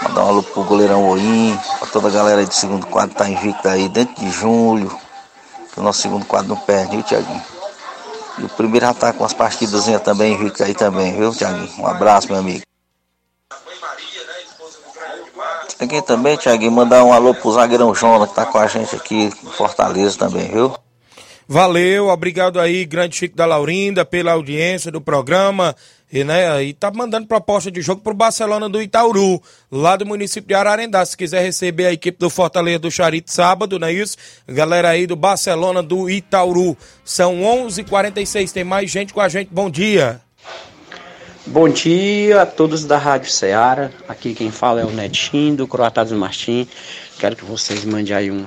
Mandar 0.02 0.24
um 0.24 0.28
alô 0.28 0.42
pro 0.42 0.64
goleirão 0.64 1.06
Oim, 1.08 1.58
pra 1.78 1.88
toda 1.88 2.08
a 2.08 2.10
galera 2.10 2.40
aí 2.40 2.46
do 2.46 2.54
segundo 2.54 2.86
quadro 2.86 3.14
tá 3.14 3.28
invicta 3.28 3.70
aí 3.70 3.88
dentro 3.88 4.14
de 4.14 4.30
julho. 4.30 4.98
Que 5.72 5.80
o 5.80 5.82
nosso 5.82 6.00
segundo 6.00 6.24
quadro 6.24 6.48
não 6.48 6.56
perde, 6.56 6.96
viu, 6.96 7.02
Tiaguinho? 7.02 7.42
E 8.38 8.44
o 8.44 8.48
primeiro 8.48 8.86
já 8.86 8.94
tá 8.94 9.12
com 9.12 9.24
as 9.24 9.32
partidas 9.32 9.84
também 10.02 10.34
invicta 10.34 10.64
aí 10.64 10.74
também, 10.74 11.14
viu, 11.14 11.32
Tiaguinho? 11.32 11.70
Um 11.78 11.86
abraço, 11.86 12.28
meu 12.28 12.38
amigo. 12.38 12.62
Aqui 15.78 16.00
também, 16.02 16.36
Tiaguinho, 16.36 16.72
mandar 16.72 17.04
um 17.04 17.12
alô 17.12 17.34
pro 17.34 17.52
zagueirão 17.52 17.94
Jonas, 17.94 18.28
que 18.28 18.34
tá 18.34 18.46
com 18.46 18.58
a 18.58 18.66
gente 18.66 18.94
aqui 18.94 19.24
em 19.24 19.30
Fortaleza 19.30 20.18
também, 20.18 20.48
viu? 20.48 20.74
Valeu, 21.46 22.08
obrigado 22.08 22.58
aí, 22.58 22.86
grande 22.86 23.16
Chico 23.16 23.36
da 23.36 23.44
Laurinda, 23.44 24.04
pela 24.04 24.32
audiência 24.32 24.90
do 24.90 25.00
programa. 25.00 25.76
E, 26.10 26.22
né, 26.22 26.62
e 26.62 26.72
tá 26.72 26.92
mandando 26.92 27.26
proposta 27.26 27.70
de 27.70 27.82
jogo 27.82 28.00
pro 28.00 28.14
Barcelona 28.14 28.68
do 28.68 28.80
Itauru, 28.80 29.42
lá 29.70 29.96
do 29.96 30.06
município 30.06 30.46
de 30.46 30.54
Ararendá. 30.54 31.04
Se 31.04 31.16
quiser 31.16 31.42
receber 31.42 31.86
a 31.86 31.92
equipe 31.92 32.18
do 32.18 32.30
Fortaleza 32.30 32.78
do 32.78 32.90
Charito 32.90 33.32
sábado, 33.32 33.80
não 33.80 33.88
é 33.88 33.92
isso? 33.92 34.16
Galera 34.46 34.90
aí 34.90 35.08
do 35.08 35.16
Barcelona 35.16 35.82
do 35.82 36.08
Itauru. 36.08 36.76
São 37.04 37.42
11:46 37.42 37.80
h 37.80 37.84
46 37.90 38.52
tem 38.52 38.64
mais 38.64 38.90
gente 38.90 39.12
com 39.12 39.20
a 39.20 39.28
gente. 39.28 39.48
Bom 39.52 39.68
dia. 39.68 40.23
Bom 41.46 41.68
dia 41.68 42.40
a 42.40 42.46
todos 42.46 42.86
da 42.86 42.96
Rádio 42.96 43.30
Ceará. 43.30 43.90
Aqui 44.08 44.32
quem 44.32 44.50
fala 44.50 44.80
é 44.80 44.84
o 44.84 44.90
Netinho 44.90 45.54
do 45.56 45.68
Croatados 45.68 46.10
Martim. 46.14 46.66
Quero 47.18 47.36
que 47.36 47.44
vocês 47.44 47.84
mandem 47.84 48.16
aí 48.16 48.30
um, 48.30 48.46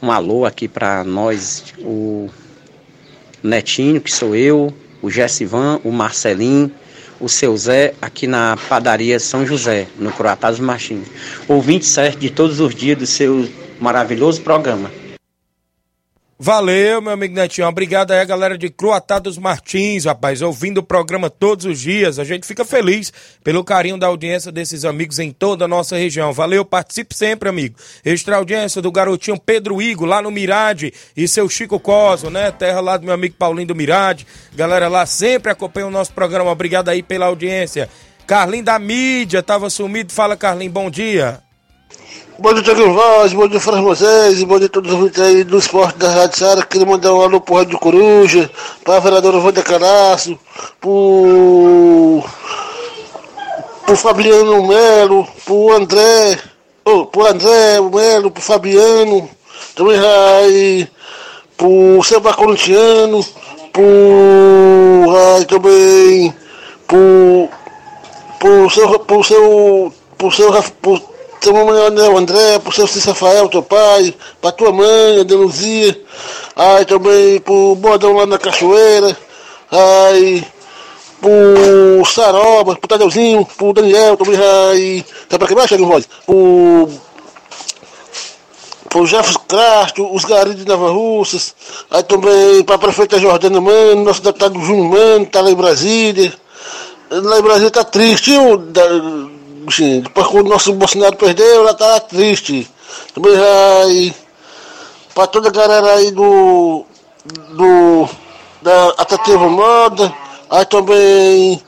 um 0.00 0.12
alô 0.12 0.44
aqui 0.44 0.68
para 0.68 1.02
nós, 1.02 1.64
o 1.80 2.30
Netinho, 3.42 4.00
que 4.00 4.12
sou 4.12 4.36
eu, 4.36 4.72
o 5.02 5.10
Gessivan, 5.10 5.80
o 5.82 5.90
Marcelinho, 5.90 6.70
o 7.18 7.28
seu 7.28 7.56
Zé, 7.56 7.92
aqui 8.00 8.28
na 8.28 8.56
padaria 8.68 9.18
São 9.18 9.44
José, 9.44 9.88
no 9.98 10.12
Croatados 10.12 10.60
Martim. 10.60 11.02
Ouvinte 11.48 11.86
certo 11.86 12.20
de 12.20 12.30
todos 12.30 12.60
os 12.60 12.72
dias 12.72 12.96
do 12.96 13.06
seu 13.06 13.48
maravilhoso 13.80 14.42
programa. 14.42 14.92
Valeu, 16.38 17.00
meu 17.00 17.12
amigo 17.12 17.34
Netinho. 17.34 17.66
Obrigado 17.66 18.10
aí, 18.10 18.22
galera 18.26 18.58
de 18.58 18.68
Croatá 18.68 19.18
dos 19.18 19.38
Martins, 19.38 20.04
rapaz, 20.04 20.42
ouvindo 20.42 20.78
o 20.78 20.82
programa 20.82 21.30
todos 21.30 21.64
os 21.64 21.80
dias. 21.80 22.18
A 22.18 22.24
gente 22.24 22.46
fica 22.46 22.62
feliz 22.62 23.10
pelo 23.42 23.64
carinho 23.64 23.96
da 23.96 24.06
audiência 24.06 24.52
desses 24.52 24.84
amigos 24.84 25.18
em 25.18 25.30
toda 25.30 25.64
a 25.64 25.68
nossa 25.68 25.96
região. 25.96 26.34
Valeu, 26.34 26.62
participe 26.62 27.16
sempre, 27.16 27.48
amigo. 27.48 27.78
Extra 28.04 28.36
audiência 28.36 28.82
do 28.82 28.92
garotinho 28.92 29.40
Pedro 29.40 29.80
Igo, 29.80 30.04
lá 30.04 30.20
no 30.20 30.30
Mirade, 30.30 30.92
e 31.16 31.26
seu 31.26 31.48
Chico 31.48 31.80
Coso, 31.80 32.28
né? 32.28 32.50
Terra 32.50 32.80
lá 32.80 32.98
do 32.98 33.06
meu 33.06 33.14
amigo 33.14 33.34
Paulinho 33.38 33.68
do 33.68 33.74
Mirade. 33.74 34.26
Galera 34.54 34.88
lá 34.88 35.06
sempre 35.06 35.50
acompanha 35.50 35.86
o 35.86 35.90
nosso 35.90 36.12
programa. 36.12 36.50
Obrigado 36.50 36.90
aí 36.90 37.02
pela 37.02 37.24
audiência. 37.24 37.88
Carlinho 38.26 38.64
da 38.64 38.78
mídia, 38.78 39.42
tava 39.42 39.70
sumido. 39.70 40.12
Fala, 40.12 40.36
Carlinho, 40.36 40.70
bom 40.70 40.90
dia. 40.90 41.40
Bom 42.38 42.52
dia, 42.52 42.62
Tiago 42.62 42.92
Vaz, 42.92 43.32
bom 43.32 43.48
dia, 43.48 43.58
Fran 43.58 43.80
Moisés, 43.80 44.42
bom 44.42 44.58
dia 44.58 44.66
a 44.66 44.68
todos 44.68 44.92
os 44.92 45.18
aí 45.18 45.42
do 45.42 45.56
esporte 45.56 45.96
da 45.96 46.10
Rádio 46.10 46.38
Sara. 46.38 46.62
Queria 46.62 46.86
mandar 46.86 47.14
um 47.14 47.22
alô 47.22 47.40
pro 47.40 47.54
Rádio 47.54 47.78
Coruja, 47.78 48.50
pra 48.84 48.98
vereadora 49.00 49.38
Wanda 49.38 49.62
Caraço, 49.62 50.38
pro, 50.78 52.22
pro 53.86 53.96
Fabiano 53.96 54.66
Melo, 54.66 55.26
pro 55.46 55.72
André, 55.72 56.38
oh, 56.84 57.06
pro 57.06 57.26
André 57.26 57.80
Melo, 57.80 58.30
pro 58.30 58.42
Fabiano, 58.42 59.30
também 59.74 59.98
aí, 59.98 60.88
pro 61.56 62.02
Seba 62.04 62.34
Corintiano, 62.34 63.24
pro 63.72 65.16
aí, 65.38 65.44
também 65.46 66.34
pro, 66.86 67.48
pro 68.38 68.68
seu, 68.68 68.98
pro 69.00 69.24
seu, 69.24 69.92
pro 70.18 70.30
seu, 70.30 70.52
pro, 70.82 70.98
seu 70.98 71.15
mamãe 71.52 72.08
o 72.08 72.18
André, 72.18 72.58
pro 72.58 72.72
seu 72.72 72.86
Cícero 72.86 73.12
Rafael, 73.12 73.48
teu 73.48 73.62
pai, 73.62 74.14
pra 74.40 74.52
tua 74.52 74.72
mãe, 74.72 75.20
a 75.20 75.22
Deluzia, 75.22 76.00
aí 76.54 76.84
também 76.84 77.40
pro 77.40 77.74
Bordão 77.76 78.14
lá 78.14 78.26
na 78.26 78.38
Cachoeira, 78.38 79.16
aí 79.70 80.44
pro 81.20 82.04
Saroba, 82.04 82.76
pro 82.76 82.88
Tadeuzinho, 82.88 83.46
pro 83.56 83.72
Daniel, 83.72 84.16
também 84.16 84.38
aí, 84.38 85.04
tá 85.28 85.38
pra 85.38 85.48
que 85.48 85.54
mais, 85.54 85.68
Thiago 85.68 85.86
Voz? 85.86 86.08
Pro 86.24 86.88
pro 88.88 89.04
Jefferson 89.06 89.40
Castro, 89.48 90.14
os 90.14 90.24
garis 90.24 90.56
de 90.56 90.64
Nova 90.64 90.90
Russas, 90.90 91.54
aí 91.90 92.02
também 92.02 92.62
pra 92.64 92.78
prefeita 92.78 93.18
Jordana 93.18 93.60
Mano, 93.60 94.04
nosso 94.04 94.22
deputado 94.22 94.58
Júnior 94.60 94.90
Mano, 94.90 95.26
tá 95.26 95.40
lá 95.40 95.50
em 95.50 95.54
Brasília. 95.54 96.32
Lá 97.10 97.38
em 97.38 97.42
Brasília 97.42 97.70
tá 97.70 97.84
triste, 97.84 98.32
Sim, 98.32 99.35
depois 100.02 100.26
o 100.28 100.42
nosso 100.42 100.72
Bolsonaro 100.72 101.16
perdeu, 101.16 101.62
ela 101.62 101.74
tá 101.74 102.00
triste. 102.00 102.70
Também 103.14 103.36
vai 103.36 104.14
para 105.14 105.26
toda 105.26 105.48
a 105.48 105.52
galera 105.52 105.94
aí 105.94 106.10
do, 106.10 106.84
do 107.50 108.08
da 108.62 108.88
Atrativa 108.98 109.48
Moda, 109.48 110.12
aí 110.50 110.64
também 110.66 111.62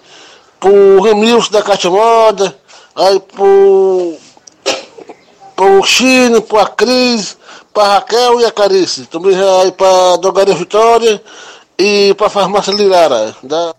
pro 0.61 1.01
Ramilson 1.01 1.51
da 1.51 1.63
Caixa 1.63 1.89
Moda, 1.89 2.57
aí 2.95 3.21
pro, 3.21 4.17
pro 5.57 5.83
Chino, 5.85 6.43
pro 6.43 6.59
a 6.59 6.67
Cris, 6.67 7.37
pra 7.73 7.95
Raquel 7.95 8.41
e 8.41 8.45
a 8.45 8.51
Carice. 8.51 9.07
Também 9.07 9.35
aí 9.63 9.73
pra 9.73 10.17
Dogaria 10.17 10.55
Vitória 10.55 11.23
e 11.79 12.15
pra 12.15 12.29
Farmácia 12.29 12.73
Lirara. 12.73 13.35
Da... 13.43 13.75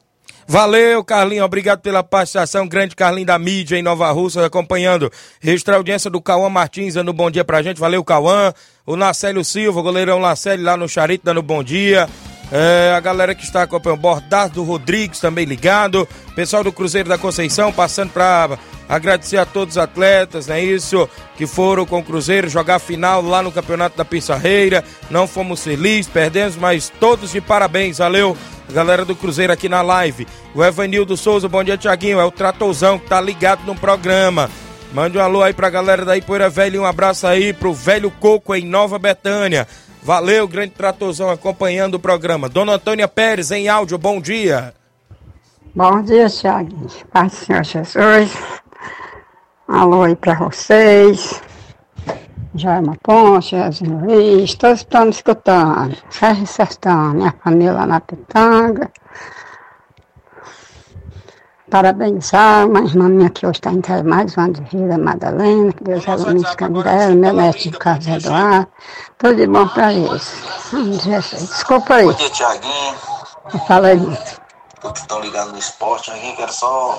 Valeu, 0.51 1.03
Carlinho. 1.03 1.45
Obrigado 1.45 1.79
pela 1.79 2.01
participação. 2.01 2.67
Grande 2.67 2.95
Carlinho 2.95 3.27
da 3.27 3.37
mídia 3.37 3.77
em 3.77 3.83
Nova 3.83 4.09
Rússia, 4.09 4.43
acompanhando. 4.43 5.11
Registrar 5.39 5.75
a 5.75 5.77
audiência 5.77 6.09
do 6.09 6.19
Cauã 6.19 6.49
Martins, 6.49 6.95
dando 6.95 7.13
bom 7.13 7.29
dia 7.29 7.45
pra 7.45 7.61
gente. 7.61 7.79
Valeu, 7.79 8.03
Cauã. 8.03 8.51
O 8.83 8.95
Nacélio 8.95 9.45
Silva, 9.45 9.83
goleirão 9.83 10.19
Nacélio 10.19 10.65
lá 10.65 10.75
no 10.75 10.89
Charito, 10.89 11.23
dando 11.23 11.43
bom 11.43 11.61
dia. 11.61 12.09
É, 12.51 12.93
a 12.95 12.99
galera 12.99 13.35
que 13.35 13.43
está 13.43 13.63
acompanhando, 13.63 13.99
Bordado 13.99 14.63
Rodrigues 14.63 15.19
também 15.19 15.45
ligado. 15.45 16.07
Pessoal 16.35 16.63
do 16.63 16.71
Cruzeiro 16.71 17.07
da 17.07 17.17
Conceição, 17.17 17.71
passando 17.71 18.11
para 18.11 18.57
agradecer 18.87 19.37
a 19.37 19.45
todos 19.45 19.75
os 19.75 19.77
atletas, 19.77 20.47
não 20.47 20.55
é 20.55 20.63
isso? 20.63 21.07
Que 21.37 21.45
foram 21.45 21.85
com 21.85 21.99
o 21.99 22.03
Cruzeiro 22.03 22.49
jogar 22.49 22.79
final 22.79 23.21
lá 23.21 23.43
no 23.43 23.51
Campeonato 23.51 23.95
da 23.95 24.03
Pissarreira. 24.03 24.83
Não 25.11 25.27
fomos 25.27 25.63
felizes, 25.63 26.11
perdemos, 26.11 26.55
mas 26.55 26.91
todos 26.99 27.31
de 27.31 27.39
parabéns. 27.39 27.99
Valeu 27.99 28.35
galera 28.73 29.05
do 29.05 29.15
Cruzeiro 29.15 29.53
aqui 29.53 29.69
na 29.69 29.81
live. 29.81 30.27
O 30.53 30.63
Evanildo 30.63 31.17
Souza, 31.17 31.47
bom 31.47 31.63
dia, 31.63 31.77
Tiaguinho. 31.77 32.19
É 32.19 32.25
o 32.25 32.31
Tratozão 32.31 32.97
que 32.97 33.07
tá 33.07 33.21
ligado 33.21 33.63
no 33.65 33.75
programa. 33.75 34.49
Mande 34.91 35.19
um 35.19 35.21
alô 35.21 35.43
aí 35.43 35.53
pra 35.53 35.69
galera 35.69 36.03
da 36.03 36.17
Ipoeira 36.17 36.49
Velho 36.49 36.81
um 36.81 36.85
abraço 36.85 37.27
aí 37.27 37.53
pro 37.53 37.73
Velho 37.73 38.09
Coco 38.09 38.55
em 38.55 38.65
Nova 38.65 38.97
Betânia. 38.97 39.67
Valeu, 40.01 40.47
grande 40.47 40.71
Tratozão 40.71 41.29
acompanhando 41.29 41.95
o 41.95 41.99
programa. 41.99 42.47
Dona 42.49 42.73
Antônia 42.73 43.07
Pérez 43.07 43.51
em 43.51 43.67
áudio, 43.67 43.97
bom 43.97 44.21
dia. 44.21 44.73
Bom 45.75 46.01
dia, 46.01 46.29
Tiaguinho. 46.29 46.87
Paz 47.11 47.31
do 47.31 47.37
Senhor 47.37 47.63
Jesus. 47.63 48.31
Alô 49.67 50.03
aí 50.03 50.15
pra 50.15 50.35
vocês. 50.35 51.41
Jaima 52.55 52.97
Ponte, 53.03 53.51
Jesus 53.51 53.87
Luiz, 53.87 54.55
todos 54.55 54.79
estão 54.79 55.05
me 55.05 55.11
escutando. 55.11 55.95
Ferro 56.09 56.47
Sertão, 56.47 57.13
minha 57.13 57.33
família 57.43 57.85
na 57.85 57.99
Pitanga. 57.99 58.91
Parabenizar 61.69 62.67
uma 62.67 62.79
irmã 62.81 63.07
minha 63.09 63.29
que 63.29 63.45
hoje 63.45 63.59
está 63.59 63.71
casa, 63.81 64.03
mais 64.03 64.35
uma 64.35 64.49
de 64.49 64.61
vida, 64.61 64.97
Madalena, 64.97 65.71
que 65.71 65.83
Deus 65.83 66.03
ilumine 66.05 66.39
os 66.43 66.55
caminhos 66.55 66.83
dela, 66.83 67.15
meu 67.15 67.51
de 67.51 67.71
Carlos 67.71 68.07
Eduardo. 68.07 68.67
Tudo 69.19 69.35
de 69.35 69.47
bom 69.47 69.67
para 69.67 69.93
eles. 69.93 70.33
Jesus, 71.03 71.49
Desculpa 71.49 71.95
aí, 71.95 72.05
Bom 72.05 72.13
dia, 72.13 72.29
Tiaguinho. 72.31 72.95
eu 73.53 73.59
falei 73.67 73.95
muito. 73.97 74.38
Todos 74.81 74.99
que 74.99 75.05
estão 75.05 75.19
ligados 75.21 75.51
no 75.51 75.59
esporte, 75.59 76.09
aqui 76.09 76.33
quero 76.37 76.53
só 76.53 76.97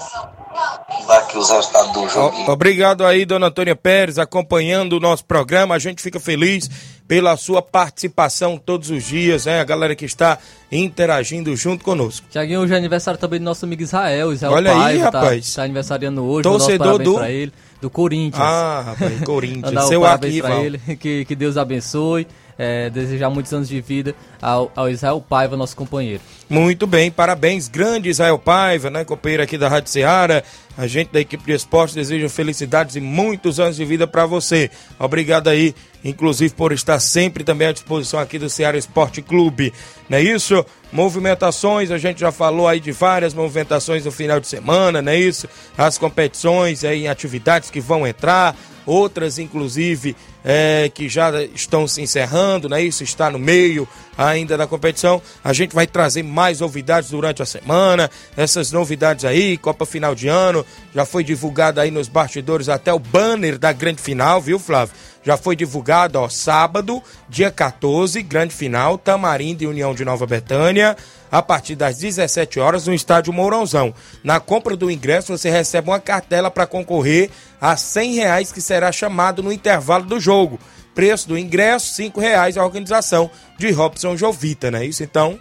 dar 1.09 1.18
aqui 1.18 1.39
os 1.39 1.49
resultados 1.49 1.93
do 1.93 2.09
jogo. 2.09 2.51
Obrigado 2.51 3.07
aí, 3.07 3.24
dona 3.24 3.47
Antônia 3.47 3.74
Pérez, 3.74 4.18
acompanhando 4.18 4.95
o 4.95 5.01
nosso 5.01 5.24
programa. 5.24 5.74
A 5.74 5.78
gente 5.78 6.03
fica 6.03 6.20
feliz 6.20 6.68
pela 7.09 7.37
sua 7.39 7.62
participação 7.62 8.59
todos 8.59 8.91
os 8.91 9.03
dias, 9.05 9.47
né? 9.47 9.61
A 9.61 9.64
galera 9.64 9.97
que 9.97 10.05
está 10.05 10.37
interagindo 10.70 11.57
junto 11.57 11.83
conosco. 11.83 12.26
Tiaguinho, 12.31 12.61
hoje 12.61 12.74
é 12.74 12.76
aniversário 12.76 13.18
também 13.18 13.41
do 13.41 13.45
nosso 13.45 13.64
amigo 13.64 13.83
Israel. 13.83 14.33
Israel 14.33 14.53
Olha 14.53 14.72
aí, 14.72 14.78
Paiva, 14.78 15.11
tá- 15.11 15.20
rapaz. 15.20 15.55
Tá, 15.55 15.62
aniversariando 15.64 16.22
hoje. 16.24 16.43
Torcedor 16.43 16.99
do- 17.03 17.14
pra 17.14 17.31
ele. 17.31 17.53
Do 17.81 17.89
Corinthians. 17.89 18.43
Ah, 18.45 18.83
rapaz, 18.89 19.20
Corinthians, 19.24 19.85
seu 19.89 20.03
um 20.03 20.05
arquivo. 20.05 20.47
pra 20.47 20.57
ele. 20.61 20.78
Que, 20.97 21.24
que 21.24 21.35
Deus 21.35 21.57
abençoe. 21.57 22.26
É, 22.61 22.90
desejar 22.90 23.30
muitos 23.30 23.50
anos 23.54 23.70
de 23.70 23.80
vida 23.80 24.14
ao, 24.42 24.70
ao 24.76 24.90
Israel 24.90 25.24
Paiva, 25.26 25.56
nosso 25.56 25.74
companheiro. 25.74 26.20
Muito 26.46 26.86
bem, 26.86 27.11
parabéns, 27.11 27.68
grande 27.68 28.11
Israel 28.11 28.38
Paiva, 28.38 28.90
né, 28.90 29.02
companheiro 29.02 29.42
aqui 29.42 29.56
da 29.56 29.66
Rádio 29.66 29.90
Ceará. 29.90 30.42
A 30.81 30.87
gente 30.87 31.12
da 31.12 31.20
equipe 31.20 31.45
de 31.45 31.53
esporte 31.53 31.95
deseja 31.95 32.26
felicidades 32.31 32.97
e 32.97 33.03
muitos 33.03 33.61
anos 33.61 33.76
de 33.76 33.85
vida 33.85 34.07
para 34.07 34.24
você. 34.24 34.70
Obrigado 34.99 35.49
aí, 35.49 35.74
inclusive, 36.03 36.55
por 36.55 36.72
estar 36.72 36.99
sempre 37.01 37.45
também 37.45 37.68
à 37.68 37.72
disposição 37.72 38.18
aqui 38.18 38.39
do 38.39 38.49
Ceará 38.49 38.78
Esporte 38.78 39.20
Clube. 39.20 39.74
Não 40.09 40.16
é 40.16 40.22
isso? 40.22 40.64
Movimentações, 40.91 41.91
a 41.91 41.99
gente 41.99 42.20
já 42.20 42.33
falou 42.33 42.66
aí 42.66 42.81
de 42.81 42.93
várias 42.93 43.35
movimentações 43.35 44.07
no 44.07 44.11
final 44.11 44.41
de 44.41 44.49
semana, 44.49 45.03
não 45.03 45.12
é 45.12 45.18
isso? 45.18 45.47
As 45.76 45.99
competições 45.99 46.83
aí, 46.83 47.07
atividades 47.07 47.70
que 47.70 47.78
vão 47.78 48.07
entrar, 48.07 48.57
outras 48.87 49.39
inclusive 49.39 50.16
é, 50.45 50.91
que 50.93 51.09
já 51.09 51.31
estão 51.43 51.87
se 51.87 52.01
encerrando, 52.01 52.68
né? 52.68 52.83
Isso 52.83 53.05
está 53.05 53.31
no 53.31 53.39
meio 53.39 53.87
ainda 54.16 54.57
da 54.57 54.66
competição. 54.66 55.20
A 55.45 55.53
gente 55.53 55.74
vai 55.74 55.87
trazer 55.87 56.22
mais 56.22 56.61
novidades 56.61 57.11
durante 57.11 57.43
a 57.43 57.47
semana. 57.47 58.11
Essas 58.37 58.72
novidades 58.72 59.24
aí, 59.24 59.57
Copa 59.57 59.87
Final 59.87 60.14
de 60.14 60.28
Ano, 60.28 60.64
já 60.95 61.05
foi 61.05 61.23
divulgado 61.23 61.81
aí 61.81 61.91
nos 61.91 62.09
bastidores 62.09 62.68
até 62.68 62.93
o 62.93 62.99
banner 62.99 63.59
da 63.59 63.73
grande 63.73 64.01
final, 64.01 64.41
viu, 64.41 64.59
Flávio? 64.59 64.95
Já 65.23 65.37
foi 65.37 65.55
divulgado, 65.55 66.18
ó, 66.18 66.29
sábado, 66.29 67.03
dia 67.29 67.51
14, 67.51 68.23
grande 68.23 68.55
final, 68.55 68.97
Tamarindo 68.97 69.62
e 69.62 69.66
União 69.66 69.95
de 69.95 70.05
Nova 70.05 70.27
Betânia, 70.27 70.97
a 71.31 71.43
partir 71.43 71.77
das 71.77 71.99
17 71.99 72.59
horas 72.59 72.87
no 72.87 72.95
estádio 72.95 73.33
Mourãozão. 73.33 73.95
Na 74.25 74.41
compra 74.41 74.77
do 74.77 74.91
ingresso, 74.91 75.37
você 75.37 75.51
recebe 75.51 75.91
uma 75.91 76.01
cartela 76.01 76.51
para 76.51 76.66
concorrer 76.66 77.31
a 77.61 77.77
100 77.77 78.14
reais 78.14 78.53
que 78.53 78.61
será 78.61 78.91
chamado 78.91 79.43
no 79.43 79.53
intervalo 79.53 80.05
do 80.05 80.18
jogo. 80.18 80.59
Preço 80.95 81.29
do 81.29 81.39
ingresso, 81.39 81.95
5 81.95 82.18
reais 82.18 82.57
a 82.57 82.64
organização 82.64 83.31
de 83.59 83.71
Robson 83.71 84.16
Jovita, 84.16 84.71
né? 84.71 84.85
Isso 84.87 85.03
então, 85.03 85.39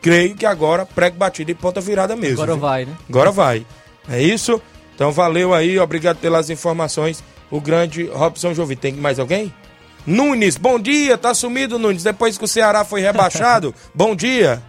creio 0.00 0.34
que 0.34 0.46
agora 0.46 0.86
prego 0.86 1.16
batido 1.16 1.50
e 1.50 1.54
ponta 1.54 1.80
virada 1.80 2.16
mesmo. 2.16 2.42
Agora 2.42 2.52
viu? 2.52 2.60
vai, 2.60 2.84
né? 2.84 2.96
Agora 3.08 3.30
vai. 3.30 3.66
É 4.08 4.20
isso? 4.20 4.60
Então 4.94 5.10
valeu 5.12 5.54
aí, 5.54 5.78
obrigado 5.78 6.18
pelas 6.18 6.50
informações. 6.50 7.22
O 7.50 7.60
grande 7.60 8.04
Robson 8.06 8.54
Jovita. 8.54 8.82
Tem 8.82 8.92
mais 8.94 9.18
alguém? 9.18 9.52
Nunes, 10.06 10.56
bom 10.56 10.78
dia, 10.80 11.16
tá 11.16 11.32
sumido, 11.32 11.78
Nunes, 11.78 12.02
depois 12.02 12.36
que 12.36 12.44
o 12.44 12.48
Ceará 12.48 12.84
foi 12.84 13.00
rebaixado. 13.00 13.74
bom 13.94 14.14
dia. 14.16 14.60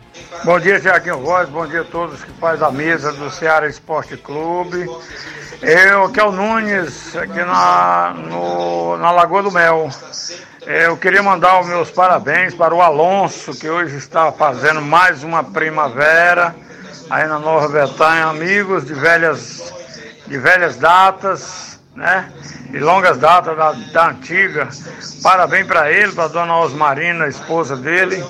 Bom 0.43 0.59
dia, 0.59 0.79
Tiaguinho 0.79 1.19
Voz, 1.19 1.49
bom 1.49 1.65
dia 1.65 1.81
a 1.81 1.85
todos 1.85 2.23
que 2.23 2.31
fazem 2.33 2.67
a 2.67 2.71
mesa 2.71 3.11
do 3.13 3.31
Ceará 3.31 3.67
Esporte 3.67 4.15
Clube. 4.15 4.85
Eu, 5.61 6.09
que 6.11 6.19
é 6.19 6.23
o 6.23 6.31
Nunes, 6.31 7.15
aqui 7.15 7.39
na, 7.39 8.13
no- 8.29 8.97
na 8.97 9.11
Lagoa 9.11 9.41
do 9.43 9.51
Mel. 9.51 9.89
Eu 10.65 10.95
queria 10.97 11.23
mandar 11.23 11.59
os 11.61 11.67
meus 11.67 11.89
parabéns 11.89 12.53
para 12.53 12.75
o 12.75 12.81
Alonso, 12.81 13.53
que 13.53 13.67
hoje 13.69 13.95
está 13.97 14.31
fazendo 14.31 14.81
mais 14.81 15.23
uma 15.23 15.43
primavera 15.43 16.55
aí 17.13 17.27
na 17.27 17.37
Nova 17.37 17.67
Betânia, 17.67 18.25
amigos 18.25 18.85
de 18.85 18.95
velhas, 18.95 19.71
de 20.25 20.35
velhas 20.39 20.77
datas, 20.77 21.79
né? 21.95 22.27
De 22.71 22.79
longas 22.79 23.19
datas 23.19 23.55
da, 23.55 23.71
da 23.71 24.09
antiga. 24.09 24.67
Parabéns 25.21 25.67
para 25.67 25.91
ele, 25.91 26.11
para 26.11 26.27
dona 26.27 26.57
Osmarina, 26.57 27.27
esposa 27.27 27.75
dele, 27.77 28.25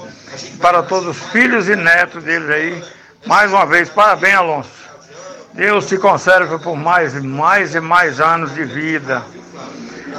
para 0.59 0.84
todos 0.84 1.07
os 1.07 1.29
filhos 1.31 1.69
e 1.69 1.77
netos 1.77 2.25
deles 2.25 2.49
aí. 2.49 2.84
Mais 3.25 3.53
uma 3.53 3.65
vez, 3.65 3.88
parabéns, 3.88 4.36
Alonso. 4.36 4.84
Deus 5.53 5.86
te 5.86 5.97
conserve 5.97 6.59
por 6.59 6.75
mais 6.75 7.15
e 7.15 7.21
mais 7.21 7.75
e 7.75 7.79
mais 7.79 8.19
anos 8.19 8.53
de 8.53 8.65
vida. 8.65 9.23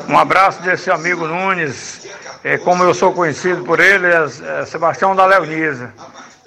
Um 0.08 0.18
abraço 0.18 0.62
desse 0.62 0.90
amigo 0.90 1.26
Nunes, 1.26 2.08
é, 2.42 2.56
como 2.56 2.82
eu 2.82 2.94
sou 2.94 3.12
conhecido 3.12 3.62
por 3.62 3.78
ele, 3.78 4.06
é, 4.06 4.60
é 4.60 4.64
Sebastião 4.64 5.14
da 5.14 5.26
Leonisa. 5.26 5.92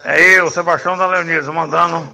É 0.10 0.40
eu, 0.40 0.50
Sebastião 0.50 0.98
da 0.98 1.06
Leonisa, 1.06 1.52
mandando 1.52 2.08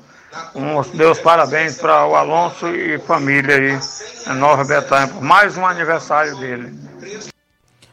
uns 0.55 0.91
meus 0.93 1.19
parabéns 1.19 1.77
para 1.77 2.07
o 2.07 2.15
Alonso 2.15 2.67
e 2.67 2.97
família 2.97 3.55
aí, 3.55 4.33
Nova 4.35 4.63
Betânia, 4.63 5.09
por 5.09 5.21
mais 5.21 5.55
um 5.57 5.63
aniversário 5.63 6.35
dele. 6.37 6.73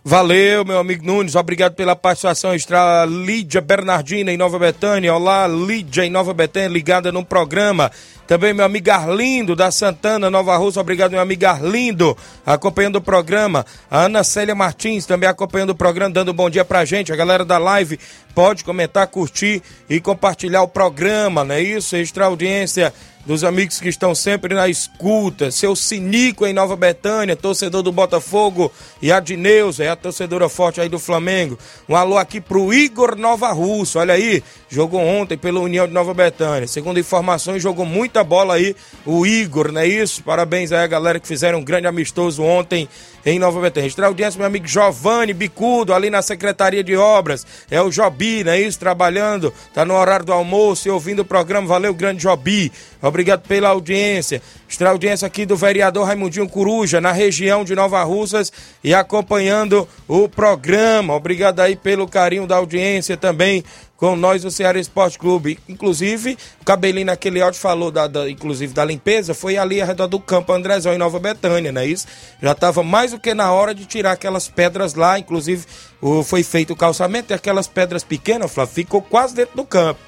Valeu, 0.03 0.65
meu 0.65 0.79
amigo 0.79 1.05
Nunes. 1.05 1.35
Obrigado 1.35 1.75
pela 1.75 1.95
participação 1.95 2.55
extra. 2.55 3.05
Lídia 3.05 3.61
Bernardina 3.61 4.33
em 4.33 4.37
Nova 4.37 4.59
Betânia. 4.59 5.15
Olá, 5.15 5.47
Lídia 5.47 6.07
em 6.07 6.11
Nova 6.11 6.33
Betânia, 6.33 6.71
ligada 6.71 7.13
no 7.13 7.23
programa. 7.23 7.91
Também 8.27 8.55
meu 8.55 8.65
amigo 8.65 8.91
Arlindo 8.91 9.55
da 9.55 9.71
Santana, 9.71 10.31
Nova 10.31 10.57
Rússia. 10.57 10.81
Obrigado, 10.81 11.11
meu 11.11 11.21
amigo 11.21 11.45
Arlindo, 11.45 12.17
acompanhando 12.47 12.97
o 12.97 13.03
programa. 13.03 13.67
A 13.91 14.05
Ana 14.05 14.25
Célia 14.25 14.55
Martins 14.55 15.05
também 15.05 15.29
acompanhando 15.29 15.71
o 15.71 15.75
programa, 15.75 16.15
dando 16.15 16.31
um 16.31 16.35
bom 16.35 16.49
dia 16.49 16.65
pra 16.65 16.87
gente. 16.87 17.13
A 17.13 17.17
galera 17.17 17.45
da 17.45 17.59
live 17.59 17.99
pode 18.35 18.65
comentar, 18.65 19.07
curtir 19.07 19.61
e 19.89 20.01
compartilhar 20.01 20.63
o 20.63 20.69
programa, 20.69 21.45
não 21.45 21.55
é 21.55 21.61
isso? 21.61 21.95
Extra 21.95 22.25
audiência 22.25 22.91
dos 23.25 23.45
amigos 23.45 23.81
que 23.81 23.89
estão 23.89 24.15
sempre 24.15 24.55
na 24.55 24.69
escuta. 24.69 25.51
Seu 25.51 25.77
Sinico 25.77 26.47
em 26.47 26.53
Nova 26.53 26.77
Betânia, 26.77 27.37
torcedor 27.37 27.83
do 27.83 27.93
Botafogo. 27.93 28.73
E 29.01 29.13
a 29.13 29.23
é 29.79 29.89
a 29.89 29.97
torcedora 29.97 30.49
forte 30.49 30.81
aí 30.81 30.89
do 30.89 30.99
Flamengo. 30.99 31.59
Um 31.89 31.95
alô 31.95 32.19
aqui 32.19 32.41
pro 32.41 32.73
Igor 32.73 33.17
Nova 33.17 33.53
Russo. 33.53 33.99
Olha 33.99 34.15
aí, 34.15 34.43
jogou 34.69 35.01
ontem 35.01 35.37
pela 35.37 35.61
União 35.61 35.87
de 35.87 35.93
Nova 35.93 36.15
Betânia. 36.15 36.67
Segundo 36.67 36.99
informações, 36.99 37.63
jogou 37.63 37.85
muita 37.85 38.25
bola 38.25 38.55
aí 38.55 38.75
o 39.05 39.27
Igor, 39.27 39.73
não 39.73 39.81
é 39.81 39.87
isso? 39.87 40.23
Parabéns 40.23 40.73
aí 40.73 40.83
a 40.83 40.87
galera 40.87 41.21
que 41.21 41.29
fizeram 41.29 41.59
um 41.59 41.65
grande 41.65 41.87
amistoso 41.87 42.43
ontem 42.43 42.89
em 43.25 43.39
Nova 43.39 43.61
Betânia. 43.61 43.87
Extra 43.87 44.07
audiência, 44.07 44.39
meu 44.39 44.47
amigo 44.47 44.67
Giovanni 44.67 45.33
Bicudo, 45.33 45.95
ali 45.95 46.11
na 46.11 46.23
Secretaria 46.23 46.83
de 46.83 46.97
Obras. 46.97 47.47
É 47.71 47.81
o 47.81 47.91
Jobi, 47.91 48.45
não 48.45 48.53
é 48.53 48.61
isso? 48.61 48.79
Trabalhando, 48.79 49.53
tá 49.73 49.85
no 49.85 49.95
horário 49.95 50.27
do 50.27 50.33
almoço 50.33 50.89
e 50.89 50.91
ouvindo 50.91 51.21
o 51.21 51.25
programa. 51.25 51.67
Valeu, 51.67 51.95
grande 51.95 52.23
Jobi. 52.23 52.73
Obrigado 53.03 53.43
pela 53.47 53.69
audiência. 53.69 54.43
Extra 54.71 54.91
audiência 54.91 55.27
aqui 55.27 55.45
do 55.45 55.57
vereador 55.57 56.07
Raimundinho 56.07 56.49
Coruja, 56.49 57.01
na 57.01 57.11
região 57.11 57.65
de 57.65 57.75
Nova 57.75 58.05
Russas 58.05 58.53
e 58.85 58.95
acompanhando 58.95 59.87
o 60.07 60.29
programa. 60.29 61.13
Obrigado 61.13 61.59
aí 61.59 61.75
pelo 61.75 62.07
carinho 62.07 62.47
da 62.47 62.55
audiência 62.55 63.17
também 63.17 63.65
com 63.97 64.15
nós 64.15 64.43
do 64.43 64.51
Ceará 64.51 64.79
Esporte 64.79 65.19
Clube. 65.19 65.59
Inclusive, 65.69 66.39
o 66.63 66.65
cabelinho 66.65 67.07
naquele 67.07 67.43
áudio 67.43 67.61
falou 67.61 67.91
da, 67.91 68.07
da- 68.07 68.31
inclusive 68.31 68.73
da 68.73 68.85
limpeza, 68.85 69.35
foi 69.35 69.59
ali 69.59 69.81
ao 69.81 69.89
redor 69.89 70.07
do 70.07 70.21
campo 70.21 70.53
Andrezão 70.53 70.95
em 70.95 70.99
Nova 70.99 71.19
Betânia, 71.19 71.73
não 71.73 71.81
é 71.81 71.87
isso? 71.87 72.07
Já 72.41 72.53
estava 72.53 72.81
mais 72.85 73.11
do 73.11 73.19
que 73.19 73.35
na 73.35 73.51
hora 73.53 73.75
de 73.75 73.85
tirar 73.87 74.13
aquelas 74.13 74.47
pedras 74.47 74.95
lá, 74.95 75.19
inclusive 75.19 75.67
o, 76.01 76.23
foi 76.23 76.45
feito 76.45 76.73
o 76.75 76.77
calçamento 76.77 77.33
e 77.33 77.35
aquelas 77.35 77.67
pedras 77.67 78.05
pequenas, 78.05 78.49
Flávio, 78.53 78.73
ficou 78.73 79.03
quase 79.03 79.35
dentro 79.35 79.57
do 79.57 79.65
campo, 79.65 79.99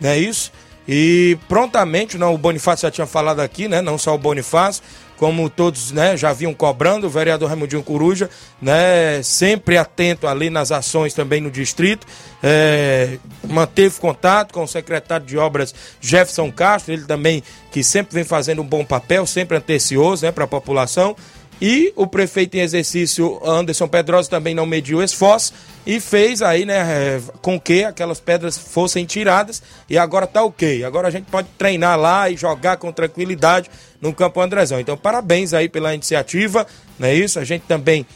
não 0.00 0.10
é 0.10 0.18
isso? 0.18 0.50
E 0.88 1.38
prontamente, 1.48 2.18
não, 2.18 2.34
o 2.34 2.38
Bonifácio 2.38 2.82
já 2.82 2.90
tinha 2.90 3.06
falado 3.06 3.40
aqui, 3.40 3.68
né? 3.68 3.80
Não 3.80 3.96
só 3.96 4.14
o 4.14 4.18
Bonifácio, 4.18 4.82
como 5.20 5.50
todos 5.50 5.92
né, 5.92 6.16
já 6.16 6.32
vinham 6.32 6.54
cobrando, 6.54 7.06
o 7.06 7.10
vereador 7.10 7.50
Raimundinho 7.50 7.82
Coruja, 7.82 8.30
né, 8.60 9.22
sempre 9.22 9.76
atento 9.76 10.26
ali 10.26 10.48
nas 10.48 10.72
ações 10.72 11.12
também 11.12 11.42
no 11.42 11.50
distrito, 11.50 12.06
é, 12.42 13.18
manteve 13.46 14.00
contato 14.00 14.54
com 14.54 14.62
o 14.62 14.66
secretário 14.66 15.26
de 15.26 15.36
obras 15.36 15.74
Jefferson 16.00 16.50
Castro, 16.50 16.94
ele 16.94 17.04
também 17.04 17.42
que 17.70 17.84
sempre 17.84 18.14
vem 18.14 18.24
fazendo 18.24 18.62
um 18.62 18.66
bom 18.66 18.82
papel, 18.82 19.26
sempre 19.26 19.58
antecioso 19.58 20.24
né, 20.24 20.32
para 20.32 20.44
a 20.44 20.48
população. 20.48 21.14
E 21.60 21.92
o 21.94 22.06
prefeito 22.06 22.56
em 22.56 22.60
exercício 22.60 23.38
Anderson 23.44 23.86
Pedrosa 23.86 24.30
também 24.30 24.54
não 24.54 24.64
mediu 24.64 25.02
esforço 25.02 25.52
e 25.86 26.00
fez 26.00 26.40
aí, 26.40 26.64
né, 26.64 26.78
é, 26.78 27.20
com 27.42 27.60
que 27.60 27.84
aquelas 27.84 28.18
pedras 28.18 28.56
fossem 28.56 29.04
tiradas 29.04 29.62
e 29.88 29.98
agora 29.98 30.26
tá 30.26 30.42
ok. 30.42 30.84
Agora 30.84 31.08
a 31.08 31.10
gente 31.10 31.26
pode 31.30 31.48
treinar 31.58 31.98
lá 31.98 32.30
e 32.30 32.36
jogar 32.36 32.78
com 32.78 32.90
tranquilidade 32.90 33.70
no 34.00 34.14
Campo 34.14 34.40
Andrezão. 34.40 34.80
Então, 34.80 34.96
parabéns 34.96 35.52
aí 35.52 35.68
pela 35.68 35.94
iniciativa, 35.94 36.66
não 36.98 37.08
é 37.08 37.14
isso? 37.14 37.38
A 37.38 37.44
gente 37.44 37.62
também 37.68 38.06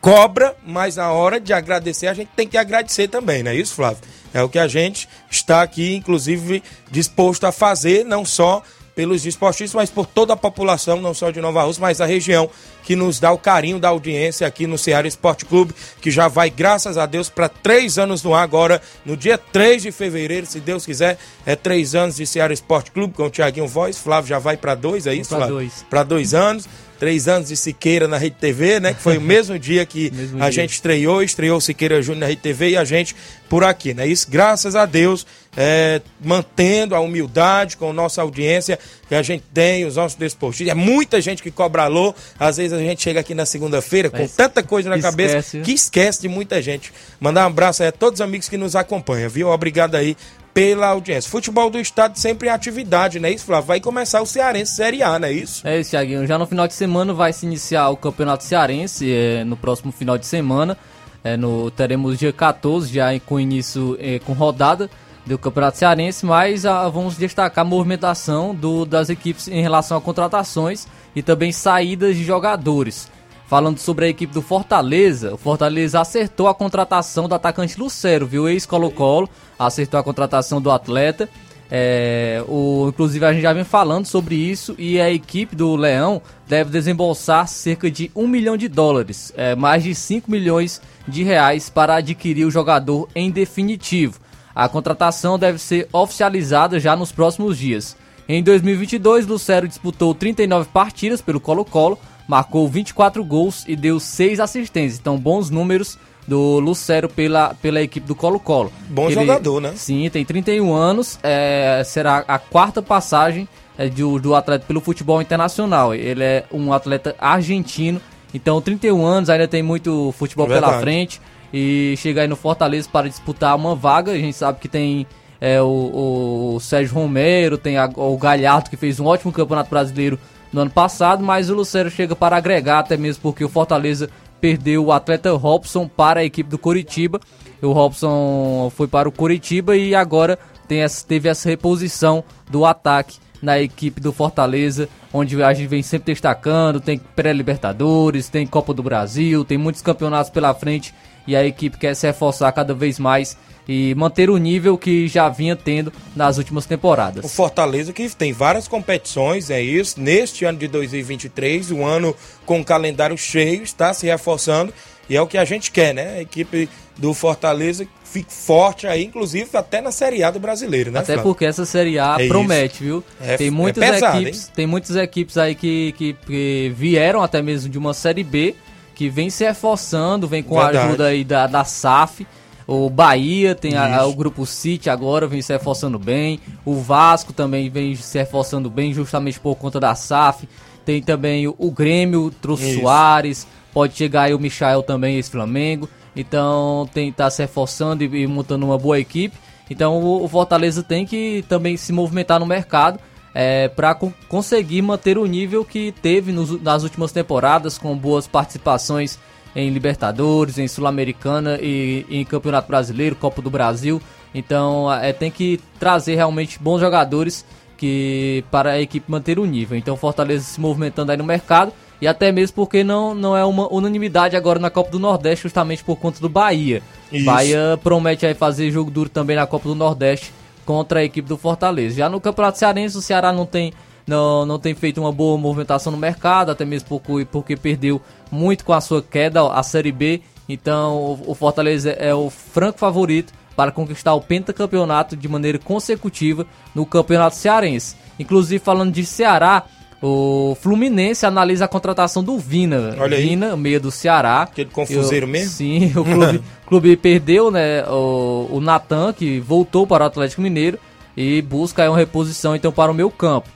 cobra, 0.00 0.54
mas 0.66 0.96
na 0.96 1.10
hora 1.10 1.40
de 1.40 1.52
agradecer, 1.54 2.06
a 2.06 2.14
gente 2.14 2.30
tem 2.36 2.46
que 2.46 2.58
agradecer 2.58 3.08
também, 3.08 3.42
não 3.42 3.50
é 3.50 3.54
isso, 3.54 3.74
Flávio? 3.74 4.02
É 4.32 4.42
o 4.42 4.48
que 4.48 4.58
a 4.58 4.68
gente 4.68 5.08
está 5.30 5.62
aqui, 5.62 5.94
inclusive, 5.94 6.62
disposto 6.90 7.44
a 7.46 7.52
fazer, 7.52 8.04
não 8.04 8.24
só 8.26 8.62
pelos 8.98 9.24
esportistas, 9.24 9.74
mas 9.76 9.90
por 9.90 10.06
toda 10.06 10.32
a 10.32 10.36
população, 10.36 11.00
não 11.00 11.14
só 11.14 11.30
de 11.30 11.40
Nova 11.40 11.62
Rússia, 11.62 11.80
mas 11.80 11.98
da 11.98 12.04
região, 12.04 12.50
que 12.82 12.96
nos 12.96 13.20
dá 13.20 13.30
o 13.30 13.38
carinho 13.38 13.78
da 13.78 13.90
audiência 13.90 14.44
aqui 14.44 14.66
no 14.66 14.76
Ceará 14.76 15.06
Esporte 15.06 15.44
Clube, 15.44 15.72
que 16.00 16.10
já 16.10 16.26
vai, 16.26 16.50
graças 16.50 16.98
a 16.98 17.06
Deus, 17.06 17.28
para 17.28 17.48
três 17.48 17.96
anos 17.96 18.24
no 18.24 18.34
ar 18.34 18.42
agora, 18.42 18.82
no 19.06 19.16
dia 19.16 19.38
3 19.38 19.82
de 19.82 19.92
fevereiro, 19.92 20.46
se 20.46 20.58
Deus 20.58 20.84
quiser, 20.84 21.16
é 21.46 21.54
três 21.54 21.94
anos 21.94 22.16
de 22.16 22.26
Ceará 22.26 22.52
Esporte 22.52 22.90
Clube, 22.90 23.14
com 23.14 23.22
o 23.26 23.30
Tiaguinho 23.30 23.68
Voz, 23.68 23.96
Flávio 23.96 24.30
já 24.30 24.40
vai 24.40 24.56
para 24.56 24.74
dois, 24.74 25.06
é 25.06 25.14
isso, 25.14 25.28
Pra 25.28 25.38
Flávio? 25.38 25.54
dois. 25.54 25.86
Para 25.88 26.02
dois 26.02 26.34
anos. 26.34 26.68
Três 26.98 27.28
anos 27.28 27.46
de 27.46 27.56
Siqueira 27.56 28.08
na 28.08 28.18
Rede 28.18 28.34
TV, 28.40 28.80
né? 28.80 28.92
Que 28.92 29.00
foi 29.00 29.18
o 29.18 29.20
mesmo 29.22 29.56
dia 29.56 29.86
que 29.86 30.10
Mesmo 30.10 30.38
a 30.42 30.50
dia. 30.50 30.62
gente 30.62 30.72
estreou, 30.72 31.22
estreou 31.22 31.60
Siqueira 31.60 32.02
Júnior 32.02 32.22
na 32.22 32.26
Rede 32.26 32.40
TV 32.42 32.70
e 32.70 32.76
a 32.76 32.82
gente 32.84 33.14
por 33.48 33.62
aqui, 33.62 33.94
né? 33.94 34.04
Isso, 34.04 34.26
graças 34.28 34.74
a 34.74 34.84
Deus, 34.84 35.24
é, 35.56 36.00
mantendo 36.20 36.94
a 36.94 37.00
humildade 37.00 37.76
com 37.76 37.90
a 37.90 37.92
nossa 37.92 38.22
audiência 38.22 38.78
que 39.08 39.14
a 39.14 39.22
gente 39.22 39.44
tem, 39.52 39.84
os 39.84 39.96
nossos 39.96 40.16
desportistas. 40.16 40.68
É 40.68 40.74
muita 40.74 41.20
gente 41.20 41.42
que 41.42 41.50
cobra 41.50 41.84
alô. 41.84 42.14
Às 42.38 42.58
vezes 42.58 42.72
a 42.72 42.78
gente 42.78 43.02
chega 43.02 43.20
aqui 43.20 43.34
na 43.34 43.46
segunda-feira 43.46 44.10
com 44.10 44.26
tanta 44.28 44.62
coisa 44.62 44.88
na 44.88 44.96
esquece, 44.96 45.10
cabeça 45.10 45.56
viu? 45.56 45.62
que 45.62 45.72
esquece 45.72 46.22
de 46.22 46.28
muita 46.28 46.62
gente. 46.62 46.92
Mandar 47.18 47.44
um 47.44 47.48
abraço 47.48 47.82
aí 47.82 47.88
a 47.88 47.92
todos 47.92 48.20
os 48.20 48.24
amigos 48.24 48.48
que 48.48 48.56
nos 48.56 48.76
acompanham, 48.76 49.28
viu? 49.28 49.48
Obrigado 49.48 49.94
aí 49.94 50.16
pela 50.54 50.88
audiência. 50.88 51.30
Futebol 51.30 51.70
do 51.70 51.78
Estado 51.78 52.18
sempre 52.18 52.48
em 52.48 52.50
atividade, 52.50 53.20
né? 53.20 53.30
Isso, 53.30 53.44
Flávio? 53.44 53.66
Vai 53.66 53.80
começar 53.80 54.20
o 54.20 54.26
Cearense 54.26 54.74
Série 54.74 55.02
A, 55.02 55.18
não 55.18 55.28
é 55.28 55.32
isso? 55.32 55.66
É 55.66 55.78
isso, 55.78 55.90
Thiaguinho. 55.90 56.26
Já 56.26 56.38
no 56.38 56.46
final 56.46 56.66
de 56.66 56.74
semana 56.74 57.12
vai 57.12 57.32
se 57.32 57.46
iniciar 57.46 57.88
o 57.90 57.96
Campeonato 57.96 58.44
Cearense, 58.44 59.12
é, 59.12 59.44
no 59.44 59.56
próximo 59.56 59.92
final 59.92 60.18
de 60.18 60.26
semana. 60.26 60.76
É, 61.22 61.36
no, 61.36 61.70
teremos 61.70 62.18
dia 62.18 62.32
14, 62.32 62.92
já 62.92 63.06
com 63.20 63.40
início 63.40 63.96
é, 64.00 64.18
com 64.20 64.32
rodada 64.32 64.88
do 65.28 65.38
Campeonato 65.38 65.78
Cearense, 65.78 66.24
mas 66.24 66.64
ah, 66.66 66.88
vamos 66.88 67.16
destacar 67.16 67.64
a 67.64 67.68
movimentação 67.68 68.54
do, 68.54 68.84
das 68.84 69.10
equipes 69.10 69.46
em 69.48 69.60
relação 69.60 69.96
a 69.96 70.00
contratações 70.00 70.88
e 71.14 71.22
também 71.22 71.52
saídas 71.52 72.16
de 72.16 72.24
jogadores. 72.24 73.10
Falando 73.46 73.78
sobre 73.78 74.04
a 74.04 74.08
equipe 74.08 74.32
do 74.34 74.42
Fortaleza, 74.42 75.32
o 75.32 75.38
Fortaleza 75.38 76.00
acertou 76.00 76.48
a 76.48 76.54
contratação 76.54 77.28
do 77.28 77.34
atacante 77.34 77.78
Lucero, 77.78 78.26
viu? 78.26 78.48
Ex-Colo-Colo, 78.48 79.28
acertou 79.58 79.98
a 79.98 80.02
contratação 80.02 80.60
do 80.60 80.70
atleta. 80.70 81.28
É, 81.70 82.42
o, 82.48 82.86
inclusive 82.88 83.24
a 83.24 83.32
gente 83.32 83.42
já 83.42 83.52
vem 83.52 83.64
falando 83.64 84.06
sobre 84.06 84.34
isso 84.34 84.74
e 84.78 84.98
a 84.98 85.10
equipe 85.10 85.54
do 85.54 85.76
Leão 85.76 86.22
deve 86.46 86.70
desembolsar 86.70 87.46
cerca 87.46 87.90
de 87.90 88.10
1 88.16 88.26
milhão 88.26 88.56
de 88.56 88.68
dólares, 88.68 89.32
é, 89.36 89.54
mais 89.54 89.82
de 89.82 89.94
5 89.94 90.30
milhões 90.30 90.80
de 91.06 91.22
reais 91.22 91.68
para 91.68 91.96
adquirir 91.96 92.46
o 92.46 92.50
jogador 92.50 93.08
em 93.14 93.30
definitivo. 93.30 94.18
A 94.58 94.68
contratação 94.68 95.38
deve 95.38 95.56
ser 95.60 95.88
oficializada 95.92 96.80
já 96.80 96.96
nos 96.96 97.12
próximos 97.12 97.56
dias. 97.56 97.96
Em 98.28 98.42
2022, 98.42 99.24
Lucero 99.24 99.68
disputou 99.68 100.12
39 100.16 100.68
partidas 100.72 101.20
pelo 101.22 101.38
Colo-Colo, 101.38 101.96
marcou 102.26 102.66
24 102.66 103.22
gols 103.22 103.64
e 103.68 103.76
deu 103.76 104.00
6 104.00 104.40
assistências. 104.40 104.98
Então, 104.98 105.16
bons 105.16 105.48
números 105.48 105.96
do 106.26 106.58
Lucero 106.58 107.08
pela, 107.08 107.54
pela 107.62 107.80
equipe 107.80 108.04
do 108.04 108.16
Colo-Colo. 108.16 108.72
Bom 108.90 109.06
Ele- 109.06 109.14
jogador, 109.14 109.60
né? 109.60 109.74
Sim, 109.76 110.10
tem 110.10 110.24
31 110.24 110.74
anos, 110.74 111.20
é, 111.22 111.80
será 111.86 112.24
a 112.26 112.36
quarta 112.40 112.82
passagem 112.82 113.46
é, 113.78 113.88
do, 113.88 114.18
do 114.18 114.34
atleta 114.34 114.64
pelo 114.66 114.80
futebol 114.80 115.22
internacional. 115.22 115.94
Ele 115.94 116.24
é 116.24 116.44
um 116.52 116.72
atleta 116.72 117.14
argentino, 117.20 118.00
então 118.34 118.60
31 118.60 119.06
anos, 119.06 119.30
ainda 119.30 119.46
tem 119.46 119.62
muito 119.62 120.12
futebol 120.18 120.48
pela 120.48 120.62
Verdade. 120.62 120.82
frente. 120.82 121.20
E 121.52 121.94
chega 121.98 122.22
aí 122.22 122.28
no 122.28 122.36
Fortaleza 122.36 122.88
para 122.92 123.08
disputar 123.08 123.56
uma 123.56 123.74
vaga. 123.74 124.12
A 124.12 124.18
gente 124.18 124.34
sabe 124.36 124.58
que 124.60 124.68
tem 124.68 125.06
é, 125.40 125.60
o, 125.62 126.54
o 126.56 126.60
Sérgio 126.60 126.94
Romero, 126.94 127.56
tem 127.56 127.76
a- 127.78 127.90
o 127.94 128.16
Galhardo, 128.18 128.68
que 128.70 128.76
fez 128.76 128.98
um 129.00 129.06
ótimo 129.06 129.32
campeonato 129.32 129.70
brasileiro 129.70 130.18
no 130.52 130.62
ano 130.62 130.70
passado, 130.70 131.22
mas 131.22 131.48
o 131.50 131.54
Lucero 131.54 131.90
chega 131.90 132.16
para 132.16 132.36
agregar, 132.36 132.80
até 132.80 132.96
mesmo 132.96 133.22
porque 133.22 133.44
o 133.44 133.48
Fortaleza 133.48 134.08
perdeu 134.40 134.84
o 134.86 134.92
atleta 134.92 135.30
Robson 135.32 135.86
para 135.86 136.20
a 136.20 136.24
equipe 136.24 136.48
do 136.50 136.58
Coritiba. 136.58 137.20
O 137.62 137.72
Robson 137.72 138.70
foi 138.74 138.86
para 138.88 139.08
o 139.08 139.12
Coritiba 139.12 139.76
e 139.76 139.94
agora 139.94 140.38
essa- 140.68 141.06
teve 141.06 141.28
essa 141.28 141.48
reposição 141.48 142.22
do 142.50 142.64
ataque 142.64 143.18
na 143.40 143.60
equipe 143.60 144.00
do 144.00 144.12
Fortaleza, 144.12 144.88
onde 145.12 145.40
a 145.42 145.52
gente 145.54 145.68
vem 145.68 145.82
sempre 145.82 146.12
destacando, 146.12 146.80
tem 146.80 146.98
pré-libertadores, 146.98 148.28
tem 148.28 148.46
Copa 148.46 148.74
do 148.74 148.82
Brasil, 148.82 149.44
tem 149.44 149.56
muitos 149.56 149.80
campeonatos 149.82 150.30
pela 150.30 150.52
frente 150.54 150.92
e 151.28 151.36
a 151.36 151.44
equipe 151.44 151.76
quer 151.76 151.94
se 151.94 152.06
reforçar 152.06 152.50
cada 152.52 152.72
vez 152.72 152.98
mais 152.98 153.36
e 153.68 153.94
manter 153.94 154.30
o 154.30 154.38
nível 154.38 154.78
que 154.78 155.06
já 155.06 155.28
vinha 155.28 155.54
tendo 155.54 155.92
nas 156.16 156.38
últimas 156.38 156.64
temporadas. 156.64 157.22
O 157.22 157.28
Fortaleza 157.28 157.92
que 157.92 158.08
tem 158.16 158.32
várias 158.32 158.66
competições, 158.66 159.50
é 159.50 159.60
isso. 159.60 160.00
Neste 160.00 160.46
ano 160.46 160.56
de 160.56 160.66
2023, 160.68 161.70
um 161.70 161.84
ano 161.84 162.16
com 162.46 162.64
calendário 162.64 163.18
cheio, 163.18 163.62
está 163.62 163.92
se 163.92 164.06
reforçando 164.06 164.72
e 165.06 165.16
é 165.16 165.20
o 165.20 165.26
que 165.26 165.36
a 165.36 165.44
gente 165.44 165.70
quer, 165.70 165.92
né? 165.92 166.16
A 166.16 166.22
equipe 166.22 166.66
do 166.96 167.12
Fortaleza 167.12 167.86
fique 168.04 168.32
forte 168.32 168.86
aí, 168.86 169.04
inclusive 169.04 169.50
até 169.52 169.82
na 169.82 169.92
Série 169.92 170.22
A 170.22 170.30
do 170.30 170.40
brasileiro, 170.40 170.90
né? 170.90 171.00
Até 171.00 171.12
Flávio? 171.12 171.24
porque 171.24 171.44
essa 171.44 171.66
Série 171.66 171.98
A 171.98 172.16
É 172.18 172.22
isso. 172.22 172.28
promete, 172.28 172.82
viu? 172.82 173.04
É- 173.20 173.36
tem 173.36 173.48
é 173.48 173.50
muitas 173.50 173.84
pesado, 173.84 174.16
equipes, 174.16 174.44
hein? 174.46 174.52
tem 174.56 174.66
muitas 174.66 174.96
equipes 174.96 175.36
aí 175.36 175.54
que, 175.54 175.92
que, 175.92 176.16
que 176.26 176.72
vieram 176.74 177.22
até 177.22 177.42
mesmo 177.42 177.68
de 177.68 177.76
uma 177.76 177.92
Série 177.92 178.24
B, 178.24 178.54
que 178.98 179.08
vem 179.08 179.30
se 179.30 179.44
reforçando, 179.44 180.26
vem 180.26 180.42
com 180.42 180.58
a 180.58 180.64
Verdade. 180.64 180.88
ajuda 180.88 181.06
aí 181.06 181.22
da, 181.22 181.46
da 181.46 181.62
SAF. 181.64 182.26
O 182.66 182.90
Bahia 182.90 183.54
tem 183.54 183.76
a- 183.76 184.04
o 184.04 184.12
grupo 184.12 184.44
City 184.44 184.90
agora, 184.90 185.28
vem 185.28 185.40
se 185.40 185.52
reforçando 185.52 185.98
bem. 186.00 186.40
O 186.64 186.74
Vasco 186.80 187.32
também 187.32 187.70
vem 187.70 187.94
se 187.94 188.18
reforçando 188.18 188.68
bem, 188.68 188.92
justamente 188.92 189.38
por 189.38 189.54
conta 189.54 189.78
da 189.78 189.94
SAF. 189.94 190.48
Tem 190.84 191.00
também 191.00 191.46
o, 191.46 191.54
o 191.58 191.70
Grêmio, 191.70 192.32
trouxe 192.42 192.70
Isso. 192.72 192.80
Soares. 192.80 193.46
Pode 193.72 193.94
chegar 193.96 194.22
aí 194.22 194.34
o 194.34 194.38
Michael 194.38 194.82
também, 194.82 195.16
esse 195.16 195.30
Flamengo. 195.30 195.88
Então 196.16 196.88
tem 196.92 197.12
tá 197.12 197.30
se 197.30 197.40
reforçando 197.40 198.02
e, 198.02 198.22
e 198.22 198.26
montando 198.26 198.66
uma 198.66 198.76
boa 198.76 198.98
equipe. 198.98 199.36
Então 199.70 200.02
o, 200.02 200.24
o 200.24 200.28
Fortaleza 200.28 200.82
tem 200.82 201.06
que 201.06 201.44
também 201.48 201.76
se 201.76 201.92
movimentar 201.92 202.40
no 202.40 202.46
mercado 202.46 202.98
é, 203.40 203.68
para 203.68 203.94
conseguir 204.28 204.82
manter 204.82 205.16
o 205.16 205.24
nível 205.24 205.64
que 205.64 205.92
teve 206.02 206.32
nos- 206.32 206.60
nas 206.60 206.82
últimas 206.82 207.12
temporadas, 207.12 207.78
com 207.78 207.96
boas 207.96 208.26
participações 208.26 209.16
em 209.54 209.70
Libertadores, 209.70 210.58
em 210.58 210.66
Sul-Americana 210.66 211.56
e, 211.62 212.04
e 212.08 212.16
em 212.16 212.24
Campeonato 212.24 212.66
Brasileiro, 212.66 213.14
Copa 213.14 213.40
do 213.40 213.48
Brasil. 213.48 214.02
Então 214.34 214.92
é, 214.92 215.12
tem 215.12 215.30
que 215.30 215.60
trazer 215.78 216.16
realmente 216.16 216.58
bons 216.58 216.80
jogadores 216.80 217.44
que 217.76 218.42
para 218.50 218.72
a 218.72 218.80
equipe 218.80 219.08
manter 219.08 219.38
o 219.38 219.44
nível. 219.44 219.78
Então 219.78 219.96
Fortaleza 219.96 220.42
se 220.42 220.60
movimentando 220.60 221.12
aí 221.12 221.16
no 221.16 221.22
mercado 221.22 221.72
e 222.02 222.08
até 222.08 222.32
mesmo 222.32 222.56
porque 222.56 222.82
não, 222.82 223.14
não 223.14 223.36
é 223.36 223.44
uma 223.44 223.72
unanimidade 223.72 224.34
agora 224.34 224.58
na 224.58 224.68
Copa 224.68 224.90
do 224.90 224.98
Nordeste, 224.98 225.44
justamente 225.44 225.84
por 225.84 225.94
conta 225.94 226.18
do 226.20 226.28
Bahia. 226.28 226.82
Isso. 227.12 227.24
Bahia 227.24 227.78
promete 227.84 228.26
aí 228.26 228.34
fazer 228.34 228.68
jogo 228.72 228.90
duro 228.90 229.08
também 229.08 229.36
na 229.36 229.46
Copa 229.46 229.68
do 229.68 229.76
Nordeste 229.76 230.32
contra 230.68 231.00
a 231.00 231.04
equipe 231.04 231.26
do 231.26 231.38
Fortaleza. 231.38 231.96
Já 231.96 232.10
no 232.10 232.20
Campeonato 232.20 232.58
Cearense, 232.58 232.98
o 232.98 233.00
Ceará 233.00 233.32
não 233.32 233.46
tem 233.46 233.72
não, 234.06 234.44
não 234.44 234.58
tem 234.58 234.74
feito 234.74 235.00
uma 235.00 235.10
boa 235.10 235.38
movimentação 235.38 235.90
no 235.90 235.96
mercado, 235.96 236.50
até 236.50 236.62
mesmo 236.62 236.86
porque, 236.90 237.24
porque 237.24 237.56
perdeu 237.56 238.02
muito 238.30 238.66
com 238.66 238.74
a 238.74 238.80
sua 238.82 239.00
queda 239.00 239.50
a 239.50 239.62
Série 239.62 239.90
B. 239.90 240.20
Então 240.46 240.94
o, 240.98 241.30
o 241.30 241.34
Fortaleza 241.34 241.92
é 241.92 242.14
o 242.14 242.28
franco 242.28 242.78
favorito 242.78 243.32
para 243.56 243.72
conquistar 243.72 244.12
o 244.12 244.20
pentacampeonato 244.20 245.16
de 245.16 245.26
maneira 245.26 245.58
consecutiva 245.58 246.46
no 246.74 246.84
Campeonato 246.84 247.36
Cearense. 247.36 247.96
Inclusive 248.18 248.62
falando 248.62 248.92
de 248.92 249.06
Ceará, 249.06 249.64
o 250.00 250.56
Fluminense 250.60 251.26
analisa 251.26 251.64
a 251.64 251.68
contratação 251.68 252.22
do 252.22 252.38
Vina. 252.38 252.94
Olha 252.98 253.16
aí. 253.16 253.28
Vina, 253.30 253.56
meia 253.56 253.80
do 253.80 253.90
Ceará. 253.90 254.42
Aquele 254.42 254.70
confuseiro 254.70 255.26
Eu- 255.26 255.30
mesmo? 255.30 255.50
Sim, 255.50 255.92
o 255.96 256.04
clube, 256.04 256.42
clube 256.66 256.96
perdeu, 256.96 257.50
né? 257.50 257.84
O, 257.88 258.48
o 258.52 258.60
Natan, 258.60 259.12
que 259.12 259.40
voltou 259.40 259.86
para 259.86 260.04
o 260.04 260.06
Atlético 260.06 260.40
Mineiro 260.42 260.78
e 261.16 261.42
busca 261.42 261.82
aí 261.82 261.88
uma 261.88 261.98
reposição 261.98 262.54
então 262.54 262.70
para 262.70 262.90
o 262.92 262.94
meu 262.94 263.10
campo. 263.10 263.48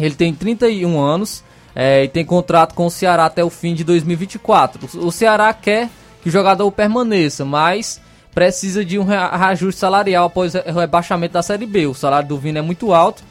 Ele 0.00 0.14
tem 0.14 0.32
31 0.34 0.98
anos 0.98 1.44
é, 1.74 2.04
e 2.04 2.08
tem 2.08 2.24
contrato 2.24 2.74
com 2.74 2.86
o 2.86 2.90
Ceará 2.90 3.26
até 3.26 3.44
o 3.44 3.50
fim 3.50 3.74
de 3.74 3.84
2024. 3.84 4.88
O, 4.98 5.06
o 5.08 5.12
Ceará 5.12 5.52
quer 5.52 5.90
que 6.22 6.28
o 6.30 6.32
jogador 6.32 6.70
permaneça, 6.72 7.44
mas 7.44 8.00
precisa 8.34 8.82
de 8.84 8.98
um 8.98 9.04
rea- 9.04 9.34
reajuste 9.36 9.78
salarial 9.80 10.26
após 10.26 10.54
o 10.54 10.78
rebaixamento 10.78 11.34
da 11.34 11.42
Série 11.42 11.66
B. 11.66 11.86
O 11.86 11.94
salário 11.94 12.28
do 12.28 12.38
Vina 12.38 12.58
é 12.60 12.62
muito 12.62 12.92
alto 12.94 13.22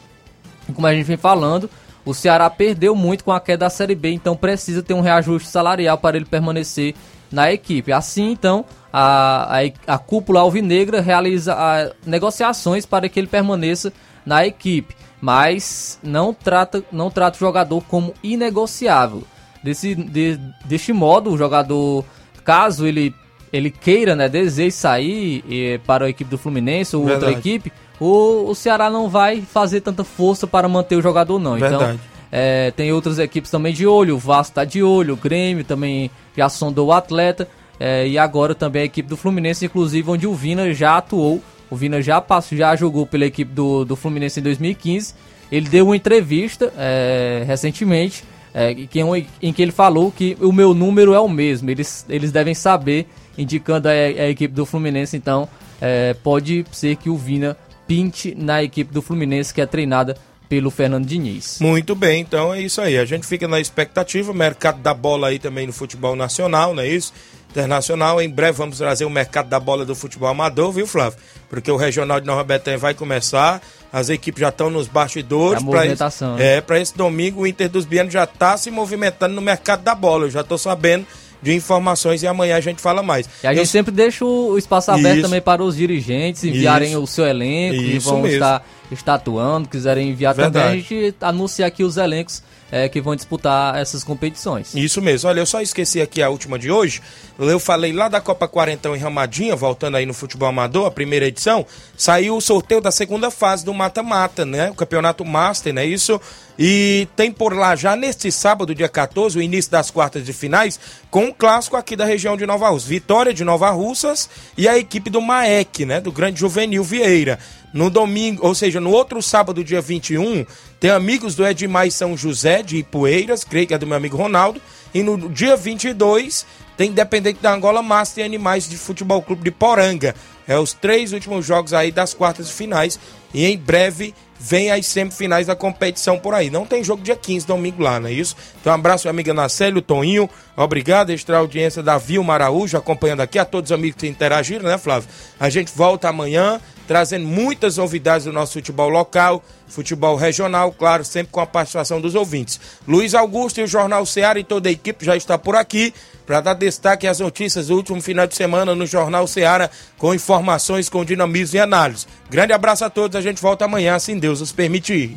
como 0.74 0.84
a 0.86 0.92
gente 0.92 1.04
vem 1.06 1.16
falando, 1.16 1.70
o 2.06 2.14
Ceará 2.14 2.48
perdeu 2.48 2.94
muito 2.94 3.22
com 3.24 3.32
a 3.32 3.40
queda 3.40 3.66
da 3.66 3.70
Série 3.70 3.94
B, 3.94 4.12
então 4.12 4.34
precisa 4.36 4.82
ter 4.82 4.94
um 4.94 5.00
reajuste 5.02 5.48
salarial 5.48 5.98
para 5.98 6.16
ele 6.16 6.24
permanecer 6.24 6.94
na 7.30 7.52
equipe. 7.52 7.92
Assim, 7.92 8.30
então, 8.30 8.64
a, 8.92 9.58
a, 9.86 9.94
a 9.94 9.98
cúpula 9.98 10.40
alvinegra 10.40 11.00
realiza 11.00 11.52
ah, 11.54 11.92
negociações 12.06 12.86
para 12.86 13.08
que 13.08 13.18
ele 13.20 13.26
permaneça 13.26 13.92
na 14.24 14.46
equipe, 14.46 14.94
mas 15.20 15.98
não 16.02 16.32
trata, 16.32 16.84
não 16.92 17.10
trata 17.10 17.36
o 17.36 17.40
jogador 17.40 17.82
como 17.88 18.14
inegociável. 18.22 19.24
Desse, 19.62 19.94
de- 19.96 20.38
deste 20.64 20.92
modo, 20.92 21.30
o 21.32 21.36
jogador, 21.36 22.04
caso 22.44 22.86
ele, 22.86 23.12
ele 23.52 23.70
queira, 23.70 24.14
né, 24.14 24.28
deseje 24.28 24.70
sair 24.76 25.44
eh, 25.50 25.80
para 25.84 26.06
a 26.06 26.08
equipe 26.08 26.30
do 26.30 26.38
Fluminense 26.38 26.94
ou 26.94 27.02
outra 27.02 27.18
Verdade. 27.18 27.38
equipe, 27.40 27.72
o, 28.00 28.50
o 28.50 28.54
Ceará 28.54 28.90
não 28.90 29.08
vai 29.08 29.40
fazer 29.40 29.80
tanta 29.80 30.04
força 30.04 30.46
para 30.46 30.68
manter 30.68 30.96
o 30.96 31.02
jogador, 31.02 31.38
não. 31.38 31.58
Verdade. 31.58 31.94
Então, 31.94 32.00
é, 32.30 32.70
tem 32.72 32.92
outras 32.92 33.18
equipes 33.18 33.50
também 33.50 33.72
de 33.72 33.86
olho, 33.86 34.16
o 34.16 34.18
Vasco 34.18 34.54
tá 34.54 34.64
de 34.64 34.82
olho, 34.82 35.14
o 35.14 35.16
Grêmio 35.16 35.64
também 35.64 36.10
já 36.36 36.48
sondou 36.48 36.88
o 36.88 36.92
atleta. 36.92 37.48
É, 37.78 38.06
e 38.08 38.18
agora 38.18 38.54
também 38.54 38.82
a 38.82 38.84
equipe 38.86 39.08
do 39.08 39.16
Fluminense, 39.16 39.66
inclusive, 39.66 40.10
onde 40.10 40.26
o 40.26 40.34
Vina 40.34 40.72
já 40.72 40.96
atuou. 40.96 41.42
O 41.70 41.76
Vina 41.76 42.00
já 42.00 42.20
passou, 42.20 42.56
já 42.56 42.74
jogou 42.76 43.06
pela 43.06 43.26
equipe 43.26 43.52
do, 43.52 43.84
do 43.84 43.96
Fluminense 43.96 44.40
em 44.40 44.42
2015. 44.42 45.14
Ele 45.50 45.68
deu 45.68 45.86
uma 45.86 45.96
entrevista 45.96 46.72
é, 46.76 47.44
recentemente 47.46 48.24
é, 48.54 48.72
em, 48.72 48.86
que, 48.86 49.00
em 49.42 49.52
que 49.52 49.62
ele 49.62 49.72
falou 49.72 50.10
que 50.10 50.36
o 50.40 50.52
meu 50.52 50.72
número 50.72 51.12
é 51.12 51.20
o 51.20 51.28
mesmo. 51.28 51.70
Eles, 51.70 52.06
eles 52.08 52.32
devem 52.32 52.54
saber, 52.54 53.06
indicando 53.36 53.88
a, 53.88 53.92
a 53.92 54.28
equipe 54.28 54.54
do 54.54 54.64
Fluminense. 54.64 55.16
Então, 55.16 55.48
é, 55.80 56.14
pode 56.14 56.64
ser 56.72 56.96
que 56.96 57.10
o 57.10 57.16
Vina 57.16 57.56
pinte 57.86 58.34
na 58.36 58.62
equipe 58.62 58.92
do 58.92 59.00
Fluminense, 59.00 59.52
que 59.54 59.60
é 59.60 59.66
treinada 59.66 60.16
pelo 60.48 60.70
Fernando 60.70 61.06
Diniz. 61.06 61.58
Muito 61.60 61.94
bem, 61.94 62.20
então 62.20 62.54
é 62.54 62.60
isso 62.60 62.80
aí. 62.80 62.98
A 62.98 63.04
gente 63.04 63.26
fica 63.26 63.48
na 63.48 63.60
expectativa, 63.60 64.32
mercado 64.32 64.80
da 64.80 64.94
bola 64.94 65.28
aí 65.28 65.38
também 65.38 65.66
no 65.66 65.72
futebol 65.72 66.14
nacional, 66.14 66.74
não 66.74 66.82
é 66.82 66.88
isso? 66.88 67.12
Internacional, 67.50 68.20
em 68.20 68.28
breve 68.28 68.58
vamos 68.58 68.78
trazer 68.78 69.04
o 69.04 69.10
mercado 69.10 69.48
da 69.48 69.58
bola 69.58 69.84
do 69.84 69.94
futebol 69.94 70.28
amador, 70.28 70.72
viu, 70.72 70.86
Flávio? 70.86 71.18
Porque 71.48 71.70
o 71.70 71.76
Regional 71.76 72.20
de 72.20 72.26
Nova 72.26 72.44
Betânia 72.44 72.78
vai 72.78 72.92
começar, 72.92 73.62
as 73.92 74.08
equipes 74.08 74.40
já 74.40 74.50
estão 74.50 74.68
nos 74.68 74.88
bastidores. 74.88 75.62
A 75.62 75.64
movimentação. 75.64 76.34
Esse, 76.34 76.44
né? 76.44 76.56
É, 76.56 76.60
para 76.60 76.78
esse 76.78 76.96
domingo 76.96 77.42
o 77.42 77.46
Inter 77.46 77.68
dos 77.68 77.84
Bianos 77.84 78.12
já 78.12 78.24
está 78.24 78.56
se 78.56 78.70
movimentando 78.70 79.34
no 79.34 79.40
mercado 79.40 79.82
da 79.82 79.94
bola, 79.94 80.26
eu 80.26 80.30
já 80.30 80.42
estou 80.42 80.58
sabendo 80.58 81.06
de 81.42 81.54
informações 81.54 82.22
e 82.22 82.26
amanhã 82.26 82.56
a 82.56 82.60
gente 82.60 82.80
fala 82.80 83.02
mais. 83.02 83.28
E 83.42 83.46
a 83.46 83.50
gente 83.52 83.60
Eu- 83.60 83.66
sempre 83.66 83.92
deixa 83.92 84.24
o 84.24 84.56
espaço 84.58 84.90
aberto 84.90 85.14
Isso. 85.18 85.22
também 85.22 85.40
para 85.40 85.62
os 85.62 85.76
dirigentes 85.76 86.42
enviarem 86.44 86.90
Isso. 86.90 87.02
o 87.02 87.06
seu 87.06 87.26
elenco 87.26 87.74
e 87.80 87.96
Isso 87.96 88.08
vão 88.10 88.20
mesmo. 88.22 88.34
estar, 88.36 88.66
estar 88.94 89.14
atuando, 89.14 89.68
quiserem 89.68 90.10
enviar 90.10 90.34
também, 90.34 90.46
a 90.46 90.50
Verdade. 90.50 90.80
gente 90.80 91.16
anuncia 91.20 91.66
aqui 91.66 91.82
os 91.84 91.96
elencos 91.96 92.42
é, 92.70 92.88
que 92.88 93.00
vão 93.00 93.14
disputar 93.14 93.76
essas 93.78 94.02
competições. 94.02 94.74
Isso 94.74 95.00
mesmo. 95.00 95.28
Olha, 95.28 95.40
eu 95.40 95.46
só 95.46 95.60
esqueci 95.60 96.00
aqui 96.00 96.22
a 96.22 96.28
última 96.28 96.58
de 96.58 96.70
hoje. 96.70 97.00
Eu 97.38 97.60
falei 97.60 97.92
lá 97.92 98.08
da 98.08 98.20
Copa 98.20 98.48
Quarentão 98.48 98.96
em 98.96 98.98
Ramadinha, 98.98 99.54
voltando 99.54 99.96
aí 99.96 100.06
no 100.06 100.14
futebol 100.14 100.48
amador, 100.48 100.86
a 100.86 100.90
primeira 100.90 101.26
edição, 101.26 101.66
saiu 101.96 102.36
o 102.36 102.40
sorteio 102.40 102.80
da 102.80 102.90
segunda 102.90 103.30
fase 103.30 103.64
do 103.64 103.72
mata-mata, 103.72 104.44
né? 104.44 104.70
O 104.70 104.74
campeonato 104.74 105.24
Master, 105.24 105.72
né? 105.72 105.84
Isso. 105.84 106.20
E 106.58 107.06
tem 107.14 107.30
por 107.30 107.54
lá 107.54 107.76
já 107.76 107.94
neste 107.94 108.32
sábado, 108.32 108.74
dia 108.74 108.88
14, 108.88 109.38
o 109.38 109.42
início 109.42 109.70
das 109.70 109.90
quartas 109.90 110.24
de 110.24 110.32
finais, 110.32 110.80
com 111.10 111.26
um 111.26 111.32
clássico 111.32 111.76
aqui 111.76 111.94
da 111.94 112.06
região 112.06 112.36
de 112.36 112.46
Nova 112.46 112.70
Russa. 112.70 112.88
Vitória 112.88 113.34
de 113.34 113.44
Nova 113.44 113.70
Russas 113.70 114.28
e 114.56 114.66
a 114.66 114.78
equipe 114.78 115.10
do 115.10 115.20
Maek, 115.20 115.84
né? 115.84 116.00
Do 116.00 116.10
Grande 116.10 116.40
Juvenil 116.40 116.82
Vieira. 116.82 117.38
No 117.76 117.90
domingo, 117.90 118.46
ou 118.46 118.54
seja, 118.54 118.80
no 118.80 118.90
outro 118.90 119.20
sábado, 119.20 119.62
dia 119.62 119.82
21, 119.82 120.46
tem 120.80 120.90
amigos 120.90 121.34
do 121.34 121.46
Edmar 121.46 121.86
e 121.86 121.90
São 121.90 122.16
José 122.16 122.62
de 122.62 122.78
Ipueiras, 122.78 123.44
creio 123.44 123.66
que 123.66 123.74
é 123.74 123.78
do 123.78 123.86
meu 123.86 123.98
amigo 123.98 124.16
Ronaldo. 124.16 124.58
E 124.94 125.02
no 125.02 125.28
dia 125.28 125.54
22, 125.58 126.46
tem 126.74 126.88
Independente 126.88 127.38
da 127.42 127.52
Angola 127.52 127.82
Master 127.82 128.24
e 128.24 128.26
Animais 128.26 128.66
de 128.66 128.78
Futebol 128.78 129.20
Clube 129.20 129.44
de 129.44 129.50
Poranga. 129.50 130.14
É 130.48 130.58
os 130.58 130.72
três 130.72 131.12
últimos 131.12 131.44
jogos 131.44 131.74
aí 131.74 131.92
das 131.92 132.14
quartas 132.14 132.46
de 132.46 132.54
finais. 132.54 132.98
E 133.34 133.44
em 133.44 133.58
breve 133.58 134.14
vem 134.40 134.70
as 134.70 134.86
semifinais 134.86 135.46
da 135.46 135.54
competição 135.54 136.18
por 136.18 136.32
aí. 136.32 136.48
Não 136.48 136.64
tem 136.64 136.82
jogo 136.82 137.02
dia 137.02 137.16
15, 137.16 137.46
domingo 137.46 137.82
lá, 137.82 138.00
não 138.00 138.08
é 138.08 138.12
isso? 138.12 138.34
Então, 138.58 138.72
um 138.72 138.74
abraço, 138.74 139.04
minha 139.04 139.10
amiga 139.10 139.34
Nacélio, 139.34 139.82
Toninho. 139.82 140.30
Obrigado, 140.56 141.10
extra 141.10 141.36
audiência 141.36 141.82
da 141.82 141.98
Vilma 141.98 142.32
Araújo, 142.32 142.78
acompanhando 142.78 143.20
aqui. 143.20 143.38
A 143.38 143.44
todos 143.44 143.70
os 143.70 143.74
amigos 143.74 144.00
que 144.00 144.06
interagiram, 144.06 144.64
né, 144.64 144.78
Flávio? 144.78 145.10
A 145.38 145.50
gente 145.50 145.70
volta 145.74 146.08
amanhã, 146.08 146.58
trazendo 146.86 147.26
muitas 147.26 147.76
novidades 147.76 148.24
do 148.24 148.32
nosso 148.32 148.54
futebol 148.54 148.88
local, 148.88 149.42
futebol 149.68 150.16
regional, 150.16 150.72
claro, 150.72 151.04
sempre 151.04 151.32
com 151.32 151.40
a 151.40 151.46
participação 151.46 152.00
dos 152.00 152.14
ouvintes. 152.14 152.60
Luiz 152.86 153.14
Augusto 153.14 153.60
e 153.60 153.64
o 153.64 153.66
Jornal 153.66 154.06
Ceará 154.06 154.38
e 154.38 154.44
toda 154.44 154.68
a 154.68 154.72
equipe 154.72 155.04
já 155.04 155.16
está 155.16 155.36
por 155.36 155.56
aqui 155.56 155.92
para 156.26 156.40
dar 156.40 156.54
destaque 156.54 157.06
às 157.06 157.20
notícias 157.20 157.68
do 157.68 157.76
último 157.76 158.00
final 158.00 158.26
de 158.26 158.34
semana 158.34 158.74
no 158.74 158.86
Jornal 158.86 159.26
Ceará, 159.26 159.70
com 159.96 160.14
informações, 160.14 160.88
com 160.88 161.04
dinamismo 161.04 161.56
e 161.56 161.60
análise. 161.60 162.06
Grande 162.28 162.52
abraço 162.52 162.84
a 162.84 162.90
todos, 162.90 163.16
a 163.16 163.20
gente 163.20 163.40
volta 163.40 163.64
amanhã, 163.64 163.98
se 163.98 164.14
Deus 164.14 164.40
nos 164.40 164.52
permitir. 164.52 165.16